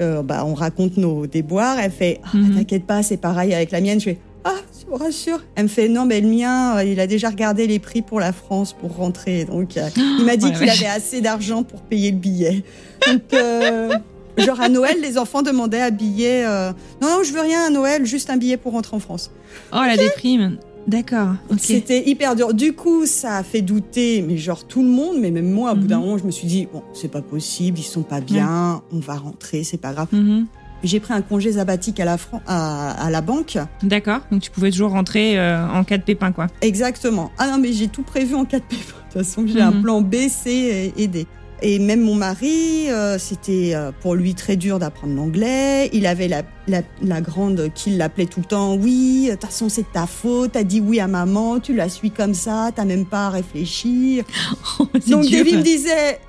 euh, 0.00 0.22
bah, 0.22 0.44
on 0.46 0.54
raconte 0.54 0.96
nos 0.96 1.26
déboires. 1.26 1.78
Elle 1.78 1.90
fait 1.90 2.20
ah, 2.24 2.36
mhm. 2.36 2.56
T'inquiète 2.56 2.84
pas, 2.84 3.02
c'est 3.02 3.16
pareil 3.16 3.54
avec 3.54 3.70
la 3.70 3.80
mienne. 3.80 4.00
Je 4.00 4.04
fais 4.04 4.18
Ah, 4.44 4.54
vous 4.88 4.96
rassure. 4.96 5.42
Elle 5.54 5.64
me 5.64 5.68
fait 5.68 5.88
Non, 5.88 6.04
mais 6.06 6.20
le 6.20 6.28
mien, 6.28 6.76
euh, 6.76 6.84
il 6.84 7.00
a 7.00 7.06
déjà 7.06 7.28
regardé 7.28 7.66
les 7.66 7.78
prix 7.78 8.02
pour 8.02 8.20
la 8.20 8.32
France 8.32 8.72
pour 8.72 8.96
rentrer. 8.96 9.44
Donc, 9.44 9.76
euh, 9.76 9.88
il 9.96 10.24
m'a 10.24 10.36
dit 10.36 10.52
qu'il 10.52 10.68
avait 10.68 10.86
assez 10.86 11.20
d'argent 11.20 11.62
pour 11.62 11.82
payer 11.82 12.10
le 12.10 12.18
billet. 12.18 12.64
Donc, 13.06 13.22
Genre 14.38 14.60
à 14.60 14.68
Noël, 14.68 14.96
les 15.00 15.18
enfants 15.18 15.42
demandaient 15.42 15.80
un 15.80 15.90
billet. 15.90 16.44
Euh, 16.46 16.72
non, 17.02 17.08
non, 17.08 17.22
je 17.22 17.32
veux 17.32 17.40
rien 17.40 17.66
à 17.66 17.70
Noël, 17.70 18.06
juste 18.06 18.30
un 18.30 18.36
billet 18.36 18.56
pour 18.56 18.72
rentrer 18.72 18.96
en 18.96 19.00
France. 19.00 19.30
Oh, 19.72 19.80
la 19.84 19.96
déprime. 19.96 20.58
D'accord. 20.88 21.34
C'était 21.58 22.08
hyper 22.08 22.34
dur. 22.34 22.54
Du 22.54 22.72
coup, 22.72 23.04
ça 23.04 23.36
a 23.36 23.42
fait 23.42 23.60
douter, 23.60 24.24
mais 24.26 24.38
genre 24.38 24.64
tout 24.66 24.82
le 24.82 24.88
monde, 24.88 25.18
mais 25.20 25.30
même 25.30 25.50
moi, 25.50 25.72
au 25.72 25.76
bout 25.76 25.86
d'un 25.86 25.98
mhm. 25.98 26.04
moment, 26.04 26.18
je 26.18 26.24
me 26.24 26.30
suis 26.30 26.48
dit, 26.48 26.66
bon, 26.72 26.82
c'est 26.94 27.10
pas 27.10 27.20
possible, 27.20 27.78
ils 27.78 27.82
sont 27.82 28.02
pas 28.02 28.22
bien, 28.22 28.82
on 28.90 28.98
va 28.98 29.16
rentrer, 29.16 29.64
c'est 29.64 29.76
pas 29.76 29.92
grave. 29.92 30.08
Mhm. 30.12 30.46
j'ai 30.82 30.98
pris 30.98 31.12
un 31.12 31.20
congé 31.20 31.52
sabbatique 31.52 32.00
à 32.00 32.06
la, 32.06 32.16
à, 32.46 33.10
la 33.10 33.20
banque. 33.20 33.58
D'accord, 33.82 34.20
donc 34.32 34.40
tu 34.40 34.50
pouvais 34.50 34.70
toujours 34.70 34.92
rentrer 34.92 35.38
euh, 35.38 35.68
en 35.68 35.84
cas 35.84 35.98
de 35.98 36.04
pépin, 36.04 36.32
quoi. 36.32 36.46
Exactement. 36.62 37.32
Ah 37.36 37.48
non, 37.48 37.58
mais 37.58 37.74
j'ai 37.74 37.88
tout 37.88 38.02
prévu 38.02 38.34
en 38.34 38.46
cas 38.46 38.58
de 38.58 38.64
pépin. 38.64 38.82
De 38.82 39.12
toute 39.12 39.26
façon, 39.26 39.44
j'ai 39.46 39.60
un 39.60 39.72
mhm. 39.72 39.82
plan 39.82 40.00
B, 40.00 40.14
C 40.28 40.94
et 40.96 41.06
D. 41.06 41.26
Et 41.60 41.78
même 41.78 42.00
mon 42.02 42.14
mari, 42.14 42.90
euh, 42.90 43.18
c'était 43.18 43.72
euh, 43.74 43.90
pour 44.00 44.14
lui 44.14 44.34
très 44.34 44.56
dur 44.56 44.78
d'apprendre 44.78 45.14
l'anglais. 45.14 45.90
Il 45.92 46.06
avait 46.06 46.28
la, 46.28 46.42
la, 46.68 46.82
la 47.02 47.20
grande 47.20 47.70
qui 47.74 47.90
l'appelait 47.90 48.26
tout 48.26 48.40
le 48.40 48.46
temps. 48.46 48.76
Oui, 48.76 49.26
de 49.26 49.32
toute 49.32 49.44
façon, 49.44 49.68
c'est 49.68 49.90
ta 49.92 50.06
faute. 50.06 50.52
T'as 50.52 50.62
dit 50.62 50.80
oui 50.80 51.00
à 51.00 51.08
maman, 51.08 51.58
tu 51.58 51.74
la 51.74 51.88
suis 51.88 52.10
comme 52.10 52.34
ça, 52.34 52.70
t'as 52.74 52.84
même 52.84 53.06
pas 53.06 53.26
à 53.26 53.30
réfléchir. 53.30 54.24
Oh, 54.80 54.86
Donc 55.08 55.28
David 55.28 55.56
me 55.56 55.62
disait, 55.62 56.20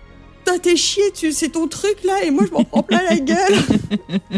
t'es 0.58 0.76
chié, 0.76 1.04
tu, 1.14 1.32
c'est 1.32 1.50
ton 1.50 1.68
truc 1.68 2.04
là, 2.04 2.24
et 2.24 2.32
moi 2.32 2.44
je 2.48 2.52
m'en 2.52 2.64
prends 2.64 2.82
plein 2.82 3.02
la 3.08 3.18
gueule. 3.18 3.54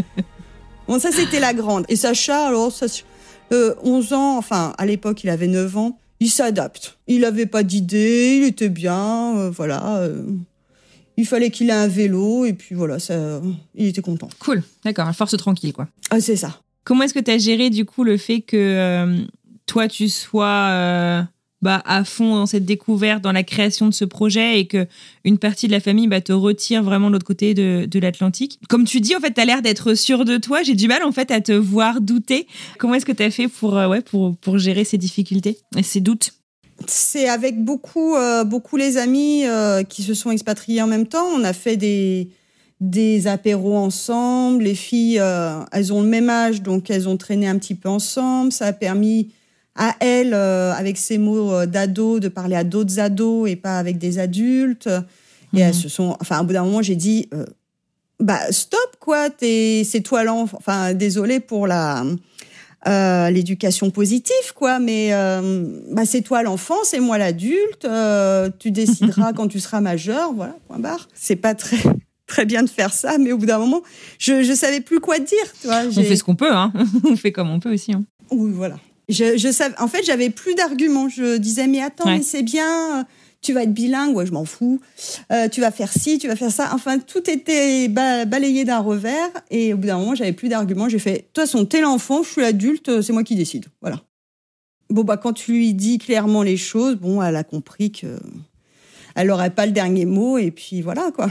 bon, 0.88 0.98
ça 0.98 1.10
c'était 1.10 1.40
la 1.40 1.54
grande. 1.54 1.86
Et 1.88 1.96
Sacha, 1.96 2.48
alors, 2.48 2.70
ça, 2.70 2.86
euh, 3.52 3.74
11 3.82 4.12
ans, 4.12 4.36
enfin, 4.36 4.74
à 4.76 4.84
l'époque 4.84 5.24
il 5.24 5.30
avait 5.30 5.46
9 5.46 5.76
ans, 5.78 5.98
il 6.20 6.28
s'adapte. 6.28 6.98
Il 7.06 7.24
avait 7.24 7.46
pas 7.46 7.62
d'idée, 7.62 8.38
il 8.42 8.44
était 8.44 8.68
bien, 8.68 9.36
euh, 9.38 9.50
voilà. 9.50 10.02
Euh. 11.12 11.22
il 11.22 11.26
fallait 11.26 11.50
qu'il 11.50 11.70
ait 11.70 11.72
un 11.72 11.88
vélo, 11.88 12.44
et 12.44 12.52
puis 12.52 12.74
voilà, 12.74 12.98
ça, 12.98 13.40
il 13.74 13.86
était 13.86 14.02
content. 14.02 14.28
Cool, 14.38 14.62
d'accord, 14.84 15.08
à 15.08 15.12
force 15.12 15.36
tranquille, 15.36 15.72
quoi. 15.72 15.88
Ah, 16.10 16.20
c'est 16.20 16.36
ça. 16.36 16.60
Comment 16.84 17.04
est-ce 17.04 17.14
que 17.14 17.20
tu 17.20 17.30
as 17.30 17.38
géré 17.38 17.70
du 17.70 17.84
coup 17.84 18.02
le 18.04 18.16
fait 18.16 18.40
que 18.40 18.56
euh, 18.56 19.24
toi 19.66 19.86
tu 19.86 20.08
sois 20.08 21.28
bah, 21.62 21.80
à 21.86 22.02
fond 22.02 22.34
dans 22.34 22.46
cette 22.46 22.64
découverte, 22.64 23.22
dans 23.22 23.30
la 23.30 23.44
création 23.44 23.86
de 23.86 23.94
ce 23.94 24.04
projet 24.04 24.58
et 24.58 24.66
que 24.66 24.88
une 25.24 25.38
partie 25.38 25.68
de 25.68 25.72
la 25.72 25.78
famille 25.78 26.08
bah, 26.08 26.20
te 26.20 26.32
retire 26.32 26.82
vraiment 26.82 27.06
de 27.06 27.12
l'autre 27.12 27.24
côté 27.24 27.54
de, 27.54 27.86
de 27.88 27.98
l'Atlantique? 28.00 28.58
Comme 28.68 28.84
tu 28.84 29.00
dis, 29.00 29.14
en 29.14 29.20
fait, 29.20 29.32
tu 29.32 29.40
as 29.40 29.44
l'air 29.44 29.62
d'être 29.62 29.94
sûr 29.94 30.24
de 30.24 30.38
toi. 30.38 30.64
J'ai 30.64 30.74
du 30.74 30.88
mal 30.88 31.04
en 31.04 31.12
fait 31.12 31.30
à 31.30 31.40
te 31.40 31.52
voir 31.52 32.00
douter. 32.00 32.48
Comment 32.78 32.94
est-ce 32.94 33.06
que 33.06 33.12
tu 33.12 33.22
as 33.22 33.30
fait 33.30 33.46
pour, 33.46 33.78
euh, 33.78 33.86
ouais, 33.86 34.00
pour, 34.00 34.36
pour 34.38 34.58
gérer 34.58 34.84
ces 34.84 34.98
difficultés 34.98 35.58
et 35.76 35.84
ces 35.84 36.00
doutes? 36.00 36.32
C'est 36.88 37.28
avec 37.28 37.62
beaucoup, 37.62 38.14
euh, 38.14 38.44
beaucoup 38.44 38.76
les 38.76 38.96
amis 38.96 39.44
euh, 39.46 39.82
qui 39.82 40.02
se 40.02 40.14
sont 40.14 40.30
expatriés 40.30 40.82
en 40.82 40.86
même 40.86 41.06
temps. 41.06 41.26
On 41.34 41.44
a 41.44 41.52
fait 41.52 41.76
des, 41.76 42.28
des 42.80 43.26
apéros 43.26 43.76
ensemble. 43.76 44.64
Les 44.64 44.74
filles, 44.74 45.22
elles 45.72 45.92
ont 45.92 46.02
le 46.02 46.08
même 46.08 46.30
âge, 46.30 46.62
donc 46.62 46.90
elles 46.90 47.08
ont 47.08 47.16
traîné 47.16 47.48
un 47.48 47.58
petit 47.58 47.74
peu 47.74 47.88
ensemble. 47.88 48.52
Ça 48.52 48.66
a 48.66 48.72
permis 48.72 49.30
à 49.74 49.96
elle, 50.00 50.34
euh, 50.34 50.72
avec 50.72 50.98
ses 50.98 51.18
mots 51.18 51.52
euh, 51.52 51.66
d'ado, 51.66 52.20
de 52.20 52.28
parler 52.28 52.56
à 52.56 52.64
d'autres 52.64 52.98
ados 52.98 53.48
et 53.48 53.56
pas 53.56 53.78
avec 53.78 53.98
des 53.98 54.18
adultes. 54.18 54.88
Et 55.54 55.60
elles 55.60 55.74
mhm. 55.74 55.80
se 55.80 55.88
sont, 55.88 56.16
enfin, 56.20 56.40
au 56.40 56.44
bout 56.44 56.52
d'un 56.52 56.64
moment, 56.64 56.82
j'ai 56.82 56.96
dit, 56.96 57.28
euh, 57.34 57.44
bah 58.20 58.40
stop 58.50 58.96
quoi, 59.00 59.28
c'est 59.40 60.02
toi 60.04 60.24
l'enfant. 60.24 60.56
Enfin, 60.58 60.94
désolé 60.94 61.40
pour 61.40 61.66
la 61.66 62.04
l'éducation 62.86 63.90
positive 63.90 64.52
quoi, 64.54 64.78
mais 64.78 65.10
bah 65.90 66.04
c'est 66.04 66.22
toi 66.22 66.42
l'enfant, 66.42 66.78
c'est 66.84 67.00
moi 67.00 67.18
l'adulte. 67.18 67.86
tu 68.58 68.70
décideras 68.70 69.32
quand 69.36 69.48
tu 69.48 69.60
seras 69.60 69.80
majeur, 69.80 70.32
voilà. 70.32 70.56
Point 70.68 70.78
barre. 70.78 71.08
C'est 71.14 71.36
pas 71.36 71.54
très 71.54 71.78
très 72.26 72.44
bien 72.46 72.62
de 72.62 72.70
faire 72.70 72.92
ça, 72.92 73.18
mais 73.18 73.32
au 73.32 73.38
bout 73.38 73.46
d'un 73.46 73.58
moment, 73.58 73.82
je 74.18 74.42
je 74.42 74.52
savais 74.52 74.80
plus 74.80 75.00
quoi 75.00 75.18
dire. 75.18 75.44
Tu 75.60 75.66
vois, 75.66 75.82
on 75.86 76.02
fait 76.02 76.16
ce 76.16 76.24
qu'on 76.24 76.36
peut, 76.36 76.52
hein. 76.52 76.72
on 77.04 77.16
fait 77.16 77.32
comme 77.32 77.50
on 77.50 77.60
peut 77.60 77.72
aussi. 77.72 77.92
Hein. 77.92 78.04
Oui, 78.30 78.50
voilà. 78.54 78.76
Je, 79.08 79.36
je 79.36 79.52
savais, 79.52 79.74
en 79.78 79.88
fait, 79.88 80.04
j'avais 80.04 80.30
plus 80.30 80.54
d'arguments. 80.54 81.08
Je 81.08 81.36
disais, 81.36 81.66
mais 81.66 81.82
attends, 81.82 82.08
mais 82.08 82.22
c'est 82.22 82.42
bien, 82.42 83.04
tu 83.42 83.52
vas 83.52 83.64
être 83.64 83.74
bilingue, 83.74 84.16
ouais, 84.16 84.24
je 84.24 84.32
m'en 84.32 84.44
fous. 84.44 84.80
Euh, 85.32 85.48
tu 85.48 85.60
vas 85.60 85.72
faire 85.72 85.92
ci, 85.92 86.18
tu 86.18 86.28
vas 86.28 86.36
faire 86.36 86.52
ça. 86.52 86.70
Enfin, 86.72 86.98
tout 87.00 87.28
était 87.28 87.88
balayé 87.88 88.64
d'un 88.64 88.78
revers. 88.78 89.30
Et 89.50 89.74
au 89.74 89.76
bout 89.76 89.88
d'un 89.88 89.98
moment, 89.98 90.14
j'avais 90.14 90.32
plus 90.32 90.48
d'arguments. 90.48 90.88
J'ai 90.88 91.00
fait, 91.00 91.12
de 91.12 91.18
toute 91.18 91.40
façon, 91.40 91.66
t'es 91.66 91.80
l'enfant, 91.80 92.22
je 92.22 92.30
suis 92.30 92.40
l'adulte, 92.40 93.02
c'est 93.02 93.12
moi 93.12 93.24
qui 93.24 93.34
décide. 93.34 93.66
Voilà. 93.80 94.00
Bon, 94.90 95.02
bah, 95.02 95.16
quand 95.16 95.32
tu 95.32 95.52
lui 95.52 95.74
dis 95.74 95.98
clairement 95.98 96.42
les 96.42 96.56
choses, 96.56 96.96
bon, 96.96 97.20
elle 97.20 97.36
a 97.36 97.44
compris 97.44 97.90
que 97.90 98.16
elle 99.14 99.26
n'aurait 99.26 99.50
pas 99.50 99.66
le 99.66 99.72
dernier 99.72 100.06
mot. 100.06 100.38
Et 100.38 100.52
puis 100.52 100.80
voilà, 100.80 101.10
quoi. 101.10 101.28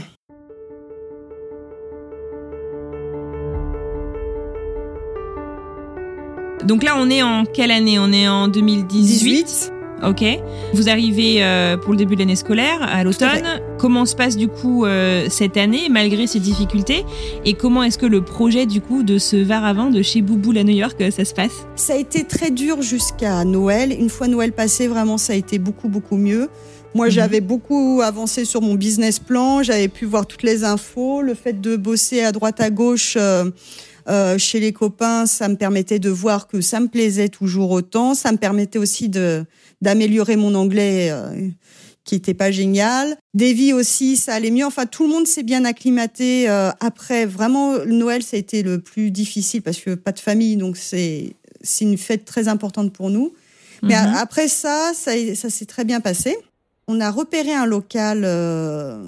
Donc 6.64 6.82
là, 6.84 6.94
on 6.98 7.08
est 7.08 7.22
en 7.22 7.44
quelle 7.44 7.70
année? 7.70 7.98
On 7.98 8.12
est 8.12 8.28
en 8.28 8.48
2018 8.48 9.72
Ok. 10.02 10.24
Vous 10.74 10.88
arrivez 10.88 11.44
euh, 11.44 11.76
pour 11.76 11.92
le 11.92 11.96
début 11.96 12.14
de 12.14 12.20
l'année 12.20 12.36
scolaire, 12.36 12.82
à 12.82 13.04
l'automne. 13.04 13.60
Comment 13.78 14.04
se 14.04 14.16
passe 14.16 14.36
du 14.36 14.48
coup 14.48 14.84
euh, 14.84 15.28
cette 15.30 15.56
année, 15.56 15.88
malgré 15.88 16.26
ces 16.26 16.40
difficultés? 16.40 17.04
Et 17.44 17.54
comment 17.54 17.82
est-ce 17.84 17.98
que 17.98 18.06
le 18.06 18.24
projet 18.24 18.66
du 18.66 18.80
coup 18.80 19.04
de 19.04 19.18
ce 19.18 19.36
var 19.36 19.64
à 19.64 19.72
vin 19.72 19.90
de 19.90 20.02
chez 20.02 20.20
Bouboule 20.20 20.58
à 20.58 20.64
New 20.64 20.74
York, 20.74 21.00
euh, 21.00 21.10
ça 21.10 21.24
se 21.24 21.34
passe? 21.34 21.66
Ça 21.76 21.94
a 21.94 21.96
été 21.96 22.24
très 22.24 22.50
dur 22.50 22.82
jusqu'à 22.82 23.44
Noël. 23.44 23.92
Une 23.92 24.10
fois 24.10 24.26
Noël 24.26 24.52
passé, 24.52 24.88
vraiment, 24.88 25.18
ça 25.18 25.34
a 25.34 25.36
été 25.36 25.58
beaucoup, 25.58 25.88
beaucoup 25.88 26.16
mieux. 26.16 26.48
Moi, 26.94 27.06
mhm. 27.06 27.12
j'avais 27.12 27.40
beaucoup 27.40 28.00
avancé 28.02 28.44
sur 28.44 28.60
mon 28.60 28.74
business 28.74 29.20
plan. 29.20 29.62
J'avais 29.62 29.88
pu 29.88 30.04
voir 30.04 30.26
toutes 30.26 30.42
les 30.42 30.64
infos. 30.64 31.22
Le 31.22 31.34
fait 31.34 31.60
de 31.60 31.76
bosser 31.76 32.22
à 32.22 32.32
droite, 32.32 32.60
à 32.60 32.70
gauche... 32.70 33.16
Euh, 34.08 34.36
chez 34.38 34.58
les 34.58 34.72
copains, 34.72 35.26
ça 35.26 35.48
me 35.48 35.56
permettait 35.56 35.98
de 35.98 36.10
voir 36.10 36.48
que 36.48 36.60
ça 36.60 36.80
me 36.80 36.88
plaisait 36.88 37.28
toujours 37.28 37.70
autant. 37.70 38.14
Ça 38.14 38.32
me 38.32 38.36
permettait 38.36 38.78
aussi 38.78 39.08
de 39.08 39.44
d'améliorer 39.82 40.36
mon 40.36 40.54
anglais 40.54 41.10
euh, 41.10 41.48
qui 42.04 42.14
était 42.14 42.34
pas 42.34 42.50
génial. 42.50 43.18
Davy 43.34 43.74
aussi, 43.74 44.16
ça 44.16 44.32
allait 44.32 44.50
mieux. 44.50 44.64
Enfin, 44.64 44.86
tout 44.86 45.02
le 45.02 45.10
monde 45.10 45.26
s'est 45.26 45.42
bien 45.42 45.66
acclimaté. 45.66 46.48
Euh, 46.48 46.70
après, 46.80 47.26
vraiment, 47.26 47.84
Noël, 47.84 48.22
ça 48.22 48.36
a 48.36 48.40
été 48.40 48.62
le 48.62 48.78
plus 48.78 49.10
difficile 49.10 49.60
parce 49.60 49.78
que 49.78 49.94
pas 49.94 50.12
de 50.12 50.20
famille, 50.20 50.56
donc 50.56 50.76
c'est 50.78 51.34
c'est 51.64 51.84
une 51.84 51.98
fête 51.98 52.24
très 52.24 52.48
importante 52.48 52.92
pour 52.92 53.10
nous. 53.10 53.34
Mais 53.82 53.94
mhm. 53.94 54.14
après 54.16 54.48
ça, 54.48 54.92
ça, 54.94 55.12
ça 55.34 55.50
s'est 55.50 55.66
très 55.66 55.84
bien 55.84 56.00
passé. 56.00 56.36
On 56.88 57.00
a 57.00 57.10
repéré 57.10 57.52
un 57.52 57.66
local 57.66 58.22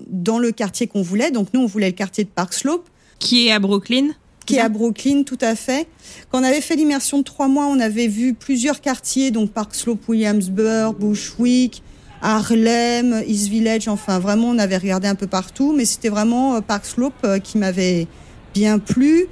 dans 0.07 0.39
le 0.39 0.53
quartier 0.53 0.87
qu'on 0.87 1.03
voulait. 1.03 1.33
Donc 1.33 1.49
nous, 1.53 1.61
on 1.61 1.67
voulait 1.67 1.89
le 1.89 1.97
quartier 1.97 2.23
de 2.23 2.29
Park 2.29 2.55
Slope. 2.55 2.89
Qui 3.19 3.49
est 3.49 3.53
à 3.53 3.59
Brooklyn 3.59 4.11
qui 4.45 4.57
est 4.57 4.61
à 4.61 4.69
Brooklyn, 4.69 5.23
tout 5.23 5.39
à 5.41 5.55
fait. 5.55 5.89
Quand 6.31 6.41
on 6.41 6.45
avait 6.45 6.61
fait 6.61 6.77
l'immersion 6.77 7.19
de 7.19 7.23
trois 7.23 7.49
mois, 7.49 7.67
on 7.67 7.81
avait 7.81 8.09
vu 8.09 8.35
plusieurs 8.35 8.81
quartiers, 8.81 9.31
donc 9.31 9.51
Park 9.51 9.75
Slope, 9.75 10.09
Williamsburg, 10.09 10.97
Bushwick, 10.99 11.83
Harlem, 12.23 13.23
East 13.27 13.49
Village, 13.49 13.87
enfin 13.89 14.19
vraiment, 14.19 14.49
on 14.49 14.59
avait 14.59 14.79
regardé 14.79 15.09
un 15.09 15.15
peu 15.15 15.27
partout, 15.27 15.75
mais 15.77 15.85
c'était 15.85 16.09
vraiment 16.09 16.55
euh, 16.55 16.61
Park 16.61 16.87
Slope 16.87 17.13
euh, 17.25 17.39
qui 17.39 17.59
m'avait 17.59 18.07
bien 18.55 18.79
plu, 18.79 19.27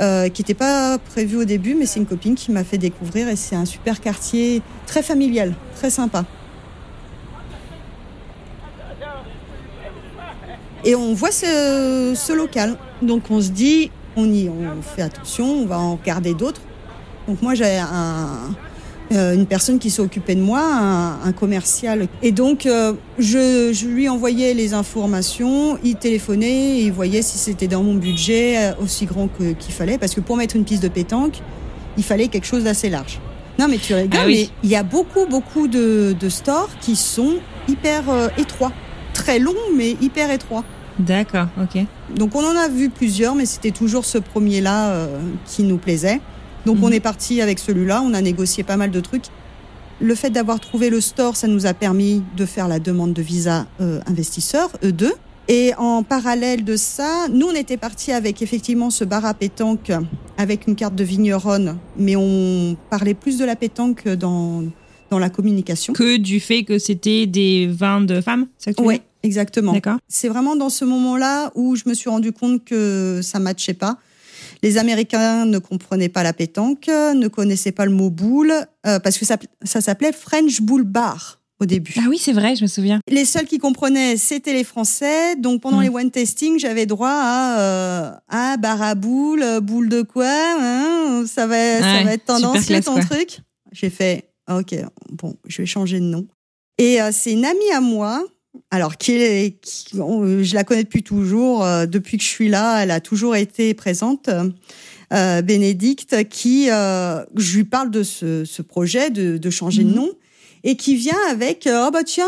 euh, 0.00 0.28
qui 0.28 0.42
n'était 0.42 0.54
pas 0.54 0.98
prévu 0.98 1.36
au 1.36 1.44
début, 1.44 1.74
mais 1.74 1.86
c'est 1.86 2.00
une 2.00 2.06
copine 2.06 2.34
qui 2.34 2.52
m'a 2.52 2.62
fait 2.62 2.76
découvrir 2.76 3.28
et 3.28 3.36
c'est 3.36 3.56
un 3.56 3.64
super 3.64 4.00
quartier, 4.00 4.60
très 4.86 5.02
familial, 5.02 5.54
très 5.76 5.88
sympa. 5.88 6.26
Et 10.84 10.94
on 10.94 11.14
voit 11.14 11.32
ce, 11.32 12.12
ce 12.14 12.32
local, 12.34 12.76
donc 13.00 13.30
on 13.30 13.40
se 13.40 13.48
dit, 13.48 13.90
on 14.16 14.32
y 14.32 14.48
on 14.48 14.82
fait 14.82 15.02
attention, 15.02 15.46
on 15.46 15.66
va 15.66 15.78
en 15.78 15.96
regarder 15.96 16.34
d'autres. 16.34 16.60
Donc 17.28 17.42
moi 17.42 17.54
j'ai 17.54 17.80
euh, 19.12 19.34
une 19.34 19.46
personne 19.46 19.78
qui 19.78 19.90
s'occupait 19.90 20.34
de 20.34 20.40
moi, 20.40 20.62
un, 20.62 21.32
commercial. 21.32 22.08
Et 22.22 22.32
donc 22.32 22.66
euh, 22.66 22.94
je, 23.18 23.86
lui 23.86 24.08
envoyais 24.08 24.54
les 24.54 24.72
informations, 24.72 25.78
il 25.84 25.96
téléphonait, 25.96 26.78
et 26.78 26.84
il 26.84 26.92
voyait 26.92 27.22
si 27.22 27.36
c'était 27.36 27.68
dans 27.68 27.82
mon 27.82 27.94
budget 27.94 28.56
euh, 28.56 28.72
aussi 28.82 29.04
grand 29.04 29.28
qu'il 29.28 29.74
fallait, 29.74 29.98
parce 29.98 30.14
que 30.14 30.20
pour 30.20 30.36
mettre 30.36 30.56
une 30.56 30.64
piste 30.64 30.82
de 30.82 30.88
pétanque, 30.88 31.40
il 31.96 32.02
fallait 32.02 32.28
quelque 32.28 32.46
chose 32.46 32.64
d'assez 32.64 32.88
large. 32.88 33.20
Non 33.58 33.68
mais 33.68 33.78
tu 33.78 33.94
rigoles, 33.94 34.20
ah 34.20 34.26
mais 34.26 34.48
il 34.64 34.70
y 34.70 34.74
a 34.74 34.82
beaucoup 34.82 35.26
beaucoup 35.26 35.68
de, 35.68 36.16
de 36.18 36.28
stores 36.28 36.70
qui 36.80 36.96
sont 36.96 37.34
hyper 37.68 38.02
étroits, 38.36 38.72
très 39.12 39.38
longs 39.38 39.54
mais 39.76 39.96
hyper 40.00 40.30
étroits. 40.32 40.64
D'accord, 40.98 41.48
ok. 41.60 41.84
Donc 42.14 42.34
on 42.34 42.44
en 42.44 42.56
a 42.56 42.68
vu 42.68 42.90
plusieurs, 42.90 43.34
mais 43.34 43.46
c'était 43.46 43.72
toujours 43.72 44.04
ce 44.04 44.18
premier-là 44.18 44.90
euh, 44.90 45.18
qui 45.46 45.62
nous 45.62 45.78
plaisait. 45.78 46.20
Donc 46.66 46.78
on 46.82 46.88
mhm. 46.88 46.94
est 46.94 47.00
parti 47.00 47.40
avec 47.40 47.58
celui-là, 47.58 48.02
on 48.02 48.14
a 48.14 48.20
négocié 48.20 48.62
pas 48.62 48.76
mal 48.76 48.90
de 48.90 49.00
trucs. 49.00 49.26
Le 50.00 50.14
fait 50.14 50.30
d'avoir 50.30 50.60
trouvé 50.60 50.90
le 50.90 51.00
store, 51.00 51.36
ça 51.36 51.46
nous 51.46 51.66
a 51.66 51.74
permis 51.74 52.22
de 52.36 52.46
faire 52.46 52.68
la 52.68 52.78
demande 52.78 53.12
de 53.12 53.22
visa 53.22 53.66
euh, 53.80 54.00
investisseur, 54.06 54.70
E2. 54.82 55.10
Et 55.46 55.72
en 55.76 56.02
parallèle 56.02 56.64
de 56.64 56.74
ça, 56.74 57.26
nous, 57.30 57.48
on 57.48 57.54
était 57.54 57.76
parti 57.76 58.12
avec 58.12 58.40
effectivement 58.40 58.88
ce 58.90 59.04
bar 59.04 59.26
à 59.26 59.34
pétanque 59.34 59.92
avec 60.38 60.66
une 60.66 60.74
carte 60.74 60.94
de 60.94 61.04
vigneronne, 61.04 61.76
mais 61.98 62.16
on 62.16 62.76
parlait 62.88 63.14
plus 63.14 63.38
de 63.38 63.44
la 63.44 63.54
pétanque 63.54 64.08
dans, 64.08 64.64
dans 65.10 65.18
la 65.18 65.28
communication. 65.28 65.92
Que 65.92 66.16
du 66.16 66.40
fait 66.40 66.64
que 66.64 66.78
c'était 66.78 67.26
des 67.26 67.66
vins 67.66 68.00
de 68.00 68.20
femmes, 68.22 68.46
Oui, 68.78 69.02
Exactement. 69.24 69.74
C'est 70.08 70.28
vraiment 70.28 70.54
dans 70.54 70.68
ce 70.70 70.84
moment-là 70.84 71.50
où 71.56 71.74
je 71.76 71.82
me 71.86 71.94
suis 71.94 72.08
rendu 72.10 72.30
compte 72.32 72.64
que 72.64 73.20
ça 73.22 73.38
matchait 73.40 73.74
pas. 73.74 73.98
Les 74.62 74.78
Américains 74.78 75.44
ne 75.46 75.58
comprenaient 75.58 76.08
pas 76.08 76.22
la 76.22 76.32
pétanque, 76.32 76.86
ne 76.88 77.28
connaissaient 77.28 77.72
pas 77.72 77.84
le 77.86 77.90
mot 77.92 78.10
boule, 78.10 78.52
euh, 78.86 78.98
parce 79.00 79.18
que 79.18 79.24
ça, 79.24 79.36
ça 79.64 79.80
s'appelait 79.80 80.12
French 80.12 80.60
Bull 80.62 80.84
Bar 80.84 81.40
au 81.60 81.66
début. 81.66 81.94
Ah 81.98 82.06
oui, 82.08 82.18
c'est 82.18 82.32
vrai, 82.32 82.56
je 82.56 82.62
me 82.62 82.66
souviens. 82.66 83.00
Les 83.08 83.24
seuls 83.24 83.46
qui 83.46 83.58
comprenaient, 83.58 84.16
c'était 84.16 84.52
les 84.52 84.64
Français. 84.64 85.36
Donc 85.36 85.60
pendant 85.62 85.78
Mm. 85.78 85.82
les 85.82 85.88
wine 85.88 86.10
testing, 86.10 86.58
j'avais 86.58 86.86
droit 86.86 87.08
à 87.10 87.58
euh, 87.60 88.56
bar 88.58 88.80
à 88.82 88.94
boule, 88.94 89.44
boule 89.62 89.88
de 89.88 90.02
quoi 90.02 90.26
hein, 90.28 91.24
Ça 91.26 91.46
va, 91.46 91.80
ça 91.80 91.92
Ouais, 91.98 92.04
va 92.04 92.12
être 92.14 92.24
tendancieux 92.24 92.80
ton 92.80 92.94
quoi. 92.94 93.04
truc. 93.04 93.38
J'ai 93.72 93.90
fait 93.90 94.28
ok, 94.50 94.74
bon, 95.12 95.34
je 95.46 95.62
vais 95.62 95.66
changer 95.66 96.00
de 96.00 96.04
nom. 96.04 96.26
Et 96.78 97.00
euh, 97.00 97.10
c'est 97.12 97.32
une 97.32 97.44
amie 97.44 97.70
à 97.74 97.80
moi. 97.80 98.22
Alors, 98.74 98.96
qui 98.96 99.12
est, 99.12 99.56
qui- 99.62 100.00
on- 100.00 100.42
je 100.42 100.54
la 100.54 100.64
connais 100.64 100.82
depuis 100.82 101.02
toujours. 101.04 101.64
euh, 101.64 101.86
depuis 101.86 102.16
que 102.18 102.24
je 102.24 102.28
suis 102.28 102.48
là, 102.48 102.82
elle 102.82 102.90
a 102.90 103.00
toujours 103.00 103.36
été 103.36 103.72
présente. 103.74 104.28
Euh, 105.12 105.42
Bénédicte, 105.42 106.28
qui, 106.28 106.70
euh, 106.70 107.22
je 107.36 107.56
lui 107.56 107.64
parle 107.64 107.90
de 107.90 108.02
ce, 108.02 108.44
ce 108.44 108.62
projet 108.62 109.10
de, 109.10 109.38
de 109.38 109.50
changer 109.50 109.84
de 109.84 109.90
Mhm. 109.90 109.94
nom 109.94 110.10
et 110.64 110.76
qui 110.76 110.96
vient 110.96 111.18
avec 111.30 111.68
ah 111.70 111.90
bah 111.92 112.02
tiens 112.04 112.26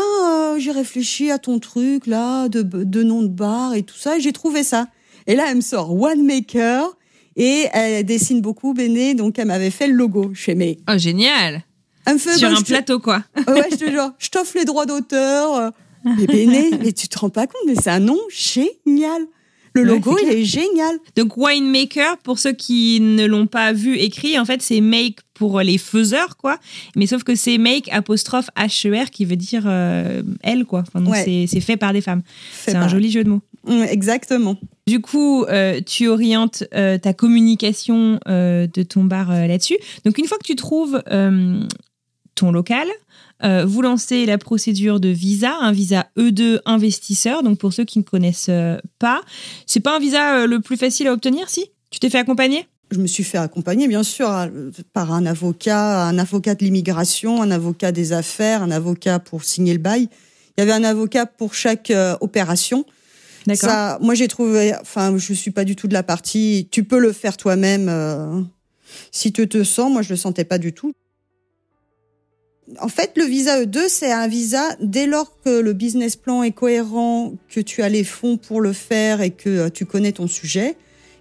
j'ai 0.59 0.71
réfléchi 0.71 1.31
à 1.31 1.39
ton 1.39 1.57
truc 1.59 2.05
là 2.07 2.47
de, 2.49 2.61
de 2.61 3.03
nom 3.03 3.23
de 3.23 3.27
bar 3.27 3.73
et 3.73 3.81
tout 3.81 3.97
ça 3.97 4.15
et 4.17 4.21
j'ai 4.21 4.31
trouvé 4.31 4.63
ça 4.63 4.87
et 5.25 5.35
là 5.35 5.45
elle 5.49 5.55
me 5.57 5.61
sort 5.61 5.91
One 5.99 6.23
Maker 6.23 6.95
et 7.35 7.65
elle 7.73 8.05
dessine 8.05 8.39
beaucoup 8.41 8.75
Béné 8.75 9.15
donc 9.15 9.39
elle 9.39 9.47
m'avait 9.47 9.71
fait 9.71 9.87
le 9.87 9.95
logo 9.95 10.29
je 10.35 10.41
fais 10.43 10.55
mais 10.55 10.77
Oh, 10.87 10.97
génial. 10.99 11.63
elle 12.05 12.13
me 12.13 12.19
fait 12.19 12.37
Sur 12.37 12.51
bah, 12.51 12.57
un 12.59 12.61
plateau, 12.61 12.99
quoi. 12.99 13.23
Ouais 13.47 13.67
je 13.71 13.75
te 13.75 13.89
jure 13.89 14.11
je 14.19 14.29
t'offre 14.29 14.53
les 14.55 14.65
droits 14.65 14.85
d'auteur 14.85 15.71
mais 16.17 16.25
Béné 16.27 16.71
mais 16.81 16.91
tu 16.93 17.07
te 17.07 17.17
rends 17.19 17.29
pas 17.29 17.47
compte 17.47 17.61
mais 17.67 17.75
c'est 17.75 17.89
un 17.89 17.99
nom 17.99 18.19
génial 18.29 19.21
le 19.73 19.83
logo 19.83 20.17
il 20.23 20.29
est 20.29 20.43
génial 20.43 20.97
Donc, 21.15 21.37
winemaker, 21.37 22.17
pour 22.19 22.39
ceux 22.39 22.53
qui 22.53 22.99
ne 22.99 23.27
l'ont 23.27 23.45
pas 23.45 23.73
vu 23.73 23.95
écrit, 23.97 24.39
en 24.39 24.45
fait, 24.45 24.63
c'est 24.63 24.81
make 24.81 25.19
pour 25.35 25.59
les 25.61 25.77
faiseurs, 25.77 26.35
quoi. 26.35 26.57
Mais 26.95 27.05
sauf 27.05 27.23
que 27.23 27.35
c'est 27.35 27.59
make 27.59 27.87
apostrophe 27.91 28.49
H-E-R 28.57 29.11
qui 29.11 29.25
veut 29.25 29.35
dire 29.35 29.65
euh, 29.67 30.23
elle, 30.41 30.65
quoi. 30.65 30.83
Enfin, 30.87 31.05
Ouais. 31.05 31.45
c'est- 31.47 31.59
fait 31.59 31.77
par 31.77 31.93
des 31.93 32.01
femmes. 32.01 32.23
C'est 32.53 32.73
un 32.73 32.87
joli 32.87 33.11
jeu 33.11 33.23
de 33.23 33.29
mots. 33.29 33.41
Mm, 33.67 33.83
exactement 33.83 34.57
Du 34.87 34.99
coup, 34.99 35.43
euh, 35.43 35.79
tu 35.85 36.07
orientes 36.07 36.63
euh, 36.73 36.97
ta 36.97 37.13
communication 37.13 38.19
de 38.25 38.83
ton 38.83 39.03
bar 39.03 39.29
là-dessus. 39.31 39.77
Donc, 40.05 40.17
une 40.17 40.25
fois 40.25 40.39
que 40.39 40.45
tu 40.47 40.55
trouves 40.55 41.03
ton 42.33 42.51
local, 42.51 42.87
euh, 43.43 43.65
vous 43.65 43.81
lancez 43.81 44.25
la 44.25 44.37
procédure 44.37 44.99
de 44.99 45.09
visa, 45.09 45.55
un 45.61 45.71
visa 45.71 46.07
E2 46.17 46.59
investisseur. 46.65 47.43
Donc, 47.43 47.59
pour 47.59 47.73
ceux 47.73 47.85
qui 47.85 47.99
ne 47.99 48.03
connaissent 48.03 48.47
euh, 48.49 48.77
pas, 48.99 49.21
c'est 49.65 49.79
pas 49.79 49.95
un 49.95 49.99
visa 49.99 50.39
euh, 50.39 50.47
le 50.47 50.59
plus 50.59 50.77
facile 50.77 51.07
à 51.07 51.13
obtenir, 51.13 51.49
si? 51.49 51.65
Tu 51.91 51.99
t'es 51.99 52.09
fait 52.09 52.17
accompagner? 52.19 52.67
Je 52.91 52.99
me 52.99 53.07
suis 53.07 53.23
fait 53.23 53.37
accompagner, 53.37 53.87
bien 53.87 54.03
sûr, 54.03 54.29
à- 54.29 54.47
par 54.93 55.11
un 55.13 55.25
avocat, 55.25 56.05
un 56.07 56.17
avocat 56.17 56.55
de 56.55 56.63
l'immigration, 56.63 57.41
un 57.41 57.51
avocat 57.51 57.91
des 57.91 58.13
affaires, 58.13 58.63
un 58.63 58.71
avocat 58.71 59.19
pour 59.19 59.43
signer 59.43 59.73
le 59.73 59.79
bail. 59.79 60.07
Il 60.57 60.61
y 60.61 60.63
avait 60.63 60.71
un 60.71 60.83
avocat 60.83 61.25
pour 61.25 61.53
chaque 61.53 61.91
euh, 61.91 62.15
opération. 62.21 62.85
D'accord. 63.45 63.69
Ça, 63.69 63.97
moi, 64.01 64.13
j'ai 64.15 64.27
trouvé, 64.27 64.73
enfin, 64.81 65.15
je 65.17 65.33
suis 65.33 65.51
pas 65.51 65.63
du 65.63 65.75
tout 65.75 65.87
de 65.87 65.93
la 65.93 66.03
partie. 66.03 66.67
Tu 66.71 66.83
peux 66.83 66.99
le 66.99 67.13
faire 67.13 67.37
toi-même 67.37 67.87
euh, 67.89 68.41
si 69.11 69.31
tu 69.31 69.47
te 69.47 69.63
sens. 69.63 69.91
Moi, 69.91 70.01
je 70.01 70.09
le 70.09 70.15
sentais 70.15 70.43
pas 70.45 70.57
du 70.57 70.73
tout. 70.73 70.93
En 72.81 72.89
fait, 72.89 73.13
le 73.15 73.23
visa 73.23 73.63
E2, 73.63 73.87
c'est 73.87 74.11
un 74.11 74.27
visa 74.27 74.75
dès 74.81 75.07
lors 75.07 75.31
que 75.43 75.61
le 75.61 75.71
business 75.71 76.17
plan 76.17 76.43
est 76.43 76.51
cohérent, 76.51 77.33
que 77.49 77.61
tu 77.61 77.81
as 77.81 77.87
les 77.87 78.03
fonds 78.03 78.35
pour 78.35 78.59
le 78.59 78.73
faire 78.73 79.21
et 79.21 79.31
que 79.31 79.49
euh, 79.49 79.69
tu 79.69 79.85
connais 79.85 80.11
ton 80.11 80.27
sujet, 80.27 80.75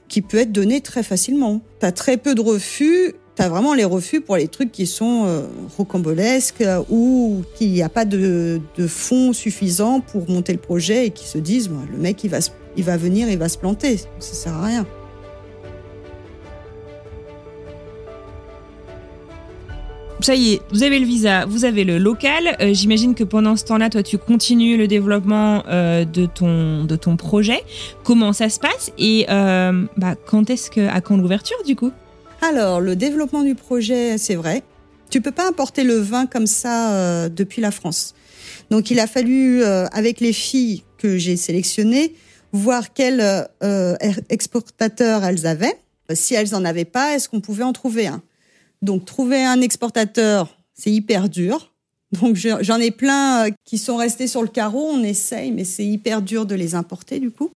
qui 0.08 0.22
peut 0.22 0.38
être 0.38 0.50
donné 0.50 0.80
très 0.80 1.04
facilement. 1.04 1.60
Tu 1.80 1.86
as 1.86 1.92
très 1.92 2.16
peu 2.16 2.34
de 2.34 2.40
refus. 2.40 3.14
Tu 3.36 3.42
as 3.42 3.48
vraiment 3.48 3.74
les 3.74 3.84
refus 3.84 4.20
pour 4.20 4.36
les 4.36 4.48
trucs 4.48 4.72
qui 4.72 4.86
sont 4.86 5.24
euh, 5.26 5.42
rocambolesques 5.76 6.62
euh, 6.62 6.82
ou 6.90 7.42
qu'il 7.54 7.70
n'y 7.70 7.82
a 7.82 7.88
pas 7.88 8.04
de, 8.04 8.60
fonds 8.88 9.32
suffisants 9.32 10.00
pour 10.00 10.28
monter 10.28 10.52
le 10.52 10.58
projet 10.58 11.06
et 11.06 11.10
qui 11.10 11.26
se 11.28 11.38
disent 11.38 11.68
Moi, 11.68 11.82
le 11.92 11.98
mec, 11.98 12.24
il 12.24 12.30
va, 12.30 12.38
il 12.76 12.82
va 12.82 12.96
venir, 12.96 13.30
il 13.30 13.38
va 13.38 13.48
se 13.48 13.58
planter. 13.58 13.98
Ça 14.18 14.34
sert 14.34 14.54
à 14.54 14.64
rien. 14.64 14.86
Ça 20.26 20.34
y 20.34 20.54
est, 20.54 20.62
vous 20.72 20.82
avez 20.82 20.98
le 20.98 21.06
visa, 21.06 21.46
vous 21.46 21.64
avez 21.64 21.84
le 21.84 21.98
local. 21.98 22.56
Euh, 22.60 22.74
J'imagine 22.74 23.14
que 23.14 23.22
pendant 23.22 23.54
ce 23.54 23.62
temps-là, 23.66 23.90
toi, 23.90 24.02
tu 24.02 24.18
continues 24.18 24.76
le 24.76 24.88
développement 24.88 25.62
euh, 25.68 26.04
de, 26.04 26.26
ton, 26.26 26.82
de 26.82 26.96
ton 26.96 27.16
projet. 27.16 27.62
Comment 28.02 28.32
ça 28.32 28.48
se 28.48 28.58
passe 28.58 28.90
Et 28.98 29.26
euh, 29.30 29.84
bah, 29.96 30.16
quand 30.26 30.50
est-ce 30.50 30.68
que, 30.68 30.80
à 30.88 31.00
quand 31.00 31.16
l'ouverture, 31.16 31.56
du 31.64 31.76
coup? 31.76 31.92
Alors, 32.42 32.80
le 32.80 32.96
développement 32.96 33.44
du 33.44 33.54
projet, 33.54 34.18
c'est 34.18 34.34
vrai. 34.34 34.64
Tu 35.10 35.20
peux 35.20 35.30
pas 35.30 35.46
importer 35.46 35.84
le 35.84 35.94
vin 35.94 36.26
comme 36.26 36.48
ça 36.48 37.28
depuis 37.28 37.62
la 37.62 37.70
France. 37.70 38.16
Donc, 38.70 38.90
il 38.90 38.98
a 38.98 39.06
fallu, 39.06 39.62
avec 39.62 40.18
les 40.18 40.32
filles 40.32 40.82
que 40.98 41.18
j'ai 41.18 41.36
sélectionnées, 41.36 42.16
voir 42.50 42.92
quels 42.92 43.22
euh, 43.62 43.94
exportateurs 44.28 45.24
elles 45.24 45.46
avaient. 45.46 45.78
Si 46.12 46.34
elles 46.34 46.52
en 46.56 46.64
avaient 46.64 46.84
pas, 46.84 47.14
est-ce 47.14 47.28
qu'on 47.28 47.40
pouvait 47.40 47.62
en 47.62 47.72
trouver 47.72 48.08
un? 48.08 48.22
Donc, 48.86 49.04
trouver 49.04 49.44
un 49.44 49.60
exportateur, 49.60 50.56
c'est 50.72 50.92
hyper 50.92 51.28
dur. 51.28 51.74
Donc, 52.12 52.36
je- 52.36 52.62
j'en 52.62 52.78
ai 52.78 52.92
plein 52.92 53.46
euh, 53.46 53.50
qui 53.64 53.78
sont 53.78 53.96
restés 53.96 54.28
sur 54.28 54.42
le 54.42 54.48
carreau. 54.48 54.88
On 54.92 55.02
essaye, 55.02 55.50
mais 55.50 55.64
c'est 55.64 55.84
hyper 55.84 56.22
dur 56.22 56.46
de 56.46 56.54
les 56.54 56.76
importer, 56.76 57.18
du 57.18 57.32
coup. 57.32 57.50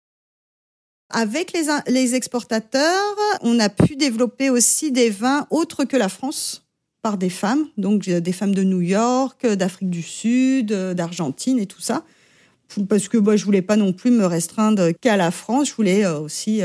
Avec 1.11 1.53
les, 1.87 2.15
exportateurs, 2.15 3.15
on 3.41 3.59
a 3.59 3.69
pu 3.69 3.95
développer 3.95 4.49
aussi 4.49 4.91
des 4.91 5.09
vins 5.11 5.47
autres 5.51 5.83
que 5.85 5.97
la 5.97 6.09
France 6.09 6.63
par 7.01 7.17
des 7.17 7.29
femmes, 7.29 7.65
donc 7.77 8.07
euh, 8.07 8.19
des 8.19 8.33
femmes 8.33 8.53
de 8.53 8.63
New 8.63 8.81
York, 8.81 9.45
euh, 9.45 9.55
d'Afrique 9.55 9.89
du 9.89 10.01
Sud, 10.01 10.73
d'Argentine 10.73 11.59
et 11.59 11.65
tout 11.67 11.79
ça. 11.81 12.03
Parce 12.89 13.07
que 13.07 13.17
moi, 13.17 13.35
je 13.35 13.45
voulais 13.45 13.61
pas 13.61 13.75
non 13.75 13.93
plus 13.93 14.11
me 14.11 14.25
restreindre 14.25 14.91
qu'à 14.99 15.15
la 15.15 15.29
France. 15.31 15.69
Je 15.69 15.73
voulais 15.75 16.05
aussi. 16.05 16.61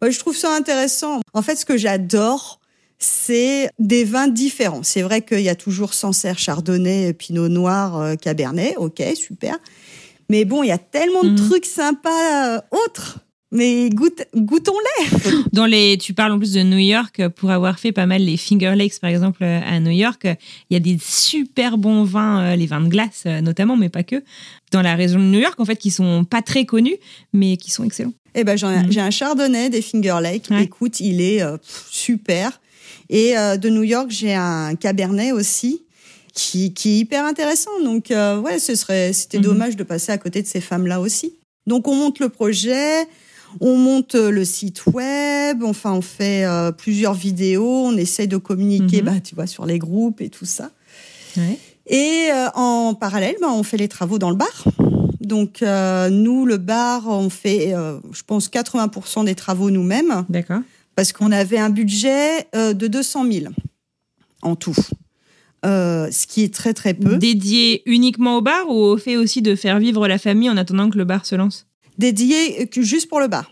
moi, 0.00 0.10
je 0.10 0.18
trouve 0.18 0.36
ça 0.36 0.54
intéressant. 0.54 1.20
En 1.34 1.42
fait, 1.42 1.56
ce 1.56 1.66
que 1.66 1.76
j'adore, 1.76 2.60
c'est 2.98 3.68
des 3.78 4.04
vins 4.04 4.28
différents. 4.28 4.82
C'est 4.82 5.02
vrai 5.02 5.22
qu'il 5.22 5.40
y 5.40 5.48
a 5.48 5.54
toujours 5.54 5.94
Sancerre, 5.94 6.38
Chardonnay, 6.38 7.12
Pinot 7.12 7.48
Noir, 7.48 7.96
euh, 8.00 8.14
Cabernet. 8.16 8.74
Ok, 8.78 9.02
super. 9.14 9.56
Mais 10.30 10.44
bon, 10.44 10.62
il 10.62 10.68
y 10.68 10.72
a 10.72 10.78
tellement 10.78 11.22
de 11.22 11.30
Mhm. 11.30 11.36
trucs 11.48 11.66
sympas 11.66 12.56
euh, 12.56 12.60
autres. 12.86 13.18
Mais 13.52 13.88
goûte, 13.90 14.24
goûtons-les. 14.34 15.06
Dans 15.52 15.66
les, 15.66 15.96
tu 15.96 16.12
parles 16.12 16.32
en 16.32 16.38
plus 16.38 16.54
de 16.54 16.62
New 16.62 16.78
York 16.78 17.28
pour 17.36 17.52
avoir 17.52 17.78
fait 17.78 17.92
pas 17.92 18.04
mal 18.06 18.22
les 18.22 18.36
Finger 18.36 18.74
Lakes 18.74 18.98
par 19.00 19.10
exemple 19.10 19.44
euh, 19.44 19.60
à 19.64 19.78
New 19.78 19.92
York. 19.92 20.26
Il 20.70 20.74
y 20.74 20.76
a 20.76 20.80
des 20.80 20.98
super 21.00 21.78
bons 21.78 22.02
vins, 22.02 22.56
les 22.56 22.66
vins 22.66 22.80
de 22.80 22.88
glace 22.88 23.26
notamment, 23.26 23.76
mais 23.76 23.90
pas 23.90 24.02
que, 24.02 24.16
dans 24.72 24.82
la 24.82 24.96
région 24.96 25.20
de 25.20 25.24
New 25.26 25.38
York 25.38 25.60
en 25.60 25.64
fait, 25.64 25.76
qui 25.76 25.92
sont 25.92 26.24
pas 26.24 26.42
très 26.42 26.64
connus, 26.64 26.96
mais 27.32 27.56
qui 27.56 27.70
sont 27.70 27.84
excellents. 27.84 28.14
Eh 28.34 28.42
ben, 28.42 28.54
Mhm. 28.60 28.90
j'ai 28.90 29.00
un 29.00 29.10
Chardonnay 29.12 29.70
des 29.70 29.82
Finger 29.82 30.16
Lakes. 30.20 30.50
Ouais. 30.50 30.64
Écoute, 30.64 30.98
il 30.98 31.20
est 31.20 31.40
euh, 31.40 31.56
super. 31.88 32.60
Et 33.10 33.36
euh, 33.38 33.56
de 33.56 33.68
New 33.68 33.82
York, 33.82 34.06
j'ai 34.10 34.34
un 34.34 34.74
Cabernet 34.76 35.32
aussi. 35.32 35.80
Qui, 36.36 36.74
qui 36.74 36.90
est 36.90 36.98
hyper 36.98 37.24
intéressant. 37.24 37.70
Donc, 37.84 38.10
euh, 38.10 38.40
ouais, 38.40 38.58
ce 38.58 38.74
serait, 38.74 39.12
c'était 39.12 39.38
Mhm. 39.38 39.44
dommage 39.44 39.76
de 39.76 39.84
passer 39.84 40.10
à 40.10 40.18
côté 40.18 40.42
de 40.42 40.48
ces 40.48 40.60
femmes-là 40.60 41.00
aussi. 41.00 41.34
Donc, 41.68 41.86
on 41.86 41.94
monte 41.94 42.18
le 42.18 42.28
projet, 42.28 43.06
on 43.60 43.76
monte 43.76 44.16
euh, 44.16 44.30
le 44.32 44.44
site 44.44 44.84
web, 44.86 45.62
enfin, 45.62 45.92
on 45.92 46.00
fait 46.00 46.44
euh, 46.44 46.72
plusieurs 46.72 47.14
vidéos, 47.14 47.84
on 47.86 47.96
essaye 47.96 48.26
de 48.26 48.36
communiquer, 48.36 48.98
Mhm. 49.00 49.04
bah, 49.04 49.20
tu 49.22 49.36
vois, 49.36 49.46
sur 49.46 49.64
les 49.64 49.78
groupes 49.78 50.20
et 50.20 50.28
tout 50.28 50.44
ça. 50.44 50.72
Ouais. 51.36 51.56
Et 51.86 52.30
euh, 52.32 52.48
en 52.56 52.94
parallèle, 52.94 53.36
ben, 53.40 53.50
on 53.52 53.62
fait 53.62 53.76
les 53.76 53.86
travaux 53.88 54.18
dans 54.18 54.30
le 54.30 54.36
bar. 54.36 54.64
Donc 55.20 55.62
euh, 55.62 56.10
nous, 56.10 56.46
le 56.46 56.56
bar, 56.56 57.06
on 57.06 57.30
fait, 57.30 57.72
je 58.12 58.22
pense, 58.26 58.48
80% 58.48 59.24
des 59.24 59.36
travaux 59.36 59.70
nous-mêmes, 59.70 60.24
D'accord. 60.28 60.62
Parce 60.96 61.12
qu'on 61.12 61.32
avait 61.32 61.58
un 61.58 61.70
budget 61.70 62.46
euh, 62.54 62.72
de 62.72 62.86
200 62.86 63.24
000 63.30 63.46
en 64.42 64.56
tout, 64.56 64.74
Euh, 65.64 66.10
ce 66.10 66.26
qui 66.26 66.42
est 66.42 66.52
très 66.52 66.74
très 66.74 66.92
peu. 66.92 67.16
Dédié 67.16 67.82
uniquement 67.86 68.36
au 68.36 68.42
bar 68.42 68.68
ou 68.68 68.74
au 68.74 68.98
fait 68.98 69.16
aussi 69.16 69.40
de 69.40 69.54
faire 69.54 69.78
vivre 69.78 70.06
la 70.06 70.18
famille 70.18 70.50
en 70.50 70.58
attendant 70.58 70.90
que 70.90 70.98
le 70.98 71.04
bar 71.04 71.24
se 71.24 71.34
lance? 71.34 71.66
Dédié 71.96 72.68
juste 72.76 73.08
pour 73.08 73.18
le 73.20 73.28
bar. 73.28 73.48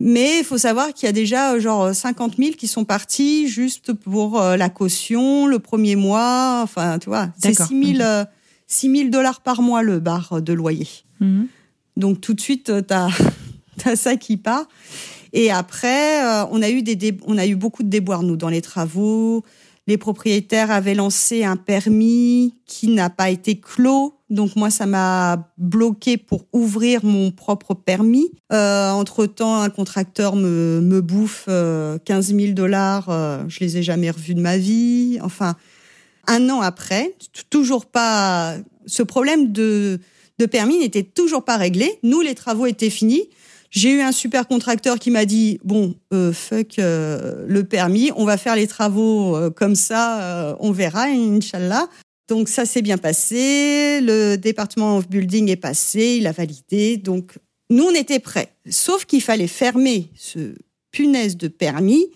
Mais 0.00 0.40
il 0.40 0.44
faut 0.44 0.58
savoir 0.58 0.92
qu'il 0.92 1.06
y 1.06 1.08
a 1.08 1.12
déjà 1.12 1.52
euh, 1.52 1.60
genre 1.60 1.94
50 1.94 2.36
000 2.38 2.50
qui 2.58 2.66
sont 2.66 2.84
partis 2.84 3.46
juste 3.46 3.92
pour 3.92 4.40
la 4.40 4.68
caution, 4.68 5.46
le 5.46 5.60
premier 5.60 5.94
mois. 5.94 6.60
Enfin, 6.64 6.98
tu 6.98 7.08
vois, 7.08 7.28
c'est 7.40 7.50
D'accord, 7.50 7.68
6 7.68 7.84
000, 7.84 7.94
ok. 7.94 8.00
euh, 8.00 8.24
6 8.66 8.90
000 8.96 9.08
dollars 9.10 9.42
par 9.42 9.62
mois 9.62 9.82
le 9.84 10.00
bar 10.00 10.42
de 10.42 10.52
loyer. 10.52 10.88
Mhm. 11.20 11.46
Donc 11.96 12.20
tout 12.20 12.34
de 12.34 12.40
suite, 12.40 12.70
euh, 12.70 12.82
t'as 12.82 13.10
as 13.84 13.94
ça 13.96 14.16
qui 14.16 14.36
part. 14.38 14.66
Et 15.32 15.50
après, 15.50 16.24
euh, 16.24 16.44
on 16.50 16.62
a 16.62 16.70
eu 16.70 16.82
des 16.82 17.18
on 17.26 17.38
a 17.38 17.46
eu 17.46 17.56
beaucoup 17.56 17.82
de 17.82 17.88
déboires 17.88 18.22
nous 18.22 18.36
dans 18.36 18.48
les 18.48 18.62
travaux. 18.62 19.44
Les 19.88 19.98
propriétaires 19.98 20.70
avaient 20.70 20.94
lancé 20.94 21.42
un 21.42 21.56
permis 21.56 22.54
qui 22.66 22.88
n'a 22.88 23.10
pas 23.10 23.30
été 23.30 23.58
clos. 23.58 24.14
Donc 24.30 24.54
moi, 24.54 24.70
ça 24.70 24.86
m'a 24.86 25.50
bloqué 25.58 26.16
pour 26.16 26.46
ouvrir 26.52 27.04
mon 27.04 27.32
propre 27.32 27.74
permis. 27.74 28.30
Euh, 28.52 28.90
entre 28.90 29.26
temps, 29.26 29.60
un 29.60 29.70
contracteur 29.70 30.36
me, 30.36 30.80
me 30.80 31.00
bouffe 31.00 31.46
euh, 31.48 31.98
15 32.04 32.34
000 32.34 32.52
dollars. 32.52 33.08
Euh, 33.08 33.42
je 33.48 33.58
les 33.60 33.76
ai 33.76 33.82
jamais 33.82 34.10
revus 34.10 34.34
de 34.34 34.40
ma 34.40 34.56
vie. 34.56 35.18
Enfin, 35.20 35.56
Un 36.28 36.48
an 36.48 36.60
après, 36.60 37.14
toujours 37.50 37.86
pas, 37.86 38.54
ce 38.86 39.02
problème 39.02 39.50
de, 39.50 39.98
de 40.38 40.46
permis 40.46 40.78
n'était 40.78 41.02
toujours 41.02 41.44
pas 41.44 41.56
réglé. 41.56 41.98
Nous, 42.04 42.20
les 42.20 42.36
travaux 42.36 42.66
étaient 42.66 42.88
finis. 42.88 43.28
J'ai 43.72 43.90
eu 43.90 44.00
un 44.02 44.12
super 44.12 44.46
contracteur 44.46 44.98
qui 44.98 45.10
m'a 45.10 45.24
dit 45.24 45.58
bon 45.64 45.94
euh, 46.12 46.30
fuck 46.34 46.78
euh, 46.78 47.46
le 47.48 47.64
permis, 47.64 48.10
on 48.16 48.26
va 48.26 48.36
faire 48.36 48.54
les 48.54 48.66
travaux 48.66 49.34
euh, 49.34 49.48
comme 49.48 49.76
ça, 49.76 50.54
on 50.60 50.72
verra, 50.72 51.04
inshallah. 51.04 51.88
Donc 52.28 52.50
ça 52.50 52.66
s'est 52.66 52.82
bien 52.82 52.98
passé, 52.98 54.00
le 54.02 54.36
département 54.36 54.98
of 54.98 55.08
building 55.08 55.48
est 55.48 55.56
passé, 55.56 56.18
il 56.18 56.26
a 56.26 56.32
validé. 56.32 56.98
Donc 56.98 57.38
nous 57.70 57.84
on 57.84 57.94
était 57.94 58.18
prêts, 58.18 58.52
sauf 58.68 59.06
qu'il 59.06 59.22
fallait 59.22 59.46
fermer 59.46 60.10
ce 60.16 60.54
punaise 60.90 61.38
de 61.38 61.48
permis 61.48 62.08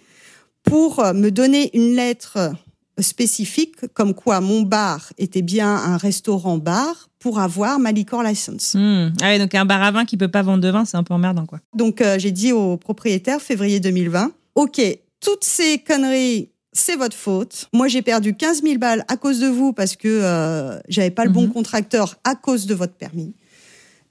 pour 0.62 1.02
me 1.14 1.30
donner 1.30 1.74
une 1.74 1.96
lettre 1.96 2.52
spécifique 2.98 3.92
comme 3.94 4.14
quoi 4.14 4.40
mon 4.40 4.62
bar 4.62 5.12
était 5.18 5.42
bien 5.42 5.74
un 5.74 5.96
restaurant 5.96 6.58
bar 6.58 7.08
pour 7.18 7.40
avoir 7.40 7.78
ma 7.78 7.92
liquor 7.92 8.22
license. 8.22 8.74
Hmm. 8.74 9.12
Ah 9.20 9.38
donc 9.38 9.54
un 9.54 9.64
bar 9.64 9.82
à 9.82 9.90
vin 9.90 10.04
qui 10.04 10.16
peut 10.16 10.28
pas 10.30 10.42
vendre 10.42 10.62
de 10.62 10.68
vin, 10.68 10.84
c'est 10.84 10.96
un 10.96 11.02
peu 11.02 11.14
emmerdant 11.14 11.46
quoi. 11.46 11.60
Donc 11.74 12.00
euh, 12.00 12.18
j'ai 12.18 12.32
dit 12.32 12.52
au 12.52 12.76
propriétaire 12.76 13.40
février 13.40 13.80
2020, 13.80 14.32
OK, 14.54 14.80
toutes 15.20 15.44
ces 15.44 15.78
conneries 15.78 16.50
c'est 16.76 16.96
votre 16.96 17.16
faute. 17.16 17.68
Moi, 17.72 17.88
j'ai 17.88 18.02
perdu 18.02 18.34
15 18.34 18.62
000 18.62 18.78
balles 18.78 19.04
à 19.08 19.16
cause 19.16 19.40
de 19.40 19.46
vous 19.46 19.72
parce 19.72 19.96
que 19.96 20.08
euh, 20.08 20.78
j'avais 20.88 21.10
pas 21.10 21.24
le 21.24 21.30
bon 21.30 21.46
mhm. 21.46 21.52
contracteur 21.52 22.16
à 22.24 22.34
cause 22.34 22.66
de 22.66 22.74
votre 22.74 22.92
permis. 22.92 23.34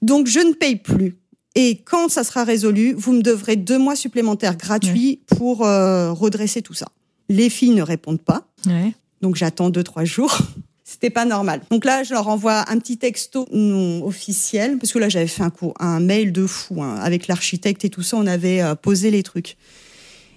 Donc, 0.02 0.26
je 0.26 0.40
ne 0.40 0.52
paye 0.52 0.76
plus. 0.76 1.16
Et 1.54 1.78
quand 1.78 2.10
ça 2.10 2.22
sera 2.22 2.44
résolu, 2.44 2.92
vous 2.92 3.12
me 3.12 3.22
devrez 3.22 3.56
deux 3.56 3.78
mois 3.78 3.96
supplémentaires 3.96 4.56
gratuits 4.56 5.22
pour 5.26 5.64
euh, 5.64 6.12
redresser 6.12 6.60
tout 6.60 6.74
ça. 6.74 6.88
Les 7.28 7.50
filles 7.50 7.74
ne 7.74 7.82
répondent 7.82 8.22
pas. 8.22 8.46
Donc 9.22 9.36
j'attends 9.36 9.70
deux, 9.70 9.82
trois 9.82 10.04
jours. 10.04 10.38
C'était 10.84 11.10
pas 11.10 11.24
normal. 11.24 11.62
Donc 11.70 11.84
là, 11.84 12.04
je 12.04 12.14
leur 12.14 12.28
envoie 12.28 12.70
un 12.70 12.78
petit 12.78 12.96
texto 12.96 13.48
non 13.52 14.06
officiel, 14.06 14.78
parce 14.78 14.92
que 14.92 15.00
là, 15.00 15.08
j'avais 15.08 15.26
fait 15.26 15.42
un 15.80 15.98
mail 15.98 16.30
de 16.30 16.46
fou 16.46 16.80
hein, 16.80 16.94
avec 17.02 17.26
l'architecte 17.26 17.84
et 17.84 17.90
tout 17.90 18.02
ça. 18.02 18.16
On 18.16 18.26
avait 18.26 18.62
euh, 18.62 18.76
posé 18.76 19.10
les 19.10 19.24
trucs. 19.24 19.56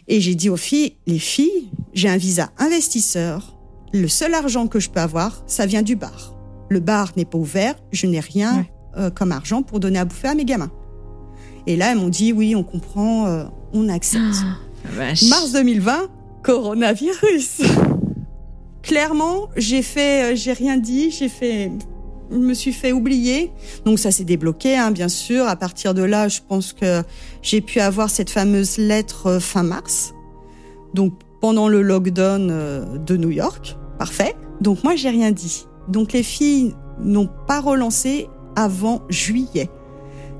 Et 0.08 0.19
j'ai 0.21 0.34
dit 0.34 0.49
aux 0.49 0.58
filles, 0.58 0.95
les 1.06 1.19
filles, 1.19 1.69
j'ai 1.93 2.10
un 2.10 2.17
visa 2.17 2.49
investisseur. 2.58 3.56
Le 3.93 4.08
seul 4.08 4.34
argent 4.34 4.67
que 4.67 4.80
je 4.80 4.89
peux 4.89 4.99
avoir, 4.99 5.43
ça 5.45 5.67
vient 5.67 5.84
du 5.84 5.95
bar. 5.95 6.36
Le 6.69 6.80
bar 6.80 7.12
n'est 7.15 7.25
pas 7.25 7.38
ouvert. 7.38 7.75
Je 7.91 8.08
n'ai 8.08 8.19
rien 8.19 8.65
euh, 8.97 9.12
comme 9.12 9.32
argent 9.32 9.62
pour 9.62 9.80
donner 9.80 9.99
à 9.99 10.06
bouffer 10.06 10.30
à 10.30 10.36
mes 10.36 10.45
gamins. 10.45 10.71
Et 11.67 11.75
là, 11.75 11.91
elles 11.91 11.97
m'ont 11.99 12.10
dit, 12.10 12.34
oui, 12.34 12.56
on 12.56 12.63
comprend, 12.63 13.28
euh, 13.28 13.45
on 13.71 13.88
accepte. 13.88 14.23
Ah, 14.97 15.13
Mars 15.28 15.52
2020, 15.52 16.08
coronavirus. 16.43 17.62
Clairement, 18.82 19.49
j'ai 19.56 19.82
fait, 19.82 20.32
euh, 20.32 20.36
j'ai 20.36 20.54
rien 20.54 20.78
dit, 20.78 21.12
j'ai 21.12 21.30
fait, 21.30 21.71
je 22.32 22.38
me 22.38 22.54
suis 22.54 22.71
fait 22.71 22.91
oublier. 22.91 23.52
Donc 23.86 23.99
ça 23.99 24.12
s'est 24.12 24.23
débloqué, 24.23 24.78
hein, 24.78 24.91
bien 24.91 25.10
sûr. 25.10 25.47
À 25.47 25.56
partir 25.56 25.93
de 25.93 26.04
là, 26.04 26.28
je 26.28 26.39
pense 26.47 26.73
que 26.73 27.04
j'ai 27.41 27.62
pu 27.62 27.80
avoir 27.80 28.10
cette 28.10 28.30
fameuse 28.30 28.78
lettre 28.78 29.28
euh, 29.28 29.39
fin 29.39 29.63
mars. 29.63 30.13
Donc 30.93 31.13
pendant 31.41 31.67
le 31.67 31.82
lockdown 31.82 32.49
euh, 32.52 32.97
de 32.97 33.17
New 33.17 33.32
York, 33.32 33.78
parfait. 33.97 34.36
Donc 34.62 34.84
moi, 34.84 34.95
j'ai 34.95 35.10
rien 35.10 35.32
dit. 35.32 35.65
Donc 35.88 36.13
les 36.13 36.23
filles 36.23 36.73
n'ont 37.02 37.30
pas 37.47 37.62
relancé 37.62 38.28
avant 38.56 39.02
juillet. 39.10 39.69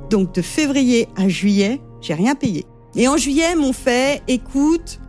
Donc 0.10 0.34
de 0.34 0.42
février 0.42 1.08
à 1.16 1.28
juillet, 1.28 1.82
j'ai 2.02 2.14
rien 2.14 2.36
payé. 2.36 2.66
Et 2.96 3.08
en 3.08 3.18
juillet, 3.18 3.56
m'ont 3.56 3.74
fait, 3.74 4.24
écoute, 4.28 5.00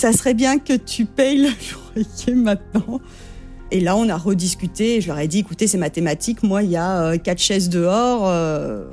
ça 0.00 0.14
serait 0.14 0.34
bien 0.34 0.58
que 0.58 0.72
tu 0.72 1.04
payes 1.04 1.42
le 1.42 1.50
loyer 1.94 2.34
maintenant. 2.34 3.00
Et 3.70 3.80
là, 3.80 3.96
on 3.96 4.08
a 4.08 4.16
rediscuté. 4.16 5.00
je 5.00 5.08
leur 5.08 5.18
ai 5.18 5.28
dit, 5.28 5.40
écoutez, 5.40 5.66
c'est 5.66 5.78
mathématique. 5.78 6.42
Moi, 6.42 6.62
il 6.62 6.70
y 6.70 6.76
a 6.76 7.02
euh, 7.02 7.18
quatre 7.18 7.38
chaises 7.38 7.68
dehors. 7.68 8.22
Euh, 8.26 8.84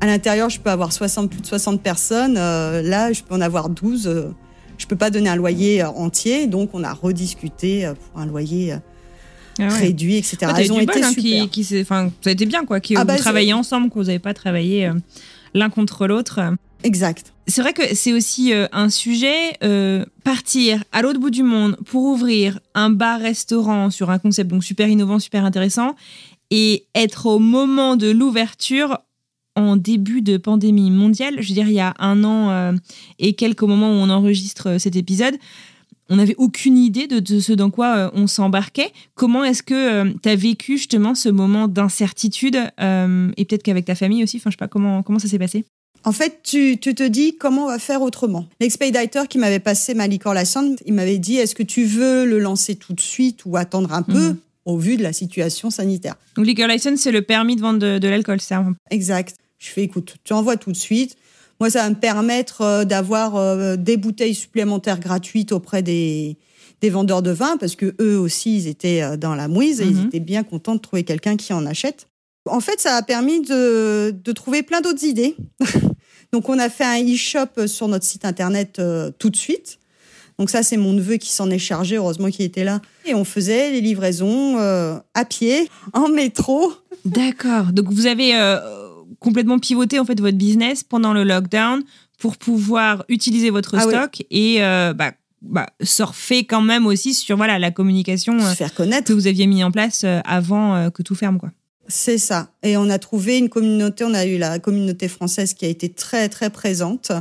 à 0.00 0.06
l'intérieur, 0.06 0.48
je 0.48 0.58
peux 0.58 0.70
avoir 0.70 0.92
60, 0.92 1.30
plus 1.30 1.42
de 1.42 1.46
60 1.46 1.82
personnes. 1.82 2.36
Euh, 2.38 2.80
là, 2.80 3.12
je 3.12 3.22
peux 3.22 3.34
en 3.34 3.42
avoir 3.42 3.68
12. 3.68 4.32
je 4.78 4.86
peux 4.86 4.96
pas 4.96 5.10
donner 5.10 5.28
un 5.28 5.36
loyer 5.36 5.84
entier. 5.84 6.46
Donc, 6.46 6.70
on 6.72 6.82
a 6.82 6.94
rediscuté 6.94 7.92
pour 8.10 8.22
un 8.22 8.26
loyer 8.26 8.74
ah 9.60 9.68
réduit, 9.68 10.16
etc. 10.16 10.50
Ils 10.58 10.72
ont 10.72 10.80
été 10.80 11.02
hein, 11.02 11.10
super. 11.10 11.50
Qui, 11.50 11.62
ça 11.62 11.84
a 12.24 12.30
été 12.30 12.46
bien, 12.46 12.64
quoi. 12.64 12.80
Que 12.80 12.94
ah 12.96 13.00
vous 13.00 13.06
bah, 13.06 13.18
travaillez 13.18 13.52
ensemble, 13.52 13.90
que 13.90 13.94
vous 13.94 14.04
n'avez 14.04 14.18
pas 14.18 14.32
travaillé 14.32 14.90
l'un 15.52 15.68
contre 15.68 16.06
l'autre. 16.06 16.40
Exact. 16.82 17.33
C'est 17.46 17.60
vrai 17.60 17.74
que 17.74 17.94
c'est 17.94 18.14
aussi 18.14 18.54
euh, 18.54 18.66
un 18.72 18.88
sujet, 18.88 19.58
euh, 19.62 20.04
partir 20.24 20.82
à 20.92 21.02
l'autre 21.02 21.20
bout 21.20 21.30
du 21.30 21.42
monde 21.42 21.76
pour 21.84 22.04
ouvrir 22.04 22.58
un 22.74 22.88
bar-restaurant 22.88 23.90
sur 23.90 24.10
un 24.10 24.18
concept 24.18 24.50
donc 24.50 24.64
super 24.64 24.88
innovant, 24.88 25.18
super 25.18 25.44
intéressant, 25.44 25.94
et 26.50 26.86
être 26.94 27.26
au 27.26 27.38
moment 27.38 27.96
de 27.96 28.10
l'ouverture 28.10 28.98
en 29.56 29.76
début 29.76 30.22
de 30.22 30.38
pandémie 30.38 30.90
mondiale, 30.90 31.36
je 31.40 31.48
veux 31.48 31.54
dire 31.54 31.68
il 31.68 31.74
y 31.74 31.80
a 31.80 31.94
un 31.98 32.24
an 32.24 32.50
euh, 32.50 32.72
et 33.18 33.34
quelques 33.34 33.62
moments 33.62 33.90
où 33.90 33.96
on 33.96 34.08
enregistre 34.08 34.78
cet 34.78 34.96
épisode, 34.96 35.34
on 36.08 36.16
n'avait 36.16 36.34
aucune 36.38 36.78
idée 36.78 37.06
de, 37.06 37.40
ce 37.40 37.52
dans 37.52 37.70
quoi 37.70 38.10
on 38.14 38.26
s'embarquait. 38.26 38.92
Comment 39.14 39.44
est-ce 39.44 39.62
que 39.62 40.12
tu 40.18 40.28
as 40.28 40.36
vécu 40.36 40.76
justement 40.76 41.14
ce 41.14 41.30
moment 41.30 41.66
d'incertitude 41.66 42.56
et 42.56 43.44
peut-être 43.44 43.62
qu'avec 43.62 43.86
ta 43.86 43.94
famille 43.94 44.22
aussi, 44.22 44.36
enfin 44.36 44.50
je 44.50 44.54
sais 44.54 44.58
pas 44.58 44.68
comment, 44.68 45.02
comment 45.02 45.18
ça 45.18 45.28
s'est 45.28 45.38
passé? 45.38 45.64
En 46.04 46.12
fait, 46.12 46.40
tu, 46.42 46.78
te 46.78 47.02
dis 47.02 47.36
comment 47.36 47.64
on 47.64 47.68
va 47.68 47.78
faire 47.78 48.02
autrement? 48.02 48.46
L'expediter 48.60 49.22
qui 49.28 49.38
m'avait 49.38 49.58
passé 49.58 49.94
ma 49.94 50.06
liquor 50.06 50.34
license, 50.34 50.78
il 50.84 50.92
m'avait 50.92 51.18
dit 51.18 51.36
est-ce 51.36 51.54
que 51.54 51.62
tu 51.62 51.84
veux 51.84 52.26
le 52.26 52.38
lancer 52.38 52.76
tout 52.76 52.92
de 52.92 53.00
suite 53.00 53.44
ou 53.46 53.56
attendre 53.56 53.92
un 53.92 54.02
peu 54.02 54.28
mhm. 54.28 54.36
au 54.66 54.76
vu 54.76 54.96
de 54.96 55.02
la 55.02 55.14
situation 55.14 55.70
sanitaire? 55.70 56.16
Donc 56.36 56.46
liquor 56.46 56.68
license, 56.68 57.00
c'est 57.00 57.12
le 57.12 57.22
permis 57.22 57.56
de 57.56 57.62
vendre 57.62 57.98
de, 57.98 58.08
l'alcool, 58.08 58.40
c'est 58.40 58.54
Exact. 58.90 59.36
Je 59.58 59.68
fais 59.68 59.82
écoute, 59.82 60.16
tu 60.24 60.34
envoies 60.34 60.58
tout 60.58 60.72
de 60.72 60.76
suite. 60.76 61.16
Moi, 61.58 61.70
ça 61.70 61.82
va 61.82 61.90
me 61.90 61.94
permettre 61.94 62.60
euh, 62.60 62.84
d'avoir 62.84 63.36
euh, 63.36 63.76
des 63.76 63.96
bouteilles 63.96 64.34
supplémentaires 64.34 65.00
gratuites 65.00 65.52
auprès 65.52 65.82
des, 65.82 66.36
des 66.82 66.90
vendeurs 66.90 67.22
de 67.22 67.30
vin 67.30 67.56
parce 67.56 67.76
que 67.76 67.94
eux 68.00 68.18
aussi, 68.18 68.56
ils 68.56 68.66
étaient 68.66 69.02
euh, 69.02 69.16
dans 69.16 69.34
la 69.34 69.48
mouise 69.48 69.80
et 69.80 69.84
ils 69.84 69.96
mhm. 69.96 70.06
étaient 70.06 70.20
bien 70.20 70.42
contents 70.42 70.74
de 70.74 70.80
trouver 70.80 71.04
quelqu'un 71.04 71.36
qui 71.36 71.52
en 71.54 71.64
achète. 71.64 72.08
En 72.46 72.60
fait, 72.60 72.78
ça 72.78 72.96
a 72.96 73.02
permis 73.02 73.40
de, 73.40 74.10
de 74.10 74.32
trouver 74.32 74.62
plein 74.62 74.82
d'autres 74.82 75.04
idées. 75.04 75.34
Donc, 76.34 76.48
on 76.48 76.58
a 76.58 76.68
fait 76.68 76.82
un 76.82 77.00
e-shop 77.00 77.68
sur 77.68 77.86
notre 77.86 78.04
site 78.04 78.24
internet 78.24 78.80
euh, 78.80 79.12
tout 79.20 79.30
de 79.30 79.36
suite. 79.36 79.78
Donc 80.36 80.50
ça, 80.50 80.64
c'est 80.64 80.76
mon 80.76 80.92
neveu 80.92 81.14
qui 81.14 81.30
s'en 81.30 81.48
est 81.48 81.60
chargé, 81.60 81.94
heureusement 81.94 82.28
qu'il 82.28 82.44
était 82.44 82.64
là. 82.64 82.80
Et 83.04 83.14
on 83.14 83.22
faisait 83.22 83.70
les 83.70 83.80
livraisons 83.80 84.58
euh, 84.58 84.98
à 85.14 85.24
pied, 85.24 85.70
en 85.92 86.08
métro. 86.08 86.72
D'accord. 87.04 87.66
Donc 87.66 87.88
vous 87.92 88.06
avez 88.06 88.34
euh, 88.34 88.58
complètement 89.20 89.60
pivoté 89.60 90.00
en 90.00 90.04
fait 90.04 90.18
votre 90.18 90.36
business 90.36 90.82
pendant 90.82 91.12
le 91.12 91.22
lockdown 91.22 91.84
pour 92.18 92.36
pouvoir 92.36 93.04
utiliser 93.08 93.50
votre 93.50 93.76
ah 93.76 93.82
stock 93.82 94.24
et 94.32 94.58
bah, 94.58 95.12
bah, 95.40 95.68
surfer 95.84 96.44
quand 96.46 96.62
même 96.62 96.84
aussi 96.84 97.14
sur 97.14 97.36
voilà 97.36 97.60
la 97.60 97.70
communication 97.70 98.40
faire 98.40 98.74
connaître 98.74 99.06
que 99.06 99.12
vous 99.12 99.28
aviez 99.28 99.46
mis 99.46 99.62
en 99.62 99.70
place 99.70 100.04
avant 100.24 100.90
que 100.90 101.02
tout 101.04 101.14
ferme 101.14 101.38
quoi. 101.38 101.50
C'est 101.88 102.18
ça. 102.18 102.48
Et 102.62 102.76
on 102.76 102.88
a 102.88 102.98
trouvé 102.98 103.38
une 103.38 103.48
communauté, 103.48 104.04
on 104.04 104.14
a 104.14 104.24
eu 104.24 104.38
la 104.38 104.58
communauté 104.58 105.08
française 105.08 105.54
qui 105.54 105.64
a 105.64 105.68
été 105.68 105.88
très, 105.88 106.28
très 106.28 106.50
présente. 106.50 107.12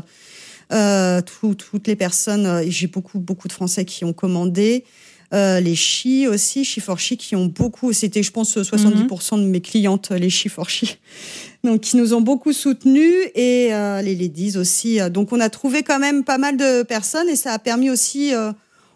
Euh, 0.71 1.21
toutes 1.21 1.87
les 1.87 1.95
personnes, 1.95 2.45
euh, 2.45 2.63
j'ai 2.67 2.87
beaucoup, 2.87 3.19
beaucoup 3.19 3.47
de 3.47 3.53
Français 3.53 3.85
qui 3.85 4.05
ont 4.05 4.13
commandé. 4.13 4.85
Euh, 5.33 5.59
les 5.59 5.75
chi 5.75 6.27
aussi, 6.27 6.63
chi 6.63 6.79
for 6.79 6.99
chi, 6.99 7.17
qui 7.17 7.35
ont 7.35 7.47
beaucoup, 7.47 7.91
c'était 7.91 8.21
je 8.21 8.31
pense 8.31 8.55
70% 8.55 9.39
de 9.39 9.45
mes 9.45 9.61
clientes, 9.61 10.11
les 10.11 10.29
chi 10.29 10.47
for 10.47 10.69
chi, 10.69 10.97
donc 11.63 11.81
qui 11.81 11.97
nous 11.97 12.13
ont 12.13 12.21
beaucoup 12.21 12.53
soutenus 12.53 13.15
et 13.33 13.69
les 14.03 14.15
ladies 14.15 14.57
aussi. 14.57 14.99
Donc 15.09 15.33
on 15.33 15.39
a 15.39 15.49
trouvé 15.49 15.81
quand 15.81 15.97
même 15.97 16.23
pas 16.23 16.37
mal 16.37 16.55
de 16.55 16.83
personnes 16.83 17.29
et 17.29 17.35
ça 17.35 17.51
a 17.51 17.57
permis 17.57 17.89
aussi 17.89 18.31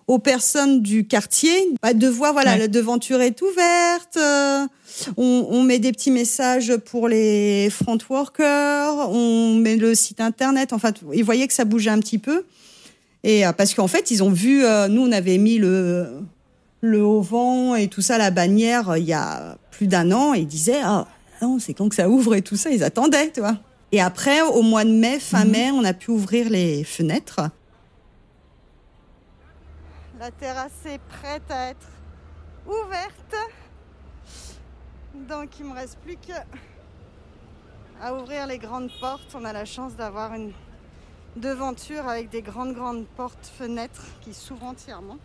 aux 0.08 0.20
personnes 0.20 0.82
du 0.82 1.06
quartier 1.06 1.54
bah, 1.82 1.94
de 1.94 2.08
voir 2.08 2.32
voilà 2.32 2.58
la 2.58 2.70
devanture 2.70 3.22
est 3.22 3.42
ouverte 3.42 4.18
euh, 4.18 4.66
on, 5.18 5.64
met 5.64 5.80
des 5.80 5.92
petits 5.92 6.12
messages 6.12 6.76
pour 6.78 7.08
les 7.10 7.70
front 7.70 7.98
workers 8.10 9.10
on 9.12 9.56
met 9.56 9.76
le 9.76 9.94
site 9.96 10.22
internet 10.22 10.72
enfin 10.72 10.92
ils 11.14 11.24
voyaient 11.24 11.48
que 11.48 11.54
ça 11.54 11.66
bougeait 11.66 11.90
un 11.90 12.00
petit 12.00 12.18
peu. 12.18 12.46
Et 13.24 13.46
euh, 13.46 13.52
parce 13.52 13.74
qu'en 13.74 13.88
fait 13.88 14.10
ils 14.10 14.24
ont 14.24 14.32
vu 14.32 14.64
euh, 14.64 14.88
nous 14.88 15.02
on 15.02 15.12
avait 15.12 15.38
mis 15.38 15.58
le 15.58 16.08
le 16.82 17.04
haut 17.04 17.22
vent 17.22 17.76
et 17.76 17.88
tout 17.88 18.02
ça 18.02 18.18
la 18.18 18.32
bannière 18.32 18.96
il 18.98 19.04
y 19.04 19.14
a 19.14 19.58
plus 19.72 19.88
d'un 19.88 20.12
an 20.12 20.34
et 20.34 20.40
ils 20.40 20.48
disaient 20.48 20.82
ah 20.84 21.06
non 21.42 21.60
c'est 21.60 21.74
quand 21.74 21.90
que 21.90 21.96
ça 21.96 22.10
ouvre 22.10 22.36
et 22.36 22.42
tout 22.42 22.56
ça 22.56 22.70
ils 22.70 22.84
attendaient 22.84 23.32
tu 23.32 23.42
vois. 23.42 23.58
Et 23.92 24.02
après 24.02 24.42
au 24.42 24.62
mois 24.62 24.86
de 24.86 24.92
mai 24.92 25.20
fin 25.20 25.44
mhm. 25.44 25.52
mai 25.52 25.72
on 25.74 25.84
a 25.84 25.94
pu 25.94 26.12
ouvrir 26.12 26.50
les 26.50 26.84
fenêtres 26.86 27.42
la 30.20 30.32
terrasse 30.32 30.86
est 30.86 30.98
prête 30.98 31.50
à 31.52 31.70
être 31.70 31.88
ouverte. 32.66 33.36
Donc 35.14 35.50
il 35.60 35.66
me 35.68 35.74
reste 35.74 36.00
plus 36.00 36.16
que 36.16 36.34
à 38.02 38.16
ouvrir 38.16 38.48
les 38.48 38.58
grandes 38.58 38.90
portes. 39.00 39.36
On 39.36 39.46
a 39.46 39.54
la 39.54 39.66
chance 39.66 39.96
d'avoir 39.96 40.34
une 40.34 40.54
devanture 41.36 42.08
avec 42.08 42.30
des 42.30 42.42
grandes 42.42 42.74
grandes 42.74 43.06
portes 43.16 43.52
fenêtres 43.58 44.06
qui 44.22 44.34
s'ouvrent 44.34 44.66
entièrement. 44.66 45.18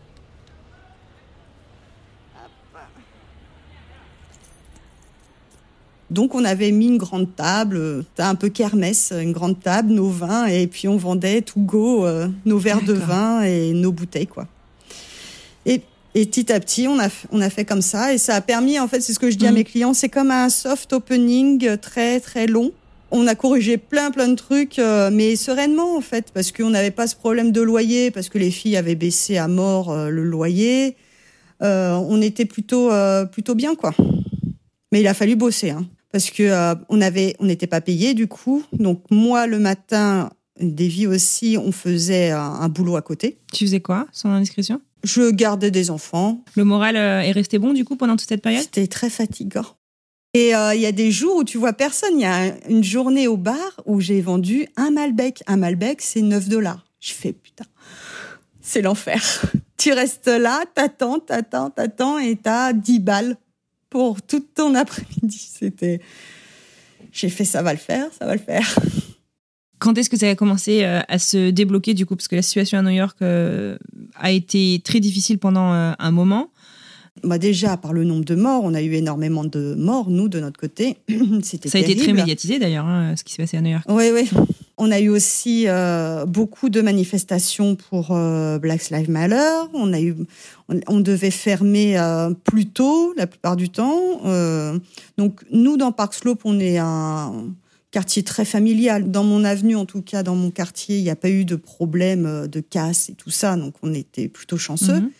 Donc 6.11 6.35
on 6.35 6.45
avait 6.45 6.71
mis 6.71 6.89
une 6.89 6.99
grande 6.99 7.35
table, 7.35 7.77
euh, 7.77 8.03
un 8.19 8.35
peu 8.35 8.51
kermesse, 8.51 9.15
une 9.19 9.33
grande 9.33 9.59
table, 9.59 9.89
nos 9.89 10.11
vins, 10.11 10.45
et 10.45 10.67
puis 10.67 10.87
on 10.87 10.99
vendait 10.99 11.41
tout 11.41 11.61
go 11.61 12.05
euh, 12.05 12.29
nos 12.45 12.59
verres 12.59 12.83
de 12.83 12.93
vin 12.93 13.41
et 13.41 13.73
nos 13.73 13.93
bouteilles, 13.93 14.27
quoi. 14.27 14.47
Et, 15.67 15.83
et 16.15 16.27
petit 16.27 16.53
à 16.53 16.61
petit, 16.61 16.89
on 16.89 16.99
a, 16.99 17.09
on 17.31 17.41
a 17.41 17.51
fait 17.51 17.65
comme 17.65 17.83
ça, 17.83 18.13
et 18.15 18.19
ça 18.19 18.35
a 18.35 18.41
permis, 18.41 18.79
en 18.79 18.89
fait, 18.89 19.01
c'est 19.01 19.13
ce 19.13 19.19
que 19.19 19.31
je 19.31 19.37
dis 19.37 19.47
à 19.47 19.53
mmh. 19.53 19.55
mes 19.55 19.65
clients, 19.65 19.95
c'est 19.95 20.09
comme 20.09 20.31
un 20.31 20.49
soft 20.49 20.93
opening 20.93 21.77
très 21.79 22.21
très 22.21 22.47
long 22.47 22.73
on 23.13 23.27
a 23.27 23.35
corrigé 23.35 23.77
plein 23.77 24.11
plein 24.11 24.29
de 24.29 24.35
trucs, 24.35 24.79
euh, 24.79 25.11
mais 25.13 25.37
sereinement 25.37 25.97
en 25.97 26.01
fait, 26.01 26.33
parce 26.33 26.51
qu'on 26.51 26.71
n'avait 26.71 26.91
pas 26.91 27.07
ce 27.07 27.15
problème 27.15 27.53
de 27.53 27.61
loyer, 27.61 28.11
parce 28.11 28.29
que 28.29 28.39
les 28.39 28.51
filles 28.51 28.77
avaient 28.77 28.95
baissé 28.95 29.37
à 29.37 29.49
mort 29.49 29.91
euh, 29.91 30.09
le 30.09 30.25
loyer. 30.25 30.97
Euh, 31.63 31.93
on 31.93 32.21
était 32.21 32.47
plutôt 32.47 32.91
plutôt 33.31 33.55
bien 33.55 33.77
quoi. 33.77 33.95
Mais 34.91 35.01
il 35.01 35.07
a 35.07 35.15
fallu 35.15 35.37
bosser, 35.37 35.71
hein, 35.71 35.87
parce 36.11 36.31
que 36.31 36.75
on 36.89 37.01
avait, 37.01 37.37
on 37.39 37.45
n'était 37.45 37.69
pas 37.69 37.81
payé 37.81 38.15
du 38.15 38.27
coup. 38.27 38.65
Donc 38.73 39.05
moi 39.11 39.47
le 39.47 39.61
matin, 39.61 40.31
Davy 40.61 41.07
aussi, 41.07 41.57
on 41.63 41.71
faisait 41.71 42.31
un, 42.31 42.69
boulot 42.69 42.97
à 42.97 43.03
côté. 43.03 43.39
Tu 43.53 43.65
faisais 43.67 43.81
quoi, 43.81 44.09
sans 44.11 44.31
indiscrétion? 44.31 44.81
Je 45.05 45.31
gardais 45.31 45.71
des 45.71 45.91
enfants. 45.91 46.43
Le 46.55 46.65
moral 46.65 46.97
est 46.97 47.33
resté 47.33 47.59
bon 47.59 47.73
du 47.73 47.85
coup 47.85 47.97
pendant 47.97 48.17
toute 48.17 48.29
cette 48.29 48.43
période? 48.43 48.63
C'était 48.63 48.87
très 48.87 49.11
fatigant. 49.11 49.67
Et 50.35 50.55
euh, 50.55 50.75
il 50.75 50.81
y 50.81 50.87
a 50.87 50.93
des 50.93 51.11
jours 51.11 51.37
où 51.37 51.45
tu 51.45 51.59
vois 51.59 51.75
personne. 51.75 52.15
Il 52.15 52.23
y 52.23 52.27
a 52.27 52.55
une 52.69 52.83
journée 52.83 53.29
au 53.29 53.37
bar 53.37 53.81
où 53.85 54.01
j'ai 54.01 54.21
vendu 54.21 54.67
un 54.77 54.91
Malbec. 54.91 55.43
Un 55.47 55.59
Malbec, 55.59 56.01
c'est 56.01 56.23
9 56.23 56.49
dollars. 56.49 56.87
Je 57.01 57.13
fais 57.13 57.33
putain, 57.33 57.65
c'est 58.61 58.81
l'enfer. 58.81 59.23
tu 59.77 59.93
restes 59.93 60.29
là, 60.29 60.63
t'attends, 60.75 61.19
t'attends, 61.19 61.71
t'attends 61.71 62.19
et 62.19 62.37
t'as 62.37 62.73
10 62.73 63.01
balles 63.01 63.37
pour 63.91 64.23
tout 64.23 64.41
ton 64.41 64.75
après-midi. 64.75 65.51
C'était, 65.59 66.01
j'ai 67.13 67.29
fait 67.29 67.45
ça 67.45 67.63
va 67.63 67.73
le 67.73 67.79
faire, 67.79 68.09
ça 68.19 68.25
va 68.25 68.35
le 68.35 68.41
faire. 68.41 68.79
Quand 69.83 69.99
est-ce 69.99 70.09
que 70.09 70.17
ça 70.17 70.29
a 70.29 70.35
commencé 70.37 70.85
euh, 70.85 71.01
à 71.09 71.19
se 71.19 71.51
débloquer 71.51 71.93
du 71.93 72.07
coup? 72.07 72.15
Parce 72.15 72.29
que 72.29 72.37
la 72.37 72.43
situation 72.43 72.79
à 72.79 72.83
New 72.83 72.91
York 72.91 73.17
euh, 73.21 73.77
a 74.15 74.31
été 74.31 74.81
très 74.85 75.01
difficile 75.01 75.39
pendant 75.39 75.73
un 75.99 76.11
moment. 76.13 76.51
Bah 77.25 77.39
déjà, 77.39 77.77
par 77.77 77.93
le 77.93 78.05
nombre 78.05 78.25
de 78.25 78.35
morts, 78.35 78.63
on 78.65 78.75
a 78.75 78.81
eu 78.81 78.95
énormément 78.95 79.45
de 79.45 79.75
morts, 79.75 80.09
nous, 80.09 80.29
de 80.29 80.41
notre 80.41 80.59
côté. 80.59 80.97
C'était 81.43 81.69
Ça 81.69 81.79
a 81.79 81.81
été 81.81 81.95
très 81.95 82.13
médiatisé 82.13 82.59
d'ailleurs, 82.59 82.87
hein, 82.87 83.15
ce 83.17 83.25
qui 83.25 83.33
s'est 83.35 83.43
passé 83.43 83.59
à 83.59 83.61
New 83.61 83.71
York. 83.71 83.85
Oui, 83.89 84.11
oui. 84.13 84.31
On 84.79 84.91
a 84.91 84.99
eu 84.99 85.11
aussi 85.11 85.65
euh, 85.69 86.25
beaucoup 86.25 86.71
de 86.71 86.81
manifestations 86.81 87.77
pour 87.77 88.09
euh, 88.11 88.59
Black 88.59 88.89
Lives 88.91 89.11
Matter. 89.11 89.69
On 89.75 89.93
a 89.93 90.01
eu, 90.01 90.17
on, 90.89 91.01
devait 91.01 91.31
fermer 91.31 91.99
euh, 91.99 92.31
plus 92.31 92.67
tôt 92.67 93.13
la 93.17 93.27
plupart 93.27 93.57
du 93.57 93.69
temps. 93.69 94.23
donc 95.19 95.43
nous, 95.53 95.77
dans 95.77 95.93
Park 95.93 96.15
Slope, 96.15 96.41
on 96.45 96.59
est 96.59 96.79
un 96.79 97.45
quartier 97.93 98.25
très 98.25 98.45
familial. 98.45 99.11
Dans 99.11 99.23
mon 99.23 99.45
avenue, 99.45 99.77
en 99.77 99.87
tout 99.87 100.03
cas, 100.03 100.25
dans 100.25 100.35
mon 100.35 100.51
quartier, 100.51 100.99
il 100.99 101.05
n'y 101.05 101.11
a 101.11 101.17
pas 101.17 101.31
eu 101.31 101.45
de 101.45 101.55
problème 101.55 102.49
de 102.49 102.61
casse 102.61 103.11
et 103.11 103.15
tout 103.15 103.31
ça, 103.31 103.55
donc 103.57 103.75
on 103.83 103.95
était 103.95 104.29
plutôt 104.29 104.59
chanceux. 104.59 105.01
Mhm. 105.01 105.11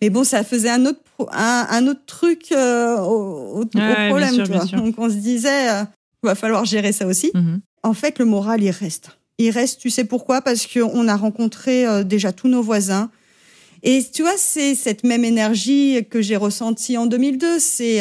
Mais 0.00 0.10
bon, 0.10 0.24
ça 0.24 0.44
faisait 0.44 0.70
un 0.70 0.86
autre, 0.86 1.00
un, 1.32 1.86
autre 1.86 2.04
truc 2.06 2.52
euh, 2.52 2.98
au, 2.98 3.64
problème. 3.64 4.36
Donc 4.72 4.94
on 4.98 5.08
se 5.08 5.14
disait, 5.14 5.64
il 5.64 5.70
euh, 5.70 5.84
va 6.22 6.34
falloir 6.34 6.64
gérer 6.64 6.92
ça 6.92 7.06
aussi. 7.06 7.30
Mhm. 7.34 7.60
En 7.82 7.94
fait, 7.94 8.18
le 8.18 8.24
moral, 8.24 8.62
il 8.62 8.70
reste. 8.70 9.10
Il 9.38 9.50
reste, 9.50 9.80
tu 9.80 9.90
sais 9.90 10.04
pourquoi? 10.04 10.42
Parce 10.42 10.66
qu'on 10.66 11.08
a 11.08 11.16
rencontré 11.16 11.86
euh, 11.86 12.04
déjà 12.04 12.32
tous 12.32 12.48
nos 12.48 12.62
voisins. 12.62 13.10
Et 13.82 14.02
tu 14.12 14.22
vois, 14.22 14.36
c'est 14.36 14.74
cette 14.74 15.04
même 15.04 15.24
énergie 15.24 16.06
que 16.08 16.22
j'ai 16.22 16.36
ressentie 16.36 16.96
en 16.96 17.06
2002. 17.06 17.58
C'est 17.58 18.00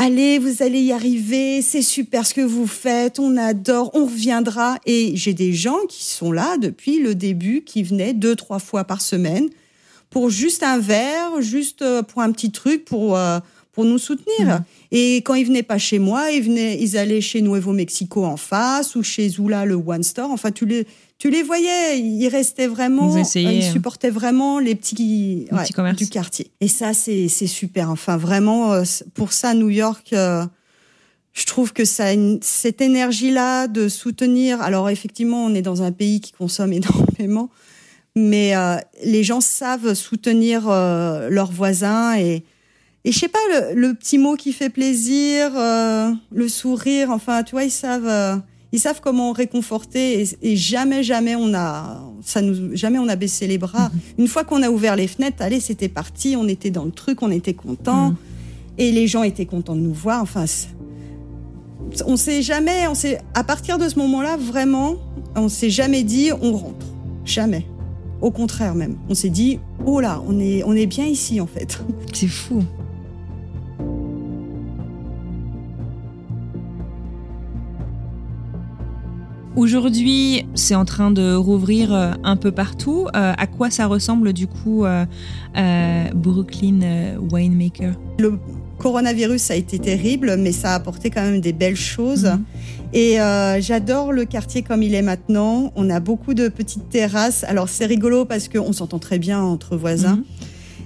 allez, 0.00 0.38
vous 0.38 0.62
allez 0.62 0.80
y 0.80 0.92
arriver, 0.92 1.60
c'est 1.62 1.82
super 1.82 2.26
ce 2.26 2.32
que 2.32 2.40
vous 2.40 2.66
faites, 2.66 3.18
on 3.18 3.36
adore, 3.36 3.90
on 3.94 4.06
reviendra. 4.06 4.78
Et 4.86 5.12
j'ai 5.14 5.34
des 5.34 5.52
gens 5.52 5.78
qui 5.88 6.04
sont 6.04 6.32
là 6.32 6.56
depuis 6.56 7.00
le 7.00 7.14
début, 7.14 7.62
qui 7.62 7.82
venaient 7.82 8.14
deux, 8.14 8.34
trois 8.34 8.58
fois 8.58 8.84
par 8.84 9.00
semaine 9.00 9.48
pour 10.08 10.30
juste 10.30 10.62
un 10.62 10.78
verre, 10.78 11.40
juste 11.40 11.82
euh, 11.82 12.02
pour 12.02 12.22
un 12.22 12.32
petit 12.32 12.50
truc, 12.50 12.84
pour 12.84 13.16
euh, 13.16 13.38
pour 13.72 13.84
nous 13.84 13.98
soutenir. 13.98 14.46
Mhm. 14.46 14.64
Et 14.90 15.16
quand 15.18 15.34
ils 15.34 15.46
venaient 15.46 15.62
pas 15.62 15.78
chez 15.78 16.00
moi, 16.00 16.32
ils 16.32 16.42
venaient, 16.42 16.80
ils 16.80 16.96
allaient 16.96 17.20
chez 17.20 17.40
Nuevo 17.40 17.72
Mexico 17.72 18.24
en 18.24 18.36
face 18.36 18.96
ou 18.96 19.02
chez 19.02 19.28
Zula 19.28 19.64
le 19.64 19.74
One 19.74 20.02
Store. 20.02 20.30
Enfin, 20.30 20.50
tu 20.50 20.66
les 20.66 20.86
tu 21.20 21.28
les 21.28 21.42
voyais, 21.42 22.00
ils 22.00 22.28
restaient 22.28 22.66
vraiment, 22.66 23.14
ils, 23.14 23.46
hein. 23.46 23.60
supportaient 23.60 24.08
vraiment 24.08 24.58
les 24.58 24.74
petits, 24.74 25.46
ouais, 25.52 25.92
du 25.92 26.08
quartier. 26.08 26.50
Et 26.62 26.66
ça, 26.66 26.94
c'est 26.94 27.28
c'est 27.28 27.46
super. 27.46 27.90
Enfin, 27.90 28.16
vraiment, 28.16 28.72
euh, 28.72 28.84
pour 29.12 29.34
ça, 29.34 29.52
New 29.52 29.68
York. 29.68 30.08
je 30.12 31.46
trouve 31.46 31.74
que 31.74 31.84
ça, 31.84 32.06
cette 32.40 32.80
énergie-là 32.80 33.68
de 33.68 33.88
soutenir. 33.88 34.62
Alors 34.62 34.88
effectivement, 34.88 35.44
on 35.44 35.54
est 35.54 35.60
dans 35.60 35.82
un 35.82 35.92
pays 35.92 36.22
qui 36.22 36.32
consomme 36.32 36.72
énormément, 36.80 37.50
mais 38.16 38.56
euh, 38.56 38.76
les 39.04 39.22
gens 39.22 39.42
savent 39.42 39.92
soutenir 39.92 40.68
euh, 40.68 41.28
leurs 41.28 41.52
voisins 41.52 42.16
et 42.16 42.44
et 43.02 43.12
je 43.12 43.18
sais 43.18 43.28
pas 43.28 43.38
le, 43.74 43.94
petit 43.94 44.18
mot 44.18 44.36
qui 44.36 44.52
fait 44.52 44.68
plaisir, 44.68 45.52
euh, 45.56 46.12
le 46.32 46.48
sourire, 46.48 47.10
enfin 47.10 47.42
tu 47.42 47.52
vois 47.52 47.64
ils 47.64 47.70
savent 47.70 48.42
ils 48.72 48.78
savent 48.78 49.00
comment 49.00 49.32
réconforter 49.32 50.24
et, 50.42 50.56
jamais 50.56 51.02
jamais 51.02 51.34
on 51.34 51.54
a 51.54 52.02
ça 52.22 52.40
nous 52.40 52.76
jamais 52.76 52.98
on 52.98 53.08
a 53.08 53.16
baissé 53.16 53.46
les 53.46 53.58
bras. 53.58 53.88
Mhm. 53.88 54.00
Une 54.18 54.28
fois 54.28 54.44
qu'on 54.44 54.62
a 54.62 54.70
ouvert 54.70 54.96
les 54.96 55.08
fenêtres, 55.08 55.38
allez 55.40 55.60
c'était 55.60 55.88
parti, 55.88 56.36
on 56.36 56.46
était 56.48 56.70
dans 56.70 56.84
le 56.84 56.92
truc, 56.92 57.22
on 57.22 57.30
était 57.30 57.54
content 57.54 58.10
mhm. 58.10 58.16
et 58.78 58.92
les 58.92 59.06
gens 59.06 59.22
étaient 59.22 59.46
contents 59.46 59.76
de 59.76 59.80
nous 59.80 59.94
voir. 59.94 60.22
Enfin 60.22 60.44
on 62.06 62.16
s'est 62.16 62.42
jamais 62.42 62.86
on 62.86 62.94
s'est 62.94 63.18
à 63.34 63.42
partir 63.42 63.78
de 63.78 63.88
ce 63.88 63.98
moment-là 63.98 64.36
vraiment 64.36 64.96
on 65.34 65.48
s'est 65.48 65.70
jamais 65.70 66.04
dit 66.04 66.30
on 66.40 66.52
rentre 66.52 66.86
jamais. 67.24 67.66
Au 68.20 68.30
contraire 68.30 68.74
même, 68.74 68.98
on 69.08 69.14
s'est 69.14 69.30
dit 69.30 69.60
oh 69.86 70.00
là, 70.00 70.22
on 70.26 70.38
est 70.38 70.62
on 70.64 70.74
est 70.74 70.86
bien 70.86 71.06
ici 71.06 71.40
en 71.40 71.46
fait. 71.46 71.80
C'est 72.12 72.28
fou. 72.28 72.62
Aujourd'hui, 79.60 80.46
c'est 80.54 80.74
en 80.74 80.86
train 80.86 81.10
de 81.10 81.34
rouvrir 81.34 81.92
euh, 81.92 82.12
un 82.24 82.36
peu 82.36 82.50
partout. 82.50 83.08
Euh, 83.14 83.34
à 83.36 83.46
quoi 83.46 83.68
ça 83.68 83.88
ressemble 83.88 84.32
du 84.32 84.46
coup 84.46 84.86
euh, 84.86 85.04
Brooklyn 86.14 87.18
Winemaker? 87.30 87.92
Le 88.18 88.38
coronavirus 88.78 89.50
a 89.50 89.56
été 89.56 89.78
terrible, 89.78 90.36
mais 90.38 90.52
ça 90.52 90.72
a 90.72 90.74
apporté 90.76 91.10
quand 91.10 91.20
même 91.20 91.42
des 91.42 91.52
belles 91.52 91.76
choses. 91.76 92.24
Mhm. 92.24 92.44
Et 92.92 93.20
euh, 93.20 93.60
j'adore 93.60 94.12
le 94.12 94.24
quartier 94.24 94.62
comme 94.62 94.82
il 94.82 94.94
est 94.94 95.02
maintenant. 95.02 95.72
On 95.76 95.90
a 95.90 96.00
beaucoup 96.00 96.34
de 96.34 96.48
petites 96.48 96.88
terrasses. 96.88 97.44
Alors 97.44 97.68
c'est 97.68 97.86
rigolo 97.86 98.24
parce 98.24 98.48
qu'on 98.48 98.72
s'entend 98.72 98.98
très 98.98 99.18
bien 99.18 99.40
entre 99.40 99.76
voisins. 99.76 100.16
Mhm. 100.16 100.24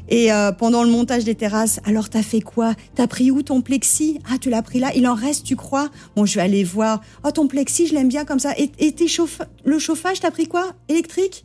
Et 0.08 0.32
euh, 0.32 0.52
pendant 0.52 0.84
le 0.84 0.90
montage 0.90 1.24
des 1.24 1.34
terrasses, 1.34 1.80
alors 1.84 2.08
t'as 2.08 2.22
fait 2.22 2.40
quoi? 2.40 2.74
T'as 2.94 3.06
pris 3.06 3.30
où 3.30 3.42
ton 3.42 3.62
plexi? 3.62 4.18
Ah, 4.30 4.38
tu 4.38 4.50
l'as 4.50 4.62
pris 4.62 4.78
là? 4.78 4.90
Il 4.94 5.06
en 5.08 5.14
reste, 5.14 5.44
tu 5.44 5.56
crois? 5.56 5.88
Bon, 6.16 6.26
je 6.26 6.34
vais 6.34 6.42
aller 6.42 6.64
voir. 6.64 7.00
Oh, 7.24 7.30
ton 7.30 7.48
plexi, 7.48 7.86
je 7.86 7.94
l'aime 7.94 8.08
bien 8.08 8.24
comme 8.24 8.38
ça. 8.38 8.52
Et, 8.58 8.70
et 8.78 8.92
tes 8.92 9.06
le 9.64 9.78
chauffage, 9.78 10.20
t'as 10.20 10.30
pris 10.30 10.46
quoi? 10.46 10.72
Électrique? 10.88 11.44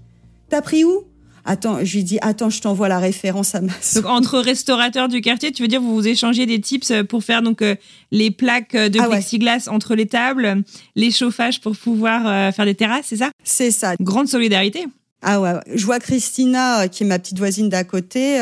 T'as 0.49 0.61
pris 0.61 0.83
où? 0.83 1.03
Attends, 1.45 1.83
je 1.83 1.97
lui 1.97 2.03
dis, 2.03 2.19
attends, 2.21 2.49
je 2.49 2.61
t'envoie 2.61 2.89
la 2.89 2.99
référence 2.99 3.55
à 3.55 3.61
ma 3.61 3.71
Donc, 3.95 4.05
entre 4.05 4.39
restaurateurs 4.39 5.07
du 5.07 5.21
quartier, 5.21 5.51
tu 5.51 5.61
veux 5.61 5.67
dire, 5.67 5.81
vous 5.81 5.95
vous 5.95 6.07
échangez 6.07 6.45
des 6.45 6.59
tips 6.59 6.91
pour 7.07 7.23
faire 7.23 7.41
donc 7.41 7.61
euh, 7.61 7.75
les 8.11 8.29
plaques 8.29 8.75
de 8.75 8.99
ah 8.99 9.07
plexiglas 9.07 9.67
entre 9.67 9.95
les 9.95 10.05
tables, 10.05 10.63
les 10.95 11.11
chauffages 11.11 11.61
pour 11.61 11.75
pouvoir 11.75 12.27
euh, 12.27 12.51
faire 12.51 12.65
des 12.65 12.75
terrasses, 12.75 13.05
c'est 13.07 13.17
ça? 13.17 13.31
C'est 13.43 13.71
ça. 13.71 13.95
Grande 13.99 14.27
solidarité. 14.27 14.85
Ah 15.21 15.41
ouais, 15.41 15.53
je 15.73 15.85
vois 15.85 15.99
Christina, 15.99 16.81
euh, 16.81 16.87
qui 16.87 17.03
est 17.03 17.05
ma 17.05 17.19
petite 17.19 17.37
voisine 17.37 17.69
d'à 17.69 17.83
côté, 17.83 18.39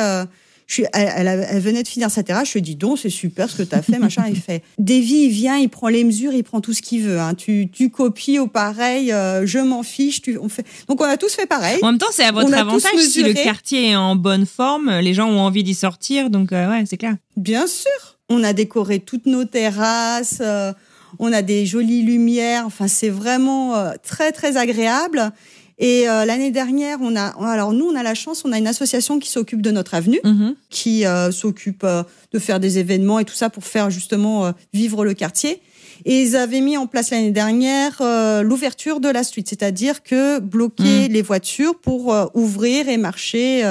je 0.67 0.83
elle, 0.93 1.27
elle, 1.27 1.61
venait 1.61 1.81
de 1.81 1.87
finir 1.87 2.11
sa 2.11 2.23
terrasse. 2.23 2.49
Je 2.49 2.53
lui 2.53 2.59
ai 2.59 2.61
dit, 2.61 2.75
donc, 2.75 2.99
c'est 2.99 3.09
super 3.09 3.49
ce 3.49 3.55
que 3.55 3.63
tu 3.63 3.73
as 3.73 3.81
fait, 3.81 3.99
machin. 3.99 4.25
Il 4.27 4.35
fait, 4.35 4.63
Davy, 4.77 5.25
il 5.25 5.29
vient, 5.29 5.57
il 5.57 5.69
prend 5.69 5.87
les 5.87 6.03
mesures, 6.03 6.33
il 6.33 6.43
prend 6.43 6.59
tout 6.59 6.73
ce 6.73 6.81
qu'il 6.81 7.03
veut. 7.03 7.19
Hein. 7.19 7.35
Tu, 7.35 7.69
tu 7.71 7.89
copies 7.89 8.37
au 8.37 8.47
pareil, 8.47 9.13
euh, 9.13 9.45
je 9.45 9.59
m'en 9.59 9.81
fiche. 9.81 10.21
Tu, 10.21 10.37
on 10.37 10.49
fait... 10.49 10.65
Donc, 10.89 10.99
on 11.01 11.05
a 11.05 11.15
tous 11.15 11.33
fait 11.33 11.45
pareil. 11.45 11.79
En 11.81 11.87
même 11.87 11.97
temps, 11.97 12.07
c'est 12.11 12.25
à 12.25 12.33
votre 12.33 12.53
avantage. 12.53 12.99
Si 12.99 13.23
le 13.23 13.33
quartier 13.33 13.91
est 13.91 13.95
en 13.95 14.17
bonne 14.17 14.45
forme, 14.45 14.99
les 14.99 15.13
gens 15.13 15.29
ont 15.29 15.39
envie 15.39 15.63
d'y 15.63 15.73
sortir. 15.73 16.29
Donc, 16.29 16.51
euh, 16.51 16.69
ouais, 16.69 16.83
c'est 16.85 16.97
clair. 16.97 17.15
Bien 17.37 17.65
sûr. 17.65 18.17
On 18.29 18.43
a 18.43 18.51
décoré 18.51 18.99
toutes 18.99 19.25
nos 19.25 19.45
terrasses. 19.45 20.39
Euh, 20.41 20.73
on 21.17 21.31
a 21.31 21.41
des 21.41 21.65
jolies 21.65 22.03
lumières. 22.03 22.65
Enfin, 22.65 22.89
c'est 22.89 23.09
vraiment 23.09 23.73
très, 24.03 24.33
très 24.33 24.57
agréable. 24.57 25.31
Et 25.79 26.09
euh, 26.09 26.25
l'année 26.25 26.49
dernière, 26.49 26.97
on 27.01 27.15
a, 27.15 27.27
alors 27.45 27.71
nous, 27.71 27.85
on 27.85 27.95
a 27.95 28.01
la 28.01 28.15
chance, 28.15 28.43
on 28.45 28.51
a 28.51 28.57
une 28.57 28.67
association 28.67 29.19
qui 29.19 29.29
s'occupe 29.29 29.61
de 29.61 29.69
notre 29.69 29.93
avenue, 29.93 30.19
mhm. 30.23 30.55
qui 30.69 31.05
euh, 31.05 31.31
s'occupe 31.31 31.83
euh, 31.83 32.03
de 32.31 32.39
faire 32.39 32.59
des 32.59 32.79
événements 32.79 33.19
et 33.19 33.25
tout 33.25 33.35
ça 33.35 33.49
pour 33.49 33.63
faire 33.63 33.89
justement 33.91 34.51
vivre 34.73 35.05
le 35.05 35.13
quartier. 35.13 35.61
Et 36.05 36.21
ils 36.21 36.35
avaient 36.35 36.61
mis 36.61 36.77
en 36.77 36.87
place 36.87 37.09
l'année 37.09 37.31
dernière 37.31 38.01
l'ouverture 38.43 38.99
de 38.99 39.09
la 39.09 39.23
suite, 39.23 39.49
c'est-à-dire 39.49 40.03
que 40.03 40.39
bloquer 40.39 41.07
mhm. 41.07 41.13
les 41.13 41.21
voitures 41.21 41.79
pour 41.79 42.15
ouvrir 42.33 42.87
et 42.89 42.97
marcher 42.97 43.63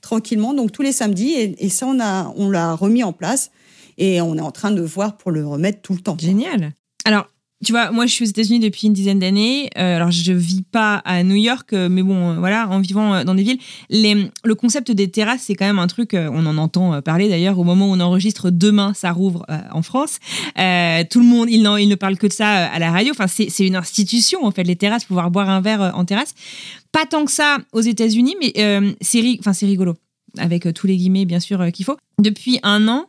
tranquillement, 0.00 0.52
donc 0.52 0.72
tous 0.72 0.82
les 0.82 0.92
samedis. 0.92 1.32
Et, 1.32 1.64
et 1.64 1.68
ça, 1.68 1.86
on 1.86 2.00
a, 2.00 2.32
on 2.36 2.50
l'a 2.50 2.74
remis 2.74 3.04
en 3.04 3.12
place. 3.12 3.50
Et 3.98 4.20
on 4.20 4.36
est 4.36 4.42
en 4.42 4.50
train 4.50 4.70
de 4.70 4.82
voir 4.82 5.16
pour 5.16 5.30
le 5.30 5.46
remettre 5.46 5.80
tout 5.82 5.92
le 5.92 6.00
temps. 6.00 6.16
Génial. 6.18 6.72
Alors, 7.04 7.28
tu 7.64 7.72
vois, 7.72 7.92
moi, 7.92 8.06
je 8.06 8.12
suis 8.12 8.24
aux 8.24 8.28
États-Unis 8.28 8.58
depuis 8.58 8.88
une 8.88 8.92
dizaine 8.92 9.18
d'années. 9.18 9.70
Euh, 9.78 9.96
alors, 9.96 10.10
je 10.10 10.32
vis 10.32 10.62
pas 10.62 10.96
à 11.04 11.22
New 11.22 11.36
York, 11.36 11.72
euh, 11.72 11.88
mais 11.88 12.02
bon, 12.02 12.30
euh, 12.30 12.34
voilà, 12.38 12.68
en 12.68 12.80
vivant 12.80 13.24
dans 13.24 13.34
des 13.34 13.42
villes, 13.42 13.58
les, 13.88 14.30
le 14.44 14.54
concept 14.54 14.90
des 14.90 15.10
terrasses, 15.10 15.42
c'est 15.46 15.54
quand 15.54 15.66
même 15.66 15.78
un 15.78 15.86
truc. 15.86 16.14
on 16.14 16.46
en 16.46 16.58
entend 16.58 17.00
parler 17.02 17.28
d'ailleurs 17.28 17.58
au 17.58 17.64
moment 17.64 17.88
où 17.88 17.92
on 17.94 18.00
enregistre. 18.00 18.50
Demain, 18.50 18.92
ça 18.94 19.12
rouvre 19.12 19.46
en 19.72 19.82
France. 19.82 20.18
Tout 20.56 21.20
le 21.20 21.24
monde, 21.24 21.48
il, 21.50 21.62
ne 21.62 21.94
parle 21.94 22.16
que 22.16 22.26
de 22.26 22.32
ça 22.32 22.66
à 22.66 22.78
la 22.78 22.90
radio. 22.90 23.12
Enfin, 23.12 23.26
c'est 23.26 23.66
une 23.66 23.76
institution 23.76 24.44
en 24.44 24.50
fait, 24.50 24.64
les 24.64 24.76
terrasses, 24.76 25.04
pouvoir 25.04 25.30
boire 25.30 25.48
un 25.48 25.60
verre 25.60 25.92
en 25.94 26.04
terrasse. 26.04 26.34
Pas 26.90 27.06
tant 27.06 27.24
que 27.24 27.30
ça 27.30 27.58
aux 27.72 27.80
États-Unis, 27.80 28.36
mais 28.40 28.52
c'est 29.00 29.66
rigolo 29.66 29.94
avec 30.38 30.72
tous 30.74 30.86
les 30.86 30.96
guillemets 30.96 31.24
bien 31.24 31.40
sûr 31.40 31.70
qu'il 31.72 31.84
faut. 31.84 31.96
Depuis 32.18 32.58
un 32.62 32.88
an. 32.88 33.06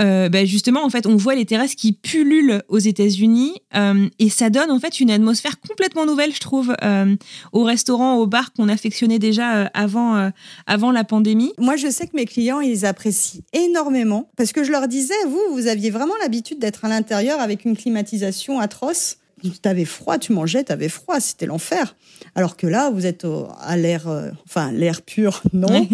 Euh, 0.00 0.28
bah, 0.28 0.44
justement, 0.44 0.84
en 0.84 0.90
fait, 0.90 1.06
on 1.06 1.16
voit 1.16 1.34
les 1.34 1.44
terrasses 1.44 1.74
qui 1.74 1.92
pullulent 1.92 2.62
aux 2.68 2.78
États-Unis 2.78 3.54
euh, 3.76 4.08
et 4.18 4.28
ça 4.28 4.50
donne 4.50 4.70
en 4.70 4.80
fait 4.80 5.00
une 5.00 5.10
atmosphère 5.10 5.60
complètement 5.60 6.04
nouvelle, 6.04 6.34
je 6.34 6.40
trouve, 6.40 6.74
euh, 6.82 7.14
aux 7.52 7.62
restaurants, 7.62 8.16
aux 8.16 8.26
bars 8.26 8.52
qu'on 8.52 8.68
affectionnait 8.68 9.20
déjà 9.20 9.56
euh, 9.56 9.66
avant, 9.72 10.16
euh, 10.16 10.30
avant 10.66 10.90
la 10.90 11.04
pandémie. 11.04 11.52
Moi, 11.58 11.76
je 11.76 11.88
sais 11.88 12.06
que 12.06 12.16
mes 12.16 12.26
clients, 12.26 12.60
ils 12.60 12.86
apprécient 12.86 13.42
énormément 13.52 14.30
parce 14.36 14.52
que 14.52 14.64
je 14.64 14.72
leur 14.72 14.88
disais, 14.88 15.14
vous, 15.28 15.42
vous 15.52 15.68
aviez 15.68 15.90
vraiment 15.90 16.14
l'habitude 16.20 16.58
d'être 16.58 16.84
à 16.84 16.88
l'intérieur 16.88 17.40
avec 17.40 17.64
une 17.64 17.76
climatisation 17.76 18.58
atroce. 18.58 19.18
T'avais 19.62 19.84
froid, 19.84 20.18
tu 20.18 20.32
mangeais, 20.32 20.64
t'avais 20.64 20.88
froid, 20.88 21.20
c'était 21.20 21.46
l'enfer. 21.46 21.94
Alors 22.34 22.56
que 22.56 22.66
là, 22.66 22.90
vous 22.90 23.04
êtes 23.06 23.24
au- 23.24 23.46
à 23.60 23.76
l'air, 23.76 24.08
euh, 24.08 24.30
enfin 24.46 24.72
l'air 24.72 25.02
pur, 25.02 25.42
non, 25.52 25.86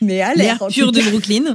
mais 0.00 0.20
à 0.20 0.34
l'air 0.34 0.58
L'air 0.60 0.68
pur 0.68 0.92
de. 0.92 1.00
Brooklyn. 1.02 1.54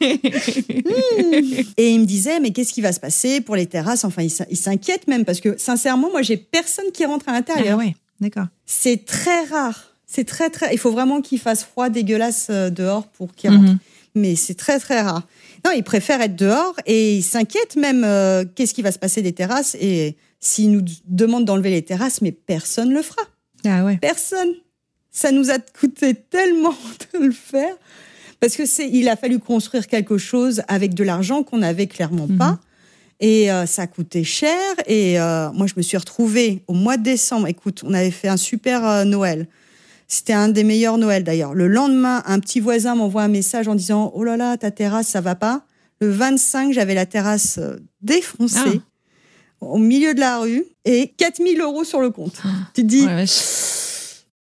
Et 1.76 1.90
il 1.90 2.00
me 2.00 2.04
disait, 2.04 2.40
mais 2.40 2.50
qu'est-ce 2.52 2.72
qui 2.72 2.80
va 2.80 2.92
se 2.92 3.00
passer 3.00 3.40
pour 3.40 3.56
les 3.56 3.66
terrasses? 3.66 4.04
Enfin, 4.04 4.22
il 4.22 4.30
s'in- 4.30 4.46
il 4.50 4.56
s'inquiète 4.56 5.06
même 5.08 5.24
parce 5.24 5.40
que 5.40 5.56
sincèrement, 5.58 6.10
moi, 6.10 6.22
j'ai 6.22 6.36
personne 6.36 6.90
qui 6.92 7.04
rentre 7.04 7.28
à 7.28 7.32
ah 7.32 7.34
l'intérieur. 7.34 7.78
ouais, 7.78 7.94
d'accord. 8.20 8.46
C'est 8.66 9.04
très 9.04 9.44
rare. 9.44 9.94
C'est 10.06 10.24
très 10.24 10.48
très. 10.50 10.72
Il 10.72 10.78
faut 10.78 10.90
vraiment 10.90 11.20
qu'il 11.20 11.38
fasse 11.38 11.64
froid, 11.64 11.90
dégueulasse 11.90 12.46
euh, 12.50 12.70
dehors 12.70 13.06
pour 13.08 13.34
qu'il 13.34 13.50
rentre. 13.50 13.62
Mhm. 13.72 13.78
Mais 14.14 14.36
c'est 14.36 14.54
très 14.54 14.78
très 14.78 15.02
rare. 15.02 15.22
Non, 15.64 15.70
il 15.76 15.82
préfère 15.84 16.20
être 16.22 16.34
dehors 16.34 16.74
et 16.86 17.16
il 17.18 17.22
s'inquiète 17.22 17.76
même. 17.76 18.04
euh, 18.04 18.44
Qu'est-ce 18.54 18.72
qui 18.74 18.82
va 18.82 18.90
se 18.90 18.98
passer 18.98 19.20
des 19.22 19.32
terrasses 19.32 19.76
Et 19.80 20.16
s'il 20.40 20.70
nous 20.72 20.82
demande 21.06 21.44
d'enlever 21.44 21.70
les 21.70 21.82
terrasses, 21.82 22.20
mais 22.22 22.32
personne 22.32 22.92
le 22.92 23.02
fera. 23.02 23.22
Ah 23.64 23.84
ouais. 23.84 23.96
Personne. 23.96 24.52
Ça 25.10 25.32
nous 25.32 25.50
a 25.50 25.58
coûté 25.58 26.14
tellement 26.14 26.74
de 27.14 27.18
le 27.26 27.32
faire 27.32 27.74
parce 28.40 28.56
que 28.56 28.66
c'est. 28.66 28.88
Il 28.88 29.08
a 29.08 29.16
fallu 29.16 29.38
construire 29.40 29.86
quelque 29.88 30.16
chose 30.18 30.62
avec 30.68 30.94
de 30.94 31.02
l'argent 31.02 31.42
qu'on 31.42 31.58
n'avait 31.58 31.86
clairement 31.88 32.26
Mhm. 32.28 32.38
pas. 32.38 32.58
Et 33.20 33.50
euh, 33.50 33.66
ça 33.66 33.82
a 33.82 33.86
coûté 33.88 34.22
cher. 34.22 34.54
Et 34.86 35.18
euh, 35.18 35.50
moi, 35.52 35.66
je 35.66 35.74
me 35.76 35.82
suis 35.82 35.96
retrouvée 35.96 36.62
au 36.68 36.72
mois 36.74 36.96
de 36.96 37.02
décembre. 37.02 37.48
Écoute, 37.48 37.82
on 37.84 37.92
avait 37.92 38.12
fait 38.12 38.28
un 38.28 38.36
super 38.36 38.86
euh, 38.86 39.04
Noël. 39.04 39.48
C'était 40.06 40.34
un 40.34 40.48
des 40.48 40.62
meilleurs 40.62 40.98
Noël 40.98 41.24
d'ailleurs. 41.24 41.52
Le 41.52 41.66
lendemain, 41.66 42.22
un 42.26 42.38
petit 42.38 42.60
voisin 42.60 42.94
m'envoie 42.94 43.22
un 43.24 43.28
message 43.28 43.66
en 43.66 43.74
disant 43.74 44.12
Oh 44.14 44.22
là 44.22 44.36
là, 44.36 44.56
ta 44.56 44.70
terrasse, 44.70 45.08
ça 45.08 45.20
va 45.20 45.34
pas. 45.34 45.64
Le 46.00 46.08
25, 46.10 46.72
j'avais 46.72 46.94
la 46.94 47.06
terrasse 47.06 47.58
euh, 47.58 47.76
défoncée 48.02 48.80
au 49.60 49.78
milieu 49.78 50.14
de 50.14 50.20
la 50.20 50.38
rue 50.38 50.64
et 50.84 51.08
4000 51.16 51.60
euros 51.60 51.84
sur 51.84 52.00
le 52.00 52.10
compte. 52.10 52.40
Tu 52.74 52.82
te 52.82 52.86
dis 52.86 53.04
Ouais, 53.06 53.24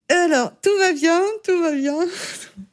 alors, 0.08 0.52
tout 0.62 0.70
va 0.78 0.92
bien, 0.92 1.20
tout 1.44 1.58
va 1.60 1.72
bien. 1.72 1.94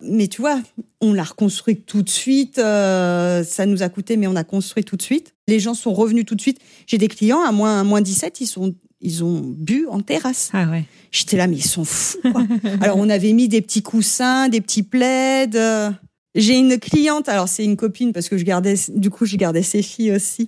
Mais 0.01 0.27
tu 0.27 0.41
vois, 0.41 0.59
on 0.99 1.13
l'a 1.13 1.23
reconstruit 1.23 1.77
tout 1.77 2.01
de 2.01 2.09
suite. 2.09 2.57
euh, 2.59 3.43
ça 3.43 3.65
nous 3.65 3.83
a 3.83 3.89
coûté, 3.89 4.17
mais 4.17 4.27
on 4.27 4.35
a 4.35 4.43
construit 4.43 4.83
tout 4.83 4.97
de 4.97 5.01
suite. 5.01 5.33
Les 5.47 5.59
gens 5.59 5.73
sont 5.73 5.93
revenus 5.93 6.25
tout 6.25 6.35
de 6.35 6.41
suite. 6.41 6.59
J'ai 6.87 6.97
des 6.97 7.07
clients 7.07 7.41
à 7.41 7.51
moins, 7.51 7.79
à 7.79 7.83
moins 7.83 8.01
17, 8.01 8.41
ils, 8.41 8.47
sont, 8.47 8.75
ils 8.99 9.23
ont 9.23 9.39
bu 9.43 9.87
en 9.89 10.01
terrasse. 10.01 10.49
Ah 10.53 10.65
ouais. 10.69 10.83
J'étais 11.11 11.37
là, 11.37 11.47
mais 11.47 11.55
ils 11.55 11.63
sont 11.65 11.85
fous. 11.85 12.17
Quoi. 12.31 12.43
alors, 12.81 12.97
on 12.97 13.09
avait 13.09 13.31
mis 13.33 13.47
des 13.47 13.61
petits 13.61 13.81
coussins, 13.81 14.49
des 14.49 14.59
petits 14.61 14.83
plaids. 14.83 15.49
euh. 15.55 15.89
J'ai 16.35 16.57
une 16.57 16.79
cliente, 16.79 17.27
alors 17.27 17.47
c'est 17.49 17.65
une 17.65 17.75
copine, 17.75 18.13
parce 18.13 18.29
que 18.29 18.37
je 18.37 18.43
gardais, 18.43 18.75
du 18.89 19.09
coup, 19.09 19.25
je 19.25 19.35
gardais 19.35 19.63
ses 19.63 19.81
filles 19.81 20.13
aussi, 20.13 20.47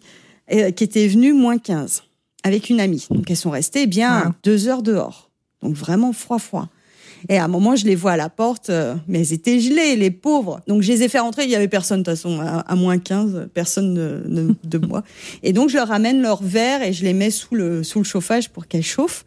euh, 0.51 0.71
qui 0.71 0.83
était 0.83 1.07
venue 1.07 1.33
moins 1.33 1.57
15 1.57 2.03
avec 2.43 2.69
une 2.69 2.79
amie. 2.79 3.05
Donc, 3.09 3.29
elles 3.31 3.37
sont 3.37 3.51
restées 3.51 3.87
bien 3.87 4.25
Wow. 4.27 4.31
deux 4.43 4.67
heures 4.67 4.83
dehors. 4.83 5.29
Donc, 5.61 5.75
vraiment 5.75 6.11
froid, 6.13 6.39
froid. 6.39 6.67
Et 7.29 7.37
à 7.37 7.45
un 7.45 7.47
moment, 7.47 7.77
je 7.77 7.85
les 7.85 7.95
vois 7.95 8.11
à 8.13 8.17
la 8.17 8.27
porte, 8.27 8.69
euh, 8.69 8.95
mais 9.07 9.21
elles 9.21 9.31
étaient 9.31 9.61
gelées, 9.61 9.95
les 9.95 10.11
pauvres. 10.11 10.59
Donc, 10.67 10.81
je 10.81 10.91
les 10.91 11.03
ai 11.03 11.07
fait 11.07 11.19
rentrer. 11.19 11.45
Il 11.45 11.49
y 11.49 11.55
avait 11.55 11.69
personne, 11.69 11.99
de 11.99 12.03
toute 12.11 12.15
façon, 12.19 12.41
à, 12.41 12.59
à 12.59 12.75
moins 12.75 12.97
15, 12.99 13.47
personne 13.53 13.93
de, 13.93 14.23
de, 14.27 14.55
de 14.65 14.77
moi. 14.85 15.03
Et 15.41 15.53
donc, 15.53 15.69
je 15.69 15.77
leur 15.77 15.91
amène 15.93 16.21
leur 16.21 16.43
verre 16.43 16.83
et 16.83 16.91
je 16.91 17.05
les 17.05 17.13
mets 17.13 17.31
sous 17.31 17.55
le, 17.55 17.81
sous 17.83 17.99
le 17.99 18.03
chauffage 18.03 18.49
pour 18.49 18.67
qu'elles 18.67 18.83
chauffent. 18.83 19.23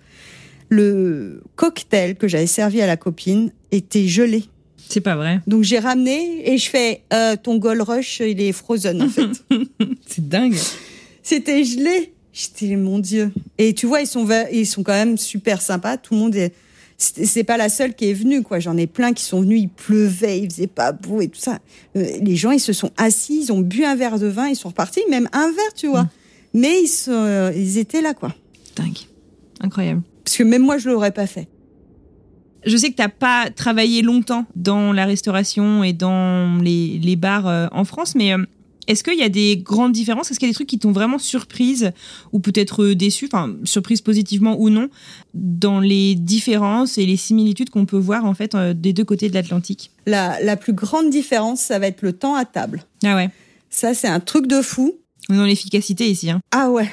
Le 0.69 1.43
cocktail 1.55 2.17
que 2.17 2.29
j'avais 2.29 2.47
servi 2.47 2.83
à 2.83 2.87
la 2.87 2.97
copine 2.99 3.51
était 3.73 4.07
gelé. 4.07 4.45
C'est 4.89 5.01
pas 5.01 5.17
vrai. 5.17 5.41
Donc, 5.47 5.63
j'ai 5.63 5.79
ramené 5.79 6.53
et 6.53 6.59
je 6.59 6.69
fais, 6.69 7.03
euh, 7.15 7.35
ton 7.43 7.57
Gold 7.57 7.81
Rush, 7.81 8.21
il 8.21 8.41
est 8.43 8.53
frozen, 8.53 9.01
en 9.03 9.09
fait. 9.09 9.29
C'est 10.07 10.29
dingue. 10.29 10.55
C'était 11.27 11.65
gelé. 11.65 12.13
J'étais, 12.33 12.77
mon 12.77 13.01
Dieu. 13.01 13.33
Et 13.59 13.75
tu 13.75 13.87
vois, 13.87 14.01
ils 14.01 14.07
sont, 14.07 14.29
ils 14.53 14.65
sont 14.65 14.85
quand 14.85 14.93
même 14.93 15.19
super 15.19 15.61
sympas. 15.61 15.97
Tout 15.97 16.15
le 16.15 16.21
monde 16.21 16.37
est. 16.37 16.55
C'est 16.99 17.43
pas 17.43 17.57
la 17.57 17.69
seule 17.69 17.95
qui 17.95 18.09
est 18.09 18.13
venue, 18.13 18.45
quoi. 18.45 18.61
J'en 18.61 18.77
ai 18.77 18.87
plein 18.87 19.13
qui 19.13 19.25
sont 19.25 19.41
venus. 19.41 19.63
Il 19.63 19.69
pleuvait, 19.69 20.39
il 20.39 20.49
faisait 20.49 20.69
pas 20.69 20.93
beau 20.93 21.21
et 21.21 21.27
tout 21.27 21.41
ça. 21.41 21.59
Euh, 21.97 22.07
Les 22.23 22.37
gens, 22.37 22.53
ils 22.53 22.61
se 22.61 22.73
sont 22.73 22.93
assis, 22.97 23.41
ils 23.43 23.53
ont 23.53 23.59
bu 23.59 23.83
un 23.85 23.97
verre 23.97 24.21
de 24.21 24.29
vin, 24.29 24.47
ils 24.47 24.55
sont 24.55 24.69
repartis, 24.69 25.01
même 25.11 25.29
un 25.33 25.51
verre, 25.51 25.75
tu 25.75 25.89
vois. 25.89 26.09
Mais 26.55 26.83
ils, 26.83 26.87
sont, 26.87 27.11
euh, 27.11 27.53
ils 27.57 27.77
étaient 27.79 28.03
là, 28.03 28.15
quoi. 28.15 28.33
Dingue. 28.77 28.97
Incroyable. 29.61 30.03
Parce 30.23 30.37
que 30.37 30.45
même 30.45 30.63
moi, 30.63 30.79
je 30.79 30.89
l'aurais 30.89 31.11
pas 31.11 31.27
fait. 31.27 31.49
Je 32.65 32.77
sais 32.77 32.91
que 32.91 32.97
t'as 32.97 33.09
pas 33.09 33.51
travaillé 33.51 34.03
longtemps 34.03 34.47
dans 34.55 34.93
la 34.93 35.07
restauration 35.07 35.83
et 35.83 35.93
dans 35.93 36.63
les, 36.63 37.01
les 37.03 37.17
bars 37.17 37.49
euh, 37.49 37.67
en 37.73 37.85
France, 37.85 38.15
mais 38.15 38.33
est-ce 38.87 39.03
qu'il 39.05 39.19
y 39.19 39.23
a 39.23 39.29
des 39.29 39.57
grandes 39.57 39.93
différences? 39.93 40.31
Est-ce 40.31 40.39
qu'il 40.39 40.49
y 40.49 40.51
a 40.51 40.53
des 40.53 40.55
trucs 40.55 40.69
qui 40.69 40.79
t'ont 40.79 40.93
vraiment 40.93 41.19
surprise 41.19 41.91
ou 42.33 42.39
peut-être 42.41 42.83
euh, 42.85 42.95
déçu, 42.95 43.27
enfin 43.27 43.55
surprise 43.65 44.01
positivement 44.01 44.57
ou 44.61 44.71
non, 44.71 44.89
dans 45.35 45.81
les 45.81 46.15
différences 46.15 46.99
et 46.99 47.07
les 47.07 47.17
similitudes 47.17 47.71
qu'on 47.71 47.87
peut 47.87 47.99
voir 47.99 48.25
en 48.25 48.35
fait 48.35 48.55
euh, 48.55 48.75
des 48.75 48.93
deux 48.93 49.05
côtés 49.05 49.29
de 49.29 49.35
l'Atlantique? 49.35 49.91
La, 50.07 50.41
la 50.43 50.57
plus 50.57 50.73
grande 50.73 51.11
différence, 51.11 51.61
ça 51.61 51.79
va 51.79 51.87
être 51.89 52.03
le 52.03 52.13
temps 52.13 52.35
à 52.35 52.45
table. 52.45 52.85
Ah 53.05 53.17
ouais, 53.17 53.31
Ça, 53.71 53.95
c'est 53.95 54.09
un 54.09 54.21
truc 54.21 54.47
de 54.47 54.63
fou. 54.63 54.95
on 55.29 55.45
l'efficacité 55.45 56.09
ici. 56.11 56.31
Hein. 56.31 56.41
Ah 56.53 56.71
ouais. 56.71 56.89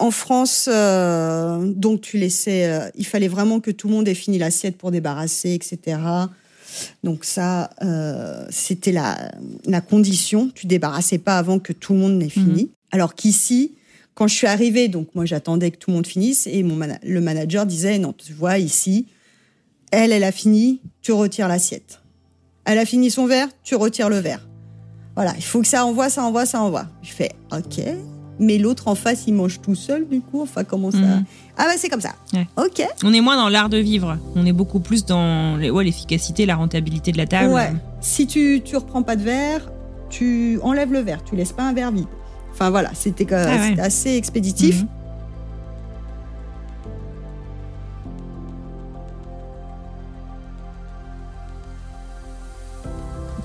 En 0.00 0.10
France, 0.10 0.70
euh, 0.72 1.70
donc 1.74 2.00
tu 2.00 2.16
laissais, 2.16 2.66
euh, 2.66 2.88
il 2.96 3.04
fallait 3.06 3.28
vraiment 3.28 3.60
que 3.60 3.70
tout 3.70 3.88
le 3.88 3.94
monde 3.94 4.08
ait 4.08 4.14
fini 4.14 4.38
l'assiette 4.38 4.78
pour 4.78 4.90
débarrasser, 4.90 5.52
etc. 5.52 5.98
Donc 7.02 7.24
ça, 7.24 7.70
euh, 7.82 8.46
c'était 8.50 8.92
la, 8.92 9.32
la 9.66 9.80
condition. 9.80 10.50
Tu 10.54 10.66
débarrassais 10.66 11.18
pas 11.18 11.38
avant 11.38 11.58
que 11.58 11.72
tout 11.72 11.92
le 11.92 11.98
monde 11.98 12.14
n'ait 12.14 12.28
fini. 12.28 12.70
Alors 12.90 13.14
qu'ici, 13.14 13.72
quand 14.14 14.26
je 14.26 14.34
suis 14.34 14.46
arrivée, 14.46 14.88
donc 14.88 15.08
moi 15.14 15.24
j'attendais 15.24 15.70
que 15.70 15.76
tout 15.76 15.90
le 15.90 15.96
monde 15.96 16.06
finisse 16.06 16.46
et 16.46 16.62
mon 16.62 16.78
le 17.02 17.20
manager 17.20 17.66
disait 17.66 17.98
non, 17.98 18.12
tu 18.12 18.32
vois 18.32 18.58
ici, 18.58 19.06
elle, 19.90 20.12
elle 20.12 20.24
a 20.24 20.32
fini, 20.32 20.80
tu 21.00 21.12
retires 21.12 21.48
l'assiette. 21.48 22.00
Elle 22.64 22.78
a 22.78 22.86
fini 22.86 23.10
son 23.10 23.26
verre, 23.26 23.48
tu 23.64 23.74
retires 23.74 24.08
le 24.08 24.18
verre. 24.18 24.46
Voilà, 25.14 25.34
il 25.36 25.44
faut 25.44 25.60
que 25.60 25.66
ça 25.66 25.84
envoie, 25.84 26.08
ça 26.08 26.22
envoie, 26.24 26.46
ça 26.46 26.60
envoie. 26.62 26.86
Je 27.02 27.10
fais 27.10 27.32
OK, 27.52 27.80
mais 28.42 28.58
l'autre 28.58 28.88
en 28.88 28.94
face, 28.94 29.24
il 29.26 29.32
mange 29.34 29.60
tout 29.62 29.74
seul 29.74 30.06
du 30.06 30.20
coup. 30.20 30.42
Enfin, 30.42 30.64
comment 30.64 30.90
ça 30.90 30.98
Mhm. 30.98 31.24
Ah 31.56 31.64
bah 31.66 31.72
c'est 31.76 31.88
comme 31.88 32.00
ça. 32.00 32.12
Ouais. 32.34 32.46
OK. 32.56 32.82
On 33.04 33.12
est 33.14 33.20
moins 33.20 33.36
dans 33.36 33.48
l'art 33.48 33.68
de 33.68 33.78
vivre, 33.78 34.18
on 34.36 34.44
est 34.44 34.52
beaucoup 34.52 34.80
plus 34.80 35.04
dans 35.06 35.58
ouais, 35.58 35.84
l'efficacité, 35.84 36.44
la 36.46 36.56
rentabilité 36.56 37.12
de 37.12 37.18
la 37.18 37.26
table. 37.26 37.52
Ouais. 37.52 37.72
Si 38.00 38.26
tu 38.26 38.60
tu 38.64 38.76
reprends 38.76 39.02
pas 39.02 39.16
de 39.16 39.22
verre, 39.22 39.70
tu 40.10 40.58
enlèves 40.62 40.92
le 40.92 41.00
verre, 41.00 41.22
tu 41.24 41.36
laisses 41.36 41.52
pas 41.52 41.62
un 41.62 41.72
verre 41.72 41.92
vide. 41.92 42.06
Enfin 42.52 42.70
voilà, 42.70 42.90
c'était 42.94 43.26
Ah 43.32 43.46
ouais. 43.46 43.80
assez 43.80 44.16
expéditif. 44.16 44.82
Mhm. 44.82 44.88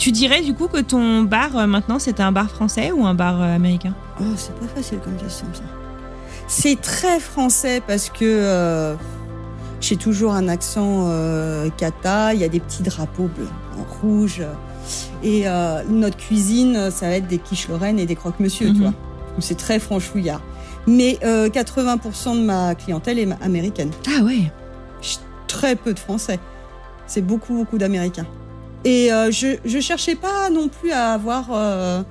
Tu 0.07 0.13
dirais 0.13 0.39
du 0.41 0.53
coup 0.53 0.69
que 0.69 0.79
ton 0.79 1.23
bar 1.23 1.57
euh, 1.57 1.67
maintenant 1.67 1.99
c'est 1.99 2.21
un 2.21 2.31
bar 2.31 2.49
français 2.49 2.93
ou 2.93 3.05
un 3.05 3.13
bar 3.13 3.41
euh, 3.41 3.53
américain? 3.53 3.93
Oh, 4.21 4.23
c'est 4.37 4.55
pas 4.55 4.65
facile 4.73 4.99
comme 4.99 5.17
question 5.17 5.45
ça. 5.51 5.63
C'est 6.47 6.79
très 6.79 7.19
français 7.19 7.81
parce 7.85 8.07
que 8.09 8.23
euh, 8.23 8.95
j'ai 9.81 9.97
toujours 9.97 10.31
un 10.31 10.47
accent 10.47 11.11
cata, 11.75 12.33
il 12.33 12.39
y 12.39 12.45
a 12.45 12.47
des 12.47 12.61
petits 12.61 12.83
drapeaux 12.83 13.27
bleus, 13.27 13.49
en 13.77 13.83
rouge. 14.01 14.41
Et 15.23 15.43
notre 15.89 16.15
cuisine, 16.15 16.89
ça 16.89 17.09
va 17.09 17.15
être 17.17 17.27
des 17.27 17.39
quiches 17.39 17.67
Lorraine 17.67 17.99
et 17.99 18.05
des 18.05 18.15
croque-monsieur, 18.15 18.67
tu 18.67 18.75
Mhm. 18.75 18.79
vois. 18.83 18.91
Donc, 18.91 19.41
C'est 19.41 19.57
très 19.57 19.77
franchouillard. 19.77 20.39
Mais 20.87 21.19
euh, 21.25 21.49
80% 21.49 22.35
de 22.35 22.45
ma 22.45 22.75
clientèle 22.75 23.19
est 23.19 23.27
américaine. 23.41 23.91
Ah 24.17 24.23
ouais. 24.23 24.53
Très 25.49 25.75
peu 25.75 25.93
de 25.93 25.99
Français. 25.99 26.39
C'est 27.07 27.21
beaucoup, 27.21 27.53
beaucoup 27.55 27.77
d'Américains. 27.77 28.25
Et 28.85 29.11
euh, 29.11 29.31
je, 29.31 29.57
je 29.65 29.79
cherchais 29.79 30.15
pas 30.15 30.49
non 30.49 30.69
plus 30.69 30.91
à 30.91 31.13
avoir 31.13 31.47
euh, 31.51 32.01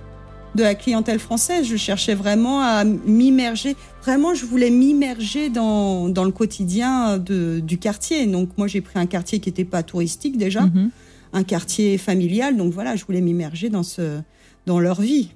de 0.55 0.63
la 0.63 0.75
clientèle 0.75 1.19
française. 1.19 1.67
Je 1.67 1.77
cherchais 1.77 2.15
vraiment 2.15 2.61
à 2.61 2.85
m'immerger. 2.85 3.77
Vraiment, 4.03 4.35
je 4.35 4.45
voulais 4.45 4.71
m'immerger 4.71 5.49
dans, 5.49 6.09
dans 6.09 6.25
le 6.25 6.33
quotidien 6.33 7.19
de, 7.19 7.61
du 7.61 7.79
quartier. 7.79 8.27
Donc, 8.27 8.51
moi, 8.59 8.67
j'ai 8.67 8.81
pris 8.81 8.99
un 8.99 9.07
quartier 9.07 9.39
qui 9.41 9.49
n'était 9.49 9.65
pas 9.65 9.83
touristique 9.83 10.37
déjà, 10.37 10.63
Mhm. 10.63 10.91
un 11.33 11.43
quartier 11.45 11.99
familial. 11.99 12.57
Donc, 12.57 12.73
voilà, 12.73 12.95
je 12.97 13.05
voulais 13.05 13.21
m'immerger 13.21 13.69
dans, 13.69 13.83
ce, 13.83 14.21
dans 14.67 14.79
leur 14.81 15.01
vie. 15.01 15.31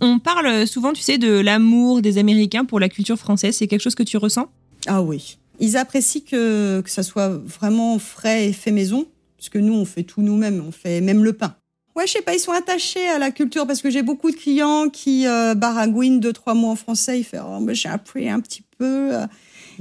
On 0.00 0.18
parle 0.18 0.66
souvent, 0.66 0.92
tu 0.92 1.00
sais, 1.00 1.16
de 1.16 1.30
l'amour 1.38 2.02
des 2.02 2.18
Américains 2.18 2.64
pour 2.64 2.80
la 2.80 2.88
culture 2.88 3.16
française. 3.18 3.56
C'est 3.56 3.68
quelque 3.68 3.80
chose 3.82 3.94
que 3.94 4.02
tu 4.02 4.16
ressens? 4.16 4.48
Ah 4.86 5.00
oui. 5.00 5.38
Ils 5.60 5.76
apprécient 5.76 6.22
que, 6.28 6.80
que 6.80 6.90
ça 6.90 7.02
soit 7.04 7.28
vraiment 7.28 7.98
frais 8.00 8.48
et 8.48 8.52
fait 8.52 8.72
maison. 8.72 9.06
Parce 9.42 9.50
que 9.50 9.58
nous, 9.58 9.74
on 9.74 9.84
fait 9.84 10.04
tout 10.04 10.22
nous-mêmes. 10.22 10.62
On 10.64 10.70
fait 10.70 11.00
même 11.00 11.24
le 11.24 11.32
pain. 11.32 11.56
Ouais, 11.96 12.06
je 12.06 12.12
sais 12.12 12.22
pas, 12.22 12.32
ils 12.32 12.38
sont 12.38 12.52
attachés 12.52 13.08
à 13.08 13.18
la 13.18 13.32
culture 13.32 13.66
parce 13.66 13.82
que 13.82 13.90
j'ai 13.90 14.02
beaucoup 14.02 14.30
de 14.30 14.36
clients 14.36 14.88
qui 14.88 15.26
euh, 15.26 15.54
baragouinent 15.56 16.20
deux, 16.20 16.32
trois 16.32 16.54
mots 16.54 16.68
en 16.68 16.76
français. 16.76 17.18
Ils 17.18 17.24
font, 17.24 17.58
oh, 17.60 17.68
j'ai 17.72 17.88
appris 17.88 18.30
un 18.30 18.38
petit 18.38 18.62
peu. 18.78 19.10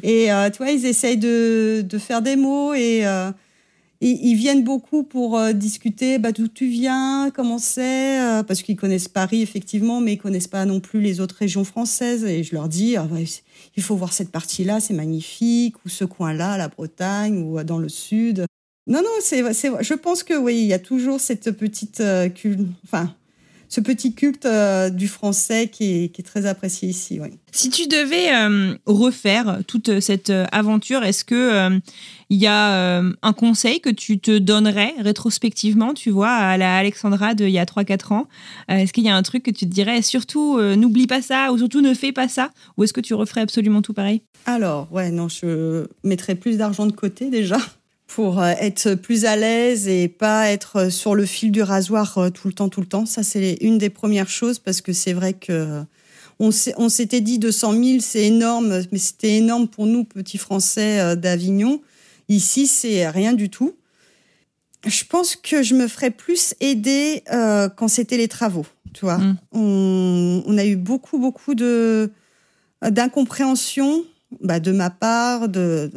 Et 0.02 0.32
euh, 0.32 0.50
tu 0.50 0.58
vois, 0.58 0.72
ils 0.72 0.88
essayent 0.88 1.18
de, 1.18 1.86
faire 2.00 2.24
des 2.24 2.38
mots 2.38 2.74
et, 2.74 3.06
euh, 3.06 3.32
ils 4.02 4.34
viennent 4.34 4.64
beaucoup 4.64 5.04
pour 5.04 5.38
euh, 5.38 5.54
discuter 5.54 6.18
bah, 6.18 6.32
d'où 6.32 6.48
tu 6.48 6.66
viens, 6.66 7.30
comment 7.30 7.60
c'est, 7.60 8.20
euh, 8.20 8.42
parce 8.42 8.64
qu'ils 8.64 8.76
connaissent 8.76 9.08
Paris 9.08 9.44
effectivement, 9.44 10.02
mais 10.02 10.14
ils 10.14 10.18
connaissent 10.18 10.48
pas 10.48 10.66
non 10.66 10.80
plus 10.80 11.02
les 11.02 11.20
autres 11.20 11.36
régions 11.36 11.64
françaises. 11.64 12.26
Et 12.26 12.44
je 12.44 12.56
leur 12.56 12.68
dis, 12.68 12.98
ah, 12.98 13.08
il 13.78 13.84
faut 13.84 13.96
voir 13.96 14.12
cette 14.12 14.32
partie-là, 14.32 14.80
c'est 14.80 14.96
magnifique, 14.96 15.76
ou 15.86 15.90
ce 15.90 16.04
coin-là, 16.04 16.58
la 16.58 16.68
Bretagne, 16.68 17.44
ou 17.44 17.60
euh, 17.60 17.64
dans 17.64 17.78
le 17.78 17.90
sud. 17.90 18.46
Non, 18.88 19.00
non, 19.00 19.10
c'est, 19.22 19.54
c'est, 19.54 19.70
je 19.82 19.94
pense 19.94 20.24
que 20.24 20.34
oui, 20.34 20.56
il 20.56 20.66
y 20.66 20.74
a 20.74 20.80
toujours 20.80 21.20
cette 21.20 21.52
petite 21.52 22.02
euh, 22.02 22.30
culte, 22.30 22.62
enfin, 22.84 23.14
ce 23.70 23.80
petit 23.80 24.16
culte 24.16 24.48
euh, 24.48 24.90
du 24.90 25.08
français 25.08 25.68
qui 25.68 26.04
est, 26.04 26.10
qui 26.10 26.22
est 26.22 26.26
très 26.26 26.48
apprécié 26.48 26.90
ici. 26.90 27.20
Oui. 27.22 27.30
Si 27.52 27.70
tu 27.70 27.88
devais 27.88 28.34
euh, 28.34 28.76
refaire 28.88 29.60
toute 29.68 30.00
cette 30.00 30.32
aventure, 30.52 31.04
est-ce 31.04 31.24
que 31.24 31.80
il 32.30 32.40
y 32.40 32.48
a 32.48 32.98
un 33.00 33.34
conseil 33.34 33.82
que 33.82 33.90
tu 33.90 34.20
te 34.20 34.38
donnerais 34.40 34.96
rétrospectivement, 34.98 35.94
tu 35.94 36.10
vois, 36.10 36.32
à 36.32 36.58
la 36.58 36.78
Alexandra 36.78 37.36
de 37.36 37.46
il 37.46 37.52
y 37.52 37.60
a 37.60 37.66
3-4 37.66 38.14
ans? 38.14 38.28
Est-ce 38.68 38.94
qu'il 38.94 39.04
y 39.04 39.10
a 39.10 39.16
un 39.16 39.22
truc 39.22 39.44
que 39.44 39.52
tu 39.52 39.66
te 39.66 39.74
dirais, 39.74 40.02
surtout 40.02 40.60
n'oublie 40.60 41.08
pas 41.08 41.22
ça, 41.22 41.52
ou 41.52 41.58
surtout 41.58 41.82
ne 41.82 41.94
fais 41.94 42.14
pas 42.14 42.30
ça? 42.30 42.50
Ou 42.78 42.86
est-ce 42.86 42.94
que 42.94 43.02
tu 43.02 43.14
referais 43.14 43.42
absolument 43.42 43.82
tout 43.82 43.94
pareil? 43.94 44.22
Alors, 44.46 44.92
ouais, 44.92 45.12
non, 45.12 45.28
je 45.28 45.86
mettrais 46.04 46.36
plus 46.36 46.58
d'argent 46.58 46.88
de 46.88 46.94
côté 46.94 47.30
déjà 47.30 47.58
pour 48.16 48.42
euh, 48.42 48.54
être 48.60 48.96
plus 48.96 49.24
à 49.24 49.38
l'aise 49.38 49.88
et 49.88 50.10
pas 50.10 50.50
être 50.50 50.78
euh, 50.78 50.90
sur 50.90 51.16
le 51.16 51.26
fil 51.26 51.52
du 51.52 51.62
rasoir 51.62 52.18
euh, 52.18 52.30
tout 52.30 52.48
le 52.48 52.54
temps, 52.54 52.68
tout 52.68 52.82
le 52.82 52.88
temps. 52.88 53.06
Ça, 53.06 53.24
c'est 53.24 53.54
une 53.62 53.78
des 53.78 53.90
premières 53.90 54.28
choses 54.28 54.60
parce 54.60 54.82
que 54.82 54.92
c'est 54.92 55.14
vrai 55.14 55.34
que 55.34 55.82
on 56.40 56.90
s'était 56.90 57.22
dit 57.22 57.38
200 57.38 57.74
000, 57.74 58.00
c'est 58.00 58.26
énorme, 58.26 58.82
mais 58.92 58.98
c'était 58.98 59.36
énorme 59.36 59.68
pour 59.68 59.86
nous, 59.86 60.06
petits 60.06 60.40
Français 60.40 61.16
d'Avignon. 61.16 61.84
Ici, 62.30 62.66
c'est 62.66 63.08
rien 63.08 63.34
du 63.34 63.52
tout. 63.52 63.76
Je 64.88 65.04
pense 65.04 65.36
que 65.36 65.62
je 65.62 65.76
me 65.76 65.88
ferais 65.88 66.10
plus 66.10 66.56
aider 66.60 67.22
euh, 67.32 67.70
quand 67.70 67.88
c'était 67.88 68.18
les 68.18 68.28
travaux, 68.28 68.66
tu 68.92 69.06
vois. 69.06 69.20
Mm. 69.20 69.38
On, 69.52 70.44
on 70.48 70.58
a 70.58 70.66
eu 70.66 70.78
beaucoup, 70.78 71.20
beaucoup 71.20 71.54
de 71.54 72.12
d'incompréhension 72.82 74.04
bah, 74.40 74.60
de 74.60 74.72
ma 74.72 74.90
part, 74.90 75.48
de, 75.48 75.92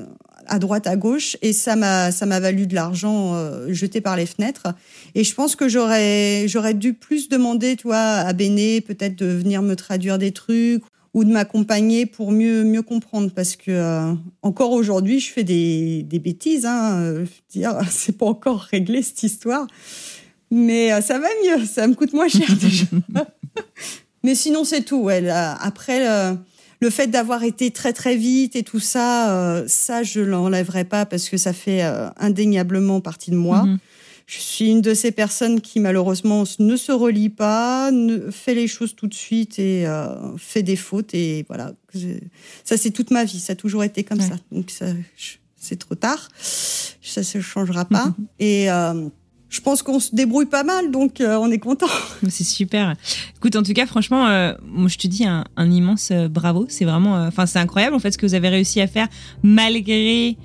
à 0.47 0.59
droite, 0.59 0.87
à 0.87 0.97
gauche, 0.97 1.37
et 1.43 1.53
ça 1.53 1.77
m'a 1.77 2.13
ça 2.13 2.27
m'a 2.27 2.41
valu 2.41 2.67
de 2.67 2.75
l'argent 2.75 3.35
euh, 3.35 3.73
jeté 3.73 4.01
par 4.01 4.17
les 4.17 4.27
fenêtres. 4.27 4.69
Et 5.15 5.25
je 5.25 5.35
pense 5.35 5.57
que 5.57 5.69
j'aurais 5.69 6.47
j'aurais 6.49 6.75
dû 6.75 6.95
plus 6.95 7.29
demander, 7.29 7.77
tu 7.77 7.85
vois, 7.85 7.99
à 7.99 8.33
Béné 8.33 8.81
peut-être 8.81 9.17
de 9.17 9.27
venir 9.27 9.63
me 9.63 9.77
traduire 9.77 10.19
des 10.19 10.33
trucs 10.33 10.83
ou 11.13 11.25
de 11.25 11.31
m'accompagner 11.31 12.07
pour 12.07 12.33
mieux 12.33 12.65
mieux 12.65 12.83
comprendre, 12.83 13.31
parce 13.31 13.57
que 13.57 13.71
euh, 13.71 14.15
encore 14.43 14.73
aujourd'hui, 14.73 15.21
je 15.21 15.33
fais 15.33 15.45
des 15.45 16.03
des 16.03 16.19
bêtises. 16.19 16.67
Hein, 16.67 17.01
euh, 17.01 17.27
dire, 17.51 17.79
c'est 17.91 18.17
pas 18.17 18.27
encore 18.27 18.61
réglé 18.61 19.03
cette 19.03 19.23
histoire, 19.23 19.67
mais 20.51 21.01
ça 21.03 21.19
va 21.19 21.29
mieux, 21.45 21.65
ça 21.65 21.87
me 21.87 21.95
coûte 21.95 22.13
moins 22.13 22.29
cher 22.29 22.49
déjà. 22.61 22.87
mais 24.23 24.35
sinon, 24.35 24.65
c'est 24.65 24.83
tout. 24.83 25.09
Après. 25.09 26.37
Le 26.85 26.91
fait 26.91 27.07
d'avoir 27.07 27.43
été 27.45 27.71
très 27.71 27.95
très 27.95 28.15
vite 28.15 28.57
et 28.57 28.63
tout 28.63 28.79
ça, 28.79 29.33
euh, 29.35 29.65
ça 29.67 30.03
je 30.03 30.21
l'enlèverai 30.21 30.85
pas 30.85 31.07
parce 31.07 31.31
que 31.31 31.39
ça 31.39 31.55
fait 31.55 31.83
euh, 31.83 32.11
indéniablement 32.19 33.01
partie 33.01 33.31
de 33.31 33.37
moi. 33.37 33.63
Mhm. 33.65 33.79
Je 34.27 34.39
suis 34.39 34.71
une 34.71 34.83
de 34.83 34.93
ces 34.95 35.11
personnes 35.11 35.61
qui 35.63 35.81
malheureusement 35.81 36.45
ne 36.59 36.77
se 36.77 36.93
relie 36.93 37.31
pas, 37.31 37.91
ne 37.91 38.31
fait 38.31 38.55
les 38.55 38.67
choses 38.69 38.95
tout 38.95 39.07
de 39.07 39.15
suite 39.15 39.59
et 39.59 39.87
euh, 39.87 40.37
fait 40.37 40.63
des 40.63 40.77
fautes 40.77 41.15
et 41.15 41.45
voilà. 41.49 41.73
Ça 42.65 42.77
c'est 42.77 42.91
toute 42.91 43.11
ma 43.11 43.25
vie, 43.25 43.41
ça 43.41 43.55
a 43.55 43.57
toujours 43.57 43.83
été 43.85 44.05
comme 44.05 44.21
Ouais. 44.21 44.29
ça. 44.29 44.37
Donc 44.53 44.71
c'est 45.57 45.79
trop 45.79 45.95
tard, 45.95 46.29
ça 46.39 47.23
se 47.23 47.41
changera 47.41 47.87
pas. 47.87 48.15
Et 48.39 48.71
euh, 48.71 49.09
je 49.55 49.61
pense 49.61 49.83
qu'on 49.83 50.01
se 50.01 50.15
débrouille 50.15 50.47
pas 50.47 50.65
mal, 50.65 50.91
donc 50.91 51.21
euh, 51.21 51.37
on 51.37 51.51
est 51.51 51.59
content. 51.59 51.87
C'est 52.29 52.45
super. 52.45 52.95
Écoute, 53.37 53.57
en 53.57 53.63
tout 53.63 53.73
cas, 53.73 53.87
franchement, 53.87 54.27
euh, 54.27 54.55
moi, 54.67 54.89
je 54.89 54.99
te 54.99 55.07
dis 55.07 55.25
un, 55.25 55.45
un 55.57 55.71
immense 55.71 56.11
euh, 56.11 56.29
bravo. 56.29 56.67
C'est 56.69 56.85
vraiment, 56.85 57.15
enfin, 57.27 57.47
c'est 57.47 57.59
incroyable 57.59 57.95
en 57.95 57.99
fait 57.99 58.13
ce 58.13 58.19
que 58.19 58.27
vous 58.27 58.35
avez 58.35 58.49
réussi 58.49 58.81
à 58.81 58.87
faire 58.87 59.09
malgré 59.43 60.37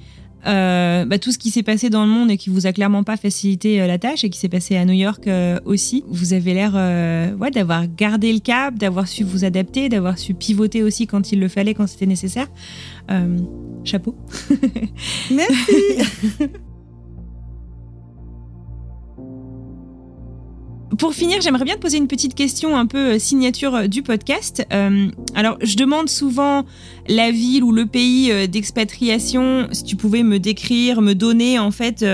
euh, 0.46 1.06
bah, 1.06 1.20
tout 1.20 1.32
ce 1.32 1.38
qui 1.38 1.52
s'est 1.52 1.64
passé 1.64 1.90
dans 1.90 2.06
le 2.06 2.12
monde 2.12 2.32
et 2.32 2.38
qui 2.38 2.50
vous 2.50 2.66
a 2.66 2.72
clairement 2.72 3.04
pas 3.04 3.18
facilité 3.18 3.82
euh, 3.82 3.88
la 3.88 3.98
tâche 3.98 4.24
et 4.24 4.30
qui 4.30 4.40
s'est 4.40 4.50
passé 4.50 4.78
à 4.78 4.86
New 4.86 4.94
York 4.94 5.28
euh, 5.28 5.60
aussi. 5.66 6.04
Vous 6.08 6.34
avez 6.34 6.54
l'air, 6.54 6.74
ouais, 6.74 7.52
d'avoir 7.52 7.86
gardé 7.88 8.32
le 8.32 8.40
cap, 8.40 8.76
d'avoir 8.76 9.08
su 9.08 9.24
vous 9.24 9.44
adapter, 9.44 9.90
d'avoir 9.90 10.18
su 10.18 10.34
pivoter 10.34 10.84
aussi 10.84 11.08
quand 11.08 11.32
il 11.32 11.40
le 11.40 11.48
fallait, 11.48 11.74
quand 11.74 11.88
c'était 11.88 12.06
nécessaire. 12.06 12.48
Chapeau. 13.84 14.16
Merci. 15.32 15.74
Pour 20.98 21.14
finir, 21.14 21.40
j'aimerais 21.40 21.66
bien 21.66 21.76
te 21.76 21.82
poser 21.82 21.98
une 21.98 22.08
petite 22.08 22.34
question 22.34 22.76
un 22.76 22.88
peu 22.88 23.14
euh, 23.14 23.20
signature 23.20 23.76
euh, 23.76 23.88
du 23.88 24.02
podcast. 24.02 24.66
Euh, 24.74 25.10
alors, 25.36 25.58
je 25.62 25.76
demande 25.76 26.10
souvent 26.10 26.66
la 27.08 27.30
ville 27.30 27.64
ou 27.64 27.72
le 27.72 27.86
pays 27.86 28.48
d'expatriation. 28.48 29.68
Si 29.72 29.84
tu 29.84 29.96
pouvais 29.96 30.24
me 30.24 30.40
décrire, 30.40 31.02
me 31.02 31.14
donner 31.14 31.60
en 31.60 31.72
fait 31.72 32.06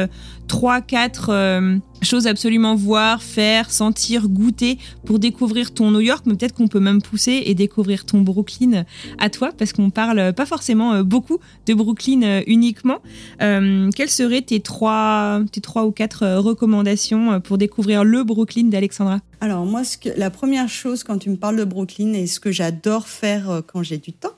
trois, 0.48 0.82
quatre 0.82 1.30
euh, 1.30 1.78
choses 2.06 2.28
absolument 2.28 2.76
voir, 2.76 3.22
faire, 3.22 3.72
sentir, 3.72 4.30
goûter 4.30 4.78
pour 5.06 5.20
découvrir 5.20 5.74
ton 5.74 5.91
New 5.91 6.00
York, 6.00 6.24
mais 6.26 6.36
peut-être 6.36 6.54
qu'on 6.54 6.68
peut 6.68 6.80
même 6.80 7.02
pousser 7.02 7.43
et 7.46 7.56
découvrir 7.56 8.06
ton 8.06 8.22
Brooklyn 8.22 8.86
à 9.18 9.30
toi, 9.30 9.52
parce 9.58 9.74
qu'on 9.74 9.89
parle 9.89 10.34
pas 10.34 10.46
forcément 10.46 10.93
euh, 10.93 11.04
beaucoup 11.04 11.39
de 11.66 11.74
Brooklyn 11.74 12.22
euh, 12.24 12.41
uniquement. 12.48 13.00
Euh, 13.41 13.89
quelles 13.96 14.10
seraient 14.10 14.41
tes 14.41 14.62
trois, 14.62 15.41
tes 15.52 15.62
trois 15.62 15.86
ou 15.86 15.91
quatre 15.91 16.38
recommandations 16.38 17.41
pour 17.41 17.58
découvrir 17.58 18.04
le 18.04 18.24
Brooklyn 18.24 18.66
d'Alexandra? 18.66 19.20
Alors 19.41 19.66
moi, 19.66 19.82
la 20.16 20.30
première 20.30 20.70
chose 20.70 21.04
quand 21.04 21.18
tu 21.18 21.30
me 21.30 21.36
parles 21.36 21.58
de 21.58 21.66
Brooklyn 21.66 22.14
et 22.14 22.28
ce 22.28 22.39
que 22.39 22.52
j'adore 22.52 23.08
faire 23.08 23.62
quand 23.68 23.84
j'ai 23.84 23.98
du 23.98 24.14
temps, 24.14 24.34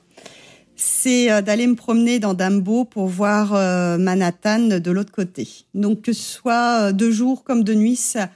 c'est 0.80 1.30
euh, 1.30 1.42
d'aller 1.42 1.66
me 1.66 1.74
promener 1.74 2.20
dans 2.20 2.34
Dumbo 2.34 2.84
pour 2.84 3.08
voir 3.08 3.52
euh, 3.52 3.98
Manhattan 3.98 4.78
de 4.78 4.90
l'autre 4.90 5.10
côté. 5.10 5.48
Donc 5.74 6.02
que 6.02 6.12
ce 6.12 6.22
soit 6.22 6.80
euh, 6.80 6.92
de 6.92 7.10
jour 7.10 7.42
comme 7.42 7.64
de 7.64 7.74
nuit, 7.74 7.96
ça, 7.96 8.30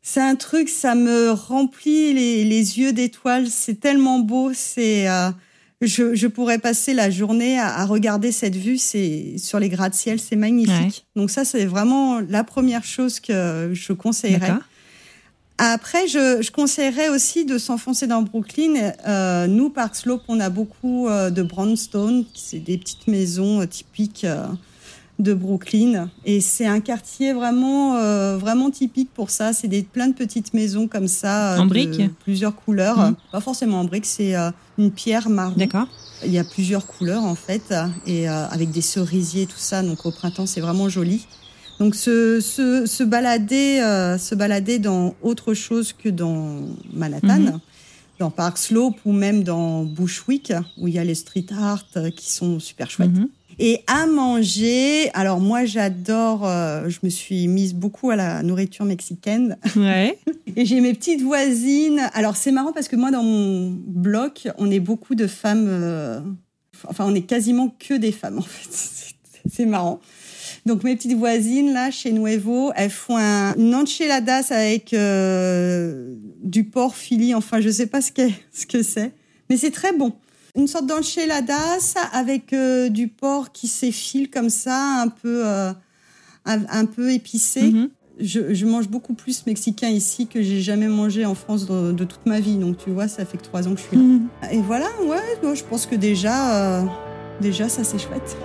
c'est 0.00 0.20
un 0.20 0.36
truc, 0.36 0.68
ça 0.68 0.94
me 0.94 1.32
remplit 1.32 2.14
les, 2.14 2.44
les 2.44 2.78
yeux 2.78 2.92
d'étoiles. 2.92 3.48
C'est 3.48 3.80
tellement 3.80 4.20
beau. 4.20 4.52
C'est, 4.54 5.08
euh, 5.08 5.30
je, 5.80 6.14
je 6.14 6.26
pourrais 6.28 6.58
passer 6.60 6.94
la 6.94 7.10
journée 7.10 7.58
à, 7.58 7.76
à 7.80 7.84
regarder 7.84 8.30
cette 8.30 8.56
vue. 8.56 8.78
C'est 8.78 9.34
sur 9.36 9.58
les 9.58 9.68
gratte-ciel, 9.68 10.20
c'est 10.20 10.36
magnifique. 10.36 11.04
Ouais. 11.14 11.20
Donc 11.20 11.30
ça, 11.30 11.44
c'est 11.44 11.66
vraiment 11.66 12.20
la 12.20 12.44
première 12.44 12.84
chose 12.84 13.18
que 13.18 13.70
je 13.72 13.92
conseillerais. 13.92 14.54
Après, 15.58 16.06
je, 16.06 16.40
je 16.40 16.50
conseillerais 16.52 17.08
aussi 17.08 17.44
de 17.44 17.58
s'enfoncer 17.58 18.06
dans 18.06 18.22
Brooklyn. 18.22 18.92
Euh, 19.06 19.46
nous, 19.48 19.70
Park 19.70 19.96
Slope, 19.96 20.22
on 20.28 20.38
a 20.38 20.50
beaucoup 20.50 21.08
euh, 21.08 21.30
de 21.30 21.42
brownstone, 21.42 22.24
c'est 22.34 22.60
des 22.60 22.78
petites 22.78 23.08
maisons 23.08 23.60
euh, 23.60 23.66
typiques 23.66 24.24
euh, 24.24 24.46
de 25.18 25.34
Brooklyn. 25.34 26.10
Et 26.24 26.40
c'est 26.40 26.66
un 26.66 26.78
quartier 26.78 27.32
vraiment, 27.32 27.96
euh, 27.96 28.36
vraiment 28.38 28.70
typique 28.70 29.10
pour 29.12 29.30
ça. 29.30 29.52
C'est 29.52 29.66
des 29.66 29.82
plein 29.82 30.06
de 30.06 30.14
petites 30.14 30.54
maisons 30.54 30.86
comme 30.86 31.08
ça, 31.08 31.54
euh, 31.54 31.58
En 31.58 31.64
de 31.64 31.70
briques 31.70 32.02
plusieurs 32.22 32.54
couleurs. 32.54 32.98
Mhm. 32.98 33.16
Pas 33.32 33.40
forcément 33.40 33.80
en 33.80 33.84
briques, 33.84 34.06
c'est 34.06 34.36
euh, 34.36 34.50
une 34.78 34.92
pierre 34.92 35.28
marron. 35.28 35.56
D'accord. 35.56 35.88
Il 36.24 36.32
y 36.32 36.38
a 36.38 36.44
plusieurs 36.44 36.86
couleurs 36.86 37.24
en 37.24 37.36
fait, 37.36 37.72
et 38.06 38.28
euh, 38.28 38.46
avec 38.48 38.70
des 38.72 38.80
cerisiers, 38.80 39.46
tout 39.46 39.58
ça. 39.58 39.82
Donc 39.82 40.04
au 40.06 40.10
printemps, 40.12 40.46
c'est 40.46 40.60
vraiment 40.60 40.88
joli. 40.88 41.26
Donc 41.78 41.94
se, 41.94 42.40
se, 42.40 42.86
se 42.86 43.02
balader, 43.04 43.80
euh, 43.80 44.18
se 44.18 44.34
balader 44.34 44.78
dans 44.78 45.14
autre 45.22 45.54
chose 45.54 45.92
que 45.92 46.08
dans 46.08 46.60
Manhattan, 46.92 47.38
Mhm. 47.38 47.60
dans 48.18 48.30
Park 48.30 48.58
Slope 48.58 48.96
ou 49.04 49.12
même 49.12 49.44
dans 49.44 49.84
Bushwick, 49.84 50.52
où 50.78 50.88
il 50.88 50.94
y 50.94 50.98
a 50.98 51.04
les 51.04 51.14
street 51.14 51.46
art 51.56 51.84
euh, 51.96 52.10
qui 52.10 52.30
sont 52.30 52.58
super 52.58 52.90
chouettes. 52.90 53.12
Mhm. 53.12 53.28
Et 53.60 53.82
à 53.88 54.06
manger, 54.06 55.10
alors 55.14 55.40
moi 55.40 55.64
j'adore, 55.64 56.46
euh, 56.46 56.88
je 56.88 56.98
me 57.02 57.10
suis 57.10 57.48
mise 57.48 57.74
beaucoup 57.74 58.10
à 58.10 58.16
la 58.16 58.42
nourriture 58.42 58.84
mexicaine. 58.84 59.56
Ouais. 59.76 60.18
Et 60.56 60.64
j'ai 60.64 60.80
mes 60.80 60.94
petites 60.94 61.22
voisines. 61.22 62.08
Alors 62.14 62.36
c'est 62.36 62.52
marrant 62.52 62.72
parce 62.72 62.88
que 62.88 62.96
moi 62.96 63.10
dans 63.10 63.22
mon 63.24 63.70
bloc, 63.86 64.48
on 64.58 64.70
est 64.70 64.80
beaucoup 64.80 65.14
de 65.16 65.26
femmes. 65.28 65.66
euh, 65.68 66.20
enfin, 66.88 67.04
on 67.06 67.14
est 67.14 67.22
quasiment 67.22 67.74
que 67.78 67.94
des 67.94 68.12
femmes 68.12 68.38
en 68.38 68.42
fait. 68.42 68.68
C'est 69.50 69.64
marrant. 69.66 70.00
Donc 70.66 70.84
mes 70.84 70.96
petites 70.96 71.16
voisines 71.16 71.72
là 71.72 71.90
chez 71.90 72.12
Nuevo, 72.12 72.72
elles 72.76 72.90
font 72.90 73.16
un 73.16 73.54
une 73.56 73.74
enchiladas 73.74 74.48
avec 74.50 74.92
euh, 74.92 76.14
du 76.42 76.64
porc 76.64 76.94
fili. 76.94 77.34
Enfin 77.34 77.60
je 77.60 77.70
sais 77.70 77.86
pas 77.86 78.00
ce 78.00 78.12
que 78.12 78.28
ce 78.52 78.66
que 78.66 78.82
c'est, 78.82 79.12
mais 79.48 79.56
c'est 79.56 79.70
très 79.70 79.92
bon. 79.92 80.12
Une 80.56 80.66
sorte 80.66 80.86
d'enchiladas 80.86 81.94
avec 82.12 82.52
euh, 82.52 82.88
du 82.88 83.08
porc 83.08 83.52
qui 83.52 83.68
s'effile 83.68 84.28
comme 84.30 84.50
ça, 84.50 85.00
un 85.00 85.08
peu 85.08 85.46
euh, 85.46 85.72
un, 86.44 86.60
un 86.70 86.84
peu 86.84 87.12
épicé. 87.12 87.62
Mhm. 87.62 87.90
Je, 88.20 88.52
je 88.52 88.66
mange 88.66 88.88
beaucoup 88.88 89.14
plus 89.14 89.46
mexicain 89.46 89.88
ici 89.88 90.26
que 90.26 90.42
j'ai 90.42 90.60
jamais 90.60 90.88
mangé 90.88 91.24
en 91.24 91.36
France 91.36 91.66
de, 91.66 91.92
de 91.92 92.04
toute 92.04 92.26
ma 92.26 92.40
vie. 92.40 92.56
Donc 92.56 92.76
tu 92.78 92.90
vois, 92.90 93.06
ça 93.06 93.24
fait 93.24 93.38
que 93.38 93.44
trois 93.44 93.68
ans 93.68 93.74
que 93.74 93.80
je 93.80 93.86
suis 93.86 93.96
là. 93.96 94.02
Mhm. 94.02 94.28
Et 94.50 94.58
voilà, 94.58 94.86
ouais, 95.02 95.22
moi, 95.42 95.54
je 95.54 95.62
pense 95.62 95.86
que 95.86 95.94
déjà, 95.94 96.80
euh, 96.80 96.84
déjà 97.40 97.68
ça 97.68 97.84
c'est 97.84 97.98
chouette. 97.98 98.36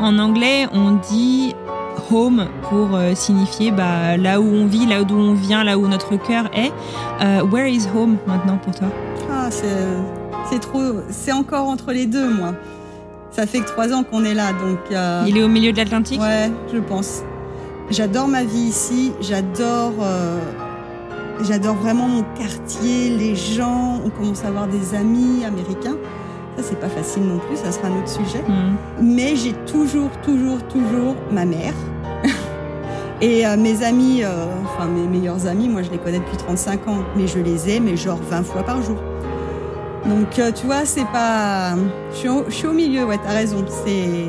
En 0.00 0.18
anglais, 0.18 0.66
on 0.72 0.92
dit 1.12 1.54
home 2.10 2.46
pour 2.68 2.94
euh, 2.94 3.14
signifier 3.14 3.70
bah, 3.70 4.16
là 4.16 4.40
où 4.40 4.44
on 4.44 4.66
vit, 4.66 4.86
là 4.86 5.02
d'où 5.04 5.16
on 5.16 5.32
vient, 5.34 5.64
là 5.64 5.78
où 5.78 5.86
notre 5.88 6.16
cœur 6.16 6.50
est. 6.54 6.72
Euh, 7.22 7.42
where 7.44 7.66
is 7.68 7.86
home 7.94 8.16
maintenant 8.26 8.58
pour 8.58 8.74
toi? 8.74 8.88
Ah, 9.30 9.50
c'est, 9.50 9.66
c'est 10.50 10.58
trop, 10.60 10.82
c'est 11.10 11.32
encore 11.32 11.68
entre 11.68 11.92
les 11.92 12.06
deux, 12.06 12.28
moi. 12.28 12.54
Ça 13.30 13.46
fait 13.46 13.60
que 13.60 13.66
trois 13.66 13.92
ans 13.92 14.04
qu'on 14.04 14.24
est 14.24 14.34
là, 14.34 14.52
donc. 14.52 14.78
euh, 14.92 15.24
Il 15.26 15.36
est 15.38 15.42
au 15.42 15.48
milieu 15.48 15.72
de 15.72 15.78
l'Atlantique? 15.78 16.20
Ouais, 16.20 16.50
je 16.72 16.78
pense. 16.78 17.22
J'adore 17.90 18.28
ma 18.28 18.44
vie 18.44 18.58
ici. 18.68 19.12
J'adore, 19.20 19.92
euh, 20.02 20.38
j'adore 21.42 21.74
vraiment 21.76 22.06
mon 22.06 22.24
quartier, 22.38 23.10
les 23.16 23.34
gens. 23.34 24.00
On 24.04 24.10
commence 24.10 24.44
à 24.44 24.48
avoir 24.48 24.66
des 24.68 24.94
amis 24.94 25.44
américains. 25.44 25.96
C'est 26.66 26.80
pas 26.80 26.88
facile 26.88 27.24
non 27.24 27.38
plus. 27.38 27.56
Ça 27.56 27.72
sera 27.72 27.88
un 27.88 27.98
autre 27.98 28.08
sujet. 28.08 28.42
Mhm. 28.48 28.76
Mais 29.02 29.36
j'ai 29.36 29.52
toujours, 29.70 30.10
toujours, 30.22 30.62
toujours 30.68 31.14
ma 31.30 31.44
mère. 31.44 31.74
Et 33.20 33.46
euh, 33.46 33.56
mes 33.56 33.84
amis, 33.84 34.22
euh, 34.24 34.46
enfin 34.64 34.86
mes 34.86 35.06
meilleurs 35.06 35.46
amis, 35.46 35.68
moi 35.68 35.82
je 35.82 35.90
les 35.90 35.98
connais 35.98 36.18
depuis 36.18 36.36
35 36.36 36.88
ans, 36.88 36.98
mais 37.16 37.26
je 37.26 37.38
les 37.38 37.68
ai, 37.68 37.80
mais 37.80 37.96
genre 37.96 38.18
20 38.30 38.42
fois 38.44 38.62
par 38.62 38.82
jour. 38.82 38.96
Donc 40.06 40.38
euh, 40.38 40.52
tu 40.52 40.66
vois, 40.66 40.84
c'est 40.84 41.06
pas. 41.06 41.74
Je 42.12 42.16
suis, 42.16 42.28
au, 42.28 42.44
je 42.48 42.54
suis 42.54 42.66
au 42.66 42.72
milieu, 42.72 43.04
ouais, 43.04 43.18
t'as 43.22 43.32
raison. 43.32 43.64
C'est. 43.84 44.26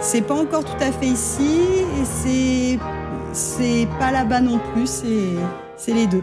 C'est 0.00 0.22
pas 0.22 0.34
encore 0.34 0.64
tout 0.64 0.82
à 0.82 0.92
fait 0.92 1.06
ici, 1.06 1.60
et 2.00 2.04
c'est. 2.04 2.78
C'est 3.32 3.86
pas 3.98 4.10
là-bas 4.10 4.40
non 4.40 4.60
plus, 4.72 4.86
c'est. 4.86 5.34
C'est 5.76 5.92
les 5.92 6.06
deux. 6.06 6.22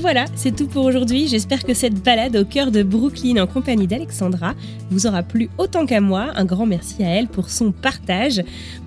Voilà, 0.00 0.24
c'est 0.34 0.56
tout 0.56 0.66
pour 0.66 0.86
aujourd'hui. 0.86 1.28
J'espère 1.28 1.62
que 1.62 1.74
cette 1.74 2.02
balade 2.02 2.34
au 2.34 2.44
cœur 2.44 2.70
de 2.70 2.82
Brooklyn 2.82 3.36
en 3.42 3.46
compagnie 3.46 3.86
d'Alexandra 3.86 4.54
vous 4.90 5.06
aura 5.06 5.22
plu 5.22 5.50
autant 5.58 5.84
qu'à 5.84 6.00
moi. 6.00 6.30
Un 6.36 6.46
grand 6.46 6.64
merci 6.64 7.04
à 7.04 7.08
elle 7.08 7.28
pour 7.28 7.50
son 7.50 7.70
partage, 7.70 8.42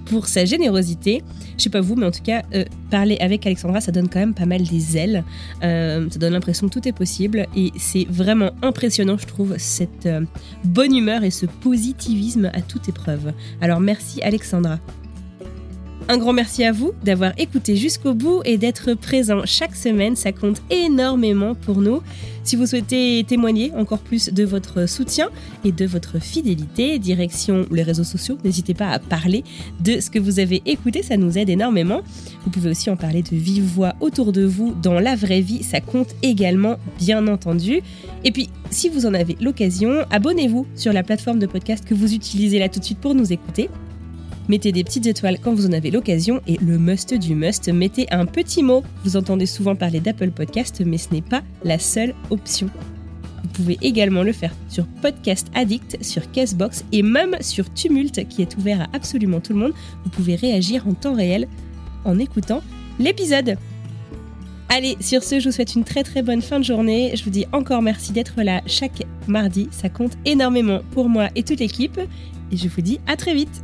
pour 0.05 0.27
sa 0.27 0.45
générosité. 0.45 1.21
Je 1.57 1.63
sais 1.63 1.69
pas 1.69 1.81
vous, 1.81 1.95
mais 1.95 2.07
en 2.07 2.11
tout 2.11 2.23
cas, 2.23 2.41
euh, 2.55 2.65
parler 2.89 3.17
avec 3.19 3.45
Alexandra, 3.45 3.79
ça 3.79 3.91
donne 3.91 4.09
quand 4.09 4.19
même 4.19 4.33
pas 4.33 4.47
mal 4.47 4.63
des 4.63 4.97
ailes. 4.97 5.23
Euh, 5.63 6.09
ça 6.09 6.17
donne 6.17 6.33
l'impression 6.33 6.67
que 6.67 6.73
tout 6.73 6.87
est 6.87 6.93
possible. 6.93 7.45
Et 7.55 7.71
c'est 7.77 8.05
vraiment 8.09 8.49
impressionnant, 8.63 9.17
je 9.17 9.27
trouve, 9.27 9.55
cette 9.57 10.07
euh, 10.07 10.21
bonne 10.63 10.95
humeur 10.95 11.23
et 11.23 11.31
ce 11.31 11.45
positivisme 11.45 12.49
à 12.53 12.61
toute 12.61 12.89
épreuve. 12.89 13.33
Alors 13.61 13.79
merci 13.79 14.21
Alexandra. 14.23 14.79
Un 16.09 16.17
grand 16.17 16.33
merci 16.33 16.65
à 16.65 16.73
vous 16.73 16.91
d'avoir 17.03 17.31
écouté 17.37 17.77
jusqu'au 17.77 18.13
bout 18.13 18.41
et 18.43 18.57
d'être 18.57 18.93
présent 18.93 19.43
chaque 19.45 19.75
semaine. 19.75 20.17
Ça 20.17 20.33
compte 20.33 20.61
énormément 20.69 21.55
pour 21.55 21.79
nous. 21.79 22.01
Si 22.43 22.57
vous 22.57 22.65
souhaitez 22.65 23.23
témoigner 23.25 23.71
encore 23.73 23.99
plus 23.99 24.27
de 24.29 24.43
votre 24.43 24.85
soutien 24.85 25.29
et 25.63 25.71
de 25.71 25.85
votre 25.85 26.19
fidélité, 26.19 26.99
direction 26.99 27.65
les 27.71 27.83
réseaux 27.83 28.03
sociaux, 28.03 28.37
n'hésitez 28.43 28.73
pas 28.73 28.89
à 28.89 28.99
parler 28.99 29.45
de 29.79 30.01
ce 30.01 30.09
que 30.09 30.19
vous 30.19 30.39
avez 30.39 30.61
écouté, 30.65 31.03
ça 31.03 31.15
nous 31.15 31.37
aide 31.37 31.49
énormément. 31.49 32.01
Vous 32.43 32.51
pouvez 32.51 32.71
aussi 32.71 32.89
en 32.89 32.97
parler 32.97 33.21
de 33.21 33.37
vive 33.37 33.63
voix 33.63 33.93
autour 34.01 34.33
de 34.33 34.43
vous 34.43 34.75
dans 34.83 34.99
la 34.99 35.15
vraie 35.15 35.39
vie, 35.39 35.63
ça 35.63 35.79
compte 35.79 36.15
également, 36.21 36.75
bien 36.99 37.25
entendu. 37.29 37.81
Et 38.25 38.31
puis, 38.31 38.49
si 38.71 38.89
vous 38.89 39.05
en 39.05 39.13
avez 39.13 39.37
l'occasion, 39.39 40.05
abonnez-vous 40.11 40.67
sur 40.75 40.91
la 40.91 41.03
plateforme 41.03 41.39
de 41.39 41.45
podcast 41.45 41.85
que 41.85 41.93
vous 41.93 42.13
utilisez 42.13 42.59
là 42.59 42.67
tout 42.67 42.81
de 42.81 42.85
suite 42.85 42.99
pour 42.99 43.15
nous 43.15 43.31
écouter. 43.31 43.69
Mettez 44.49 44.73
des 44.73 44.83
petites 44.83 45.05
étoiles 45.05 45.39
quand 45.39 45.53
vous 45.53 45.67
en 45.67 45.71
avez 45.71 45.89
l'occasion 45.89 46.41
et 46.47 46.57
le 46.57 46.77
must 46.77 47.13
du 47.13 47.33
must, 47.33 47.69
mettez 47.69 48.07
un 48.11 48.25
petit 48.25 48.61
mot. 48.61 48.83
Vous 49.05 49.15
entendez 49.15 49.45
souvent 49.45 49.75
parler 49.75 50.01
d'Apple 50.01 50.31
Podcast, 50.31 50.83
mais 50.85 50.97
ce 50.97 51.13
n'est 51.13 51.21
pas 51.21 51.43
la 51.63 51.79
seule 51.79 52.13
option. 52.29 52.69
Vous 53.43 53.49
pouvez 53.49 53.77
également 53.81 54.21
le 54.21 54.33
faire 54.33 54.53
sur 54.67 54.85
Podcast 55.01 55.47
Addict, 55.55 55.97
sur 56.03 56.29
Castbox 56.31 56.83
et 56.91 57.03
même 57.03 57.37
sur 57.39 57.73
Tumult 57.73 58.27
qui 58.27 58.41
est 58.41 58.57
ouvert 58.57 58.81
à 58.81 58.87
absolument 58.93 59.39
tout 59.39 59.53
le 59.53 59.59
monde. 59.59 59.73
Vous 60.03 60.09
pouvez 60.09 60.35
réagir 60.35 60.87
en 60.87 60.93
temps 60.93 61.15
réel 61.15 61.47
en 62.03 62.19
écoutant 62.19 62.61
l'épisode. 62.99 63.57
Allez, 64.67 64.97
sur 64.99 65.23
ce, 65.23 65.39
je 65.39 65.49
vous 65.49 65.51
souhaite 65.53 65.75
une 65.75 65.83
très 65.85 66.03
très 66.03 66.21
bonne 66.21 66.41
fin 66.41 66.59
de 66.59 66.65
journée. 66.65 67.11
Je 67.15 67.23
vous 67.23 67.29
dis 67.29 67.45
encore 67.53 67.81
merci 67.81 68.11
d'être 68.11 68.41
là 68.41 68.61
chaque 68.65 69.03
mardi. 69.27 69.69
Ça 69.71 69.87
compte 69.87 70.17
énormément 70.25 70.79
pour 70.91 71.07
moi 71.07 71.29
et 71.35 71.43
toute 71.43 71.59
l'équipe. 71.59 71.99
Et 72.51 72.57
je 72.57 72.67
vous 72.67 72.81
dis 72.81 72.99
à 73.07 73.15
très 73.15 73.35
vite. 73.35 73.63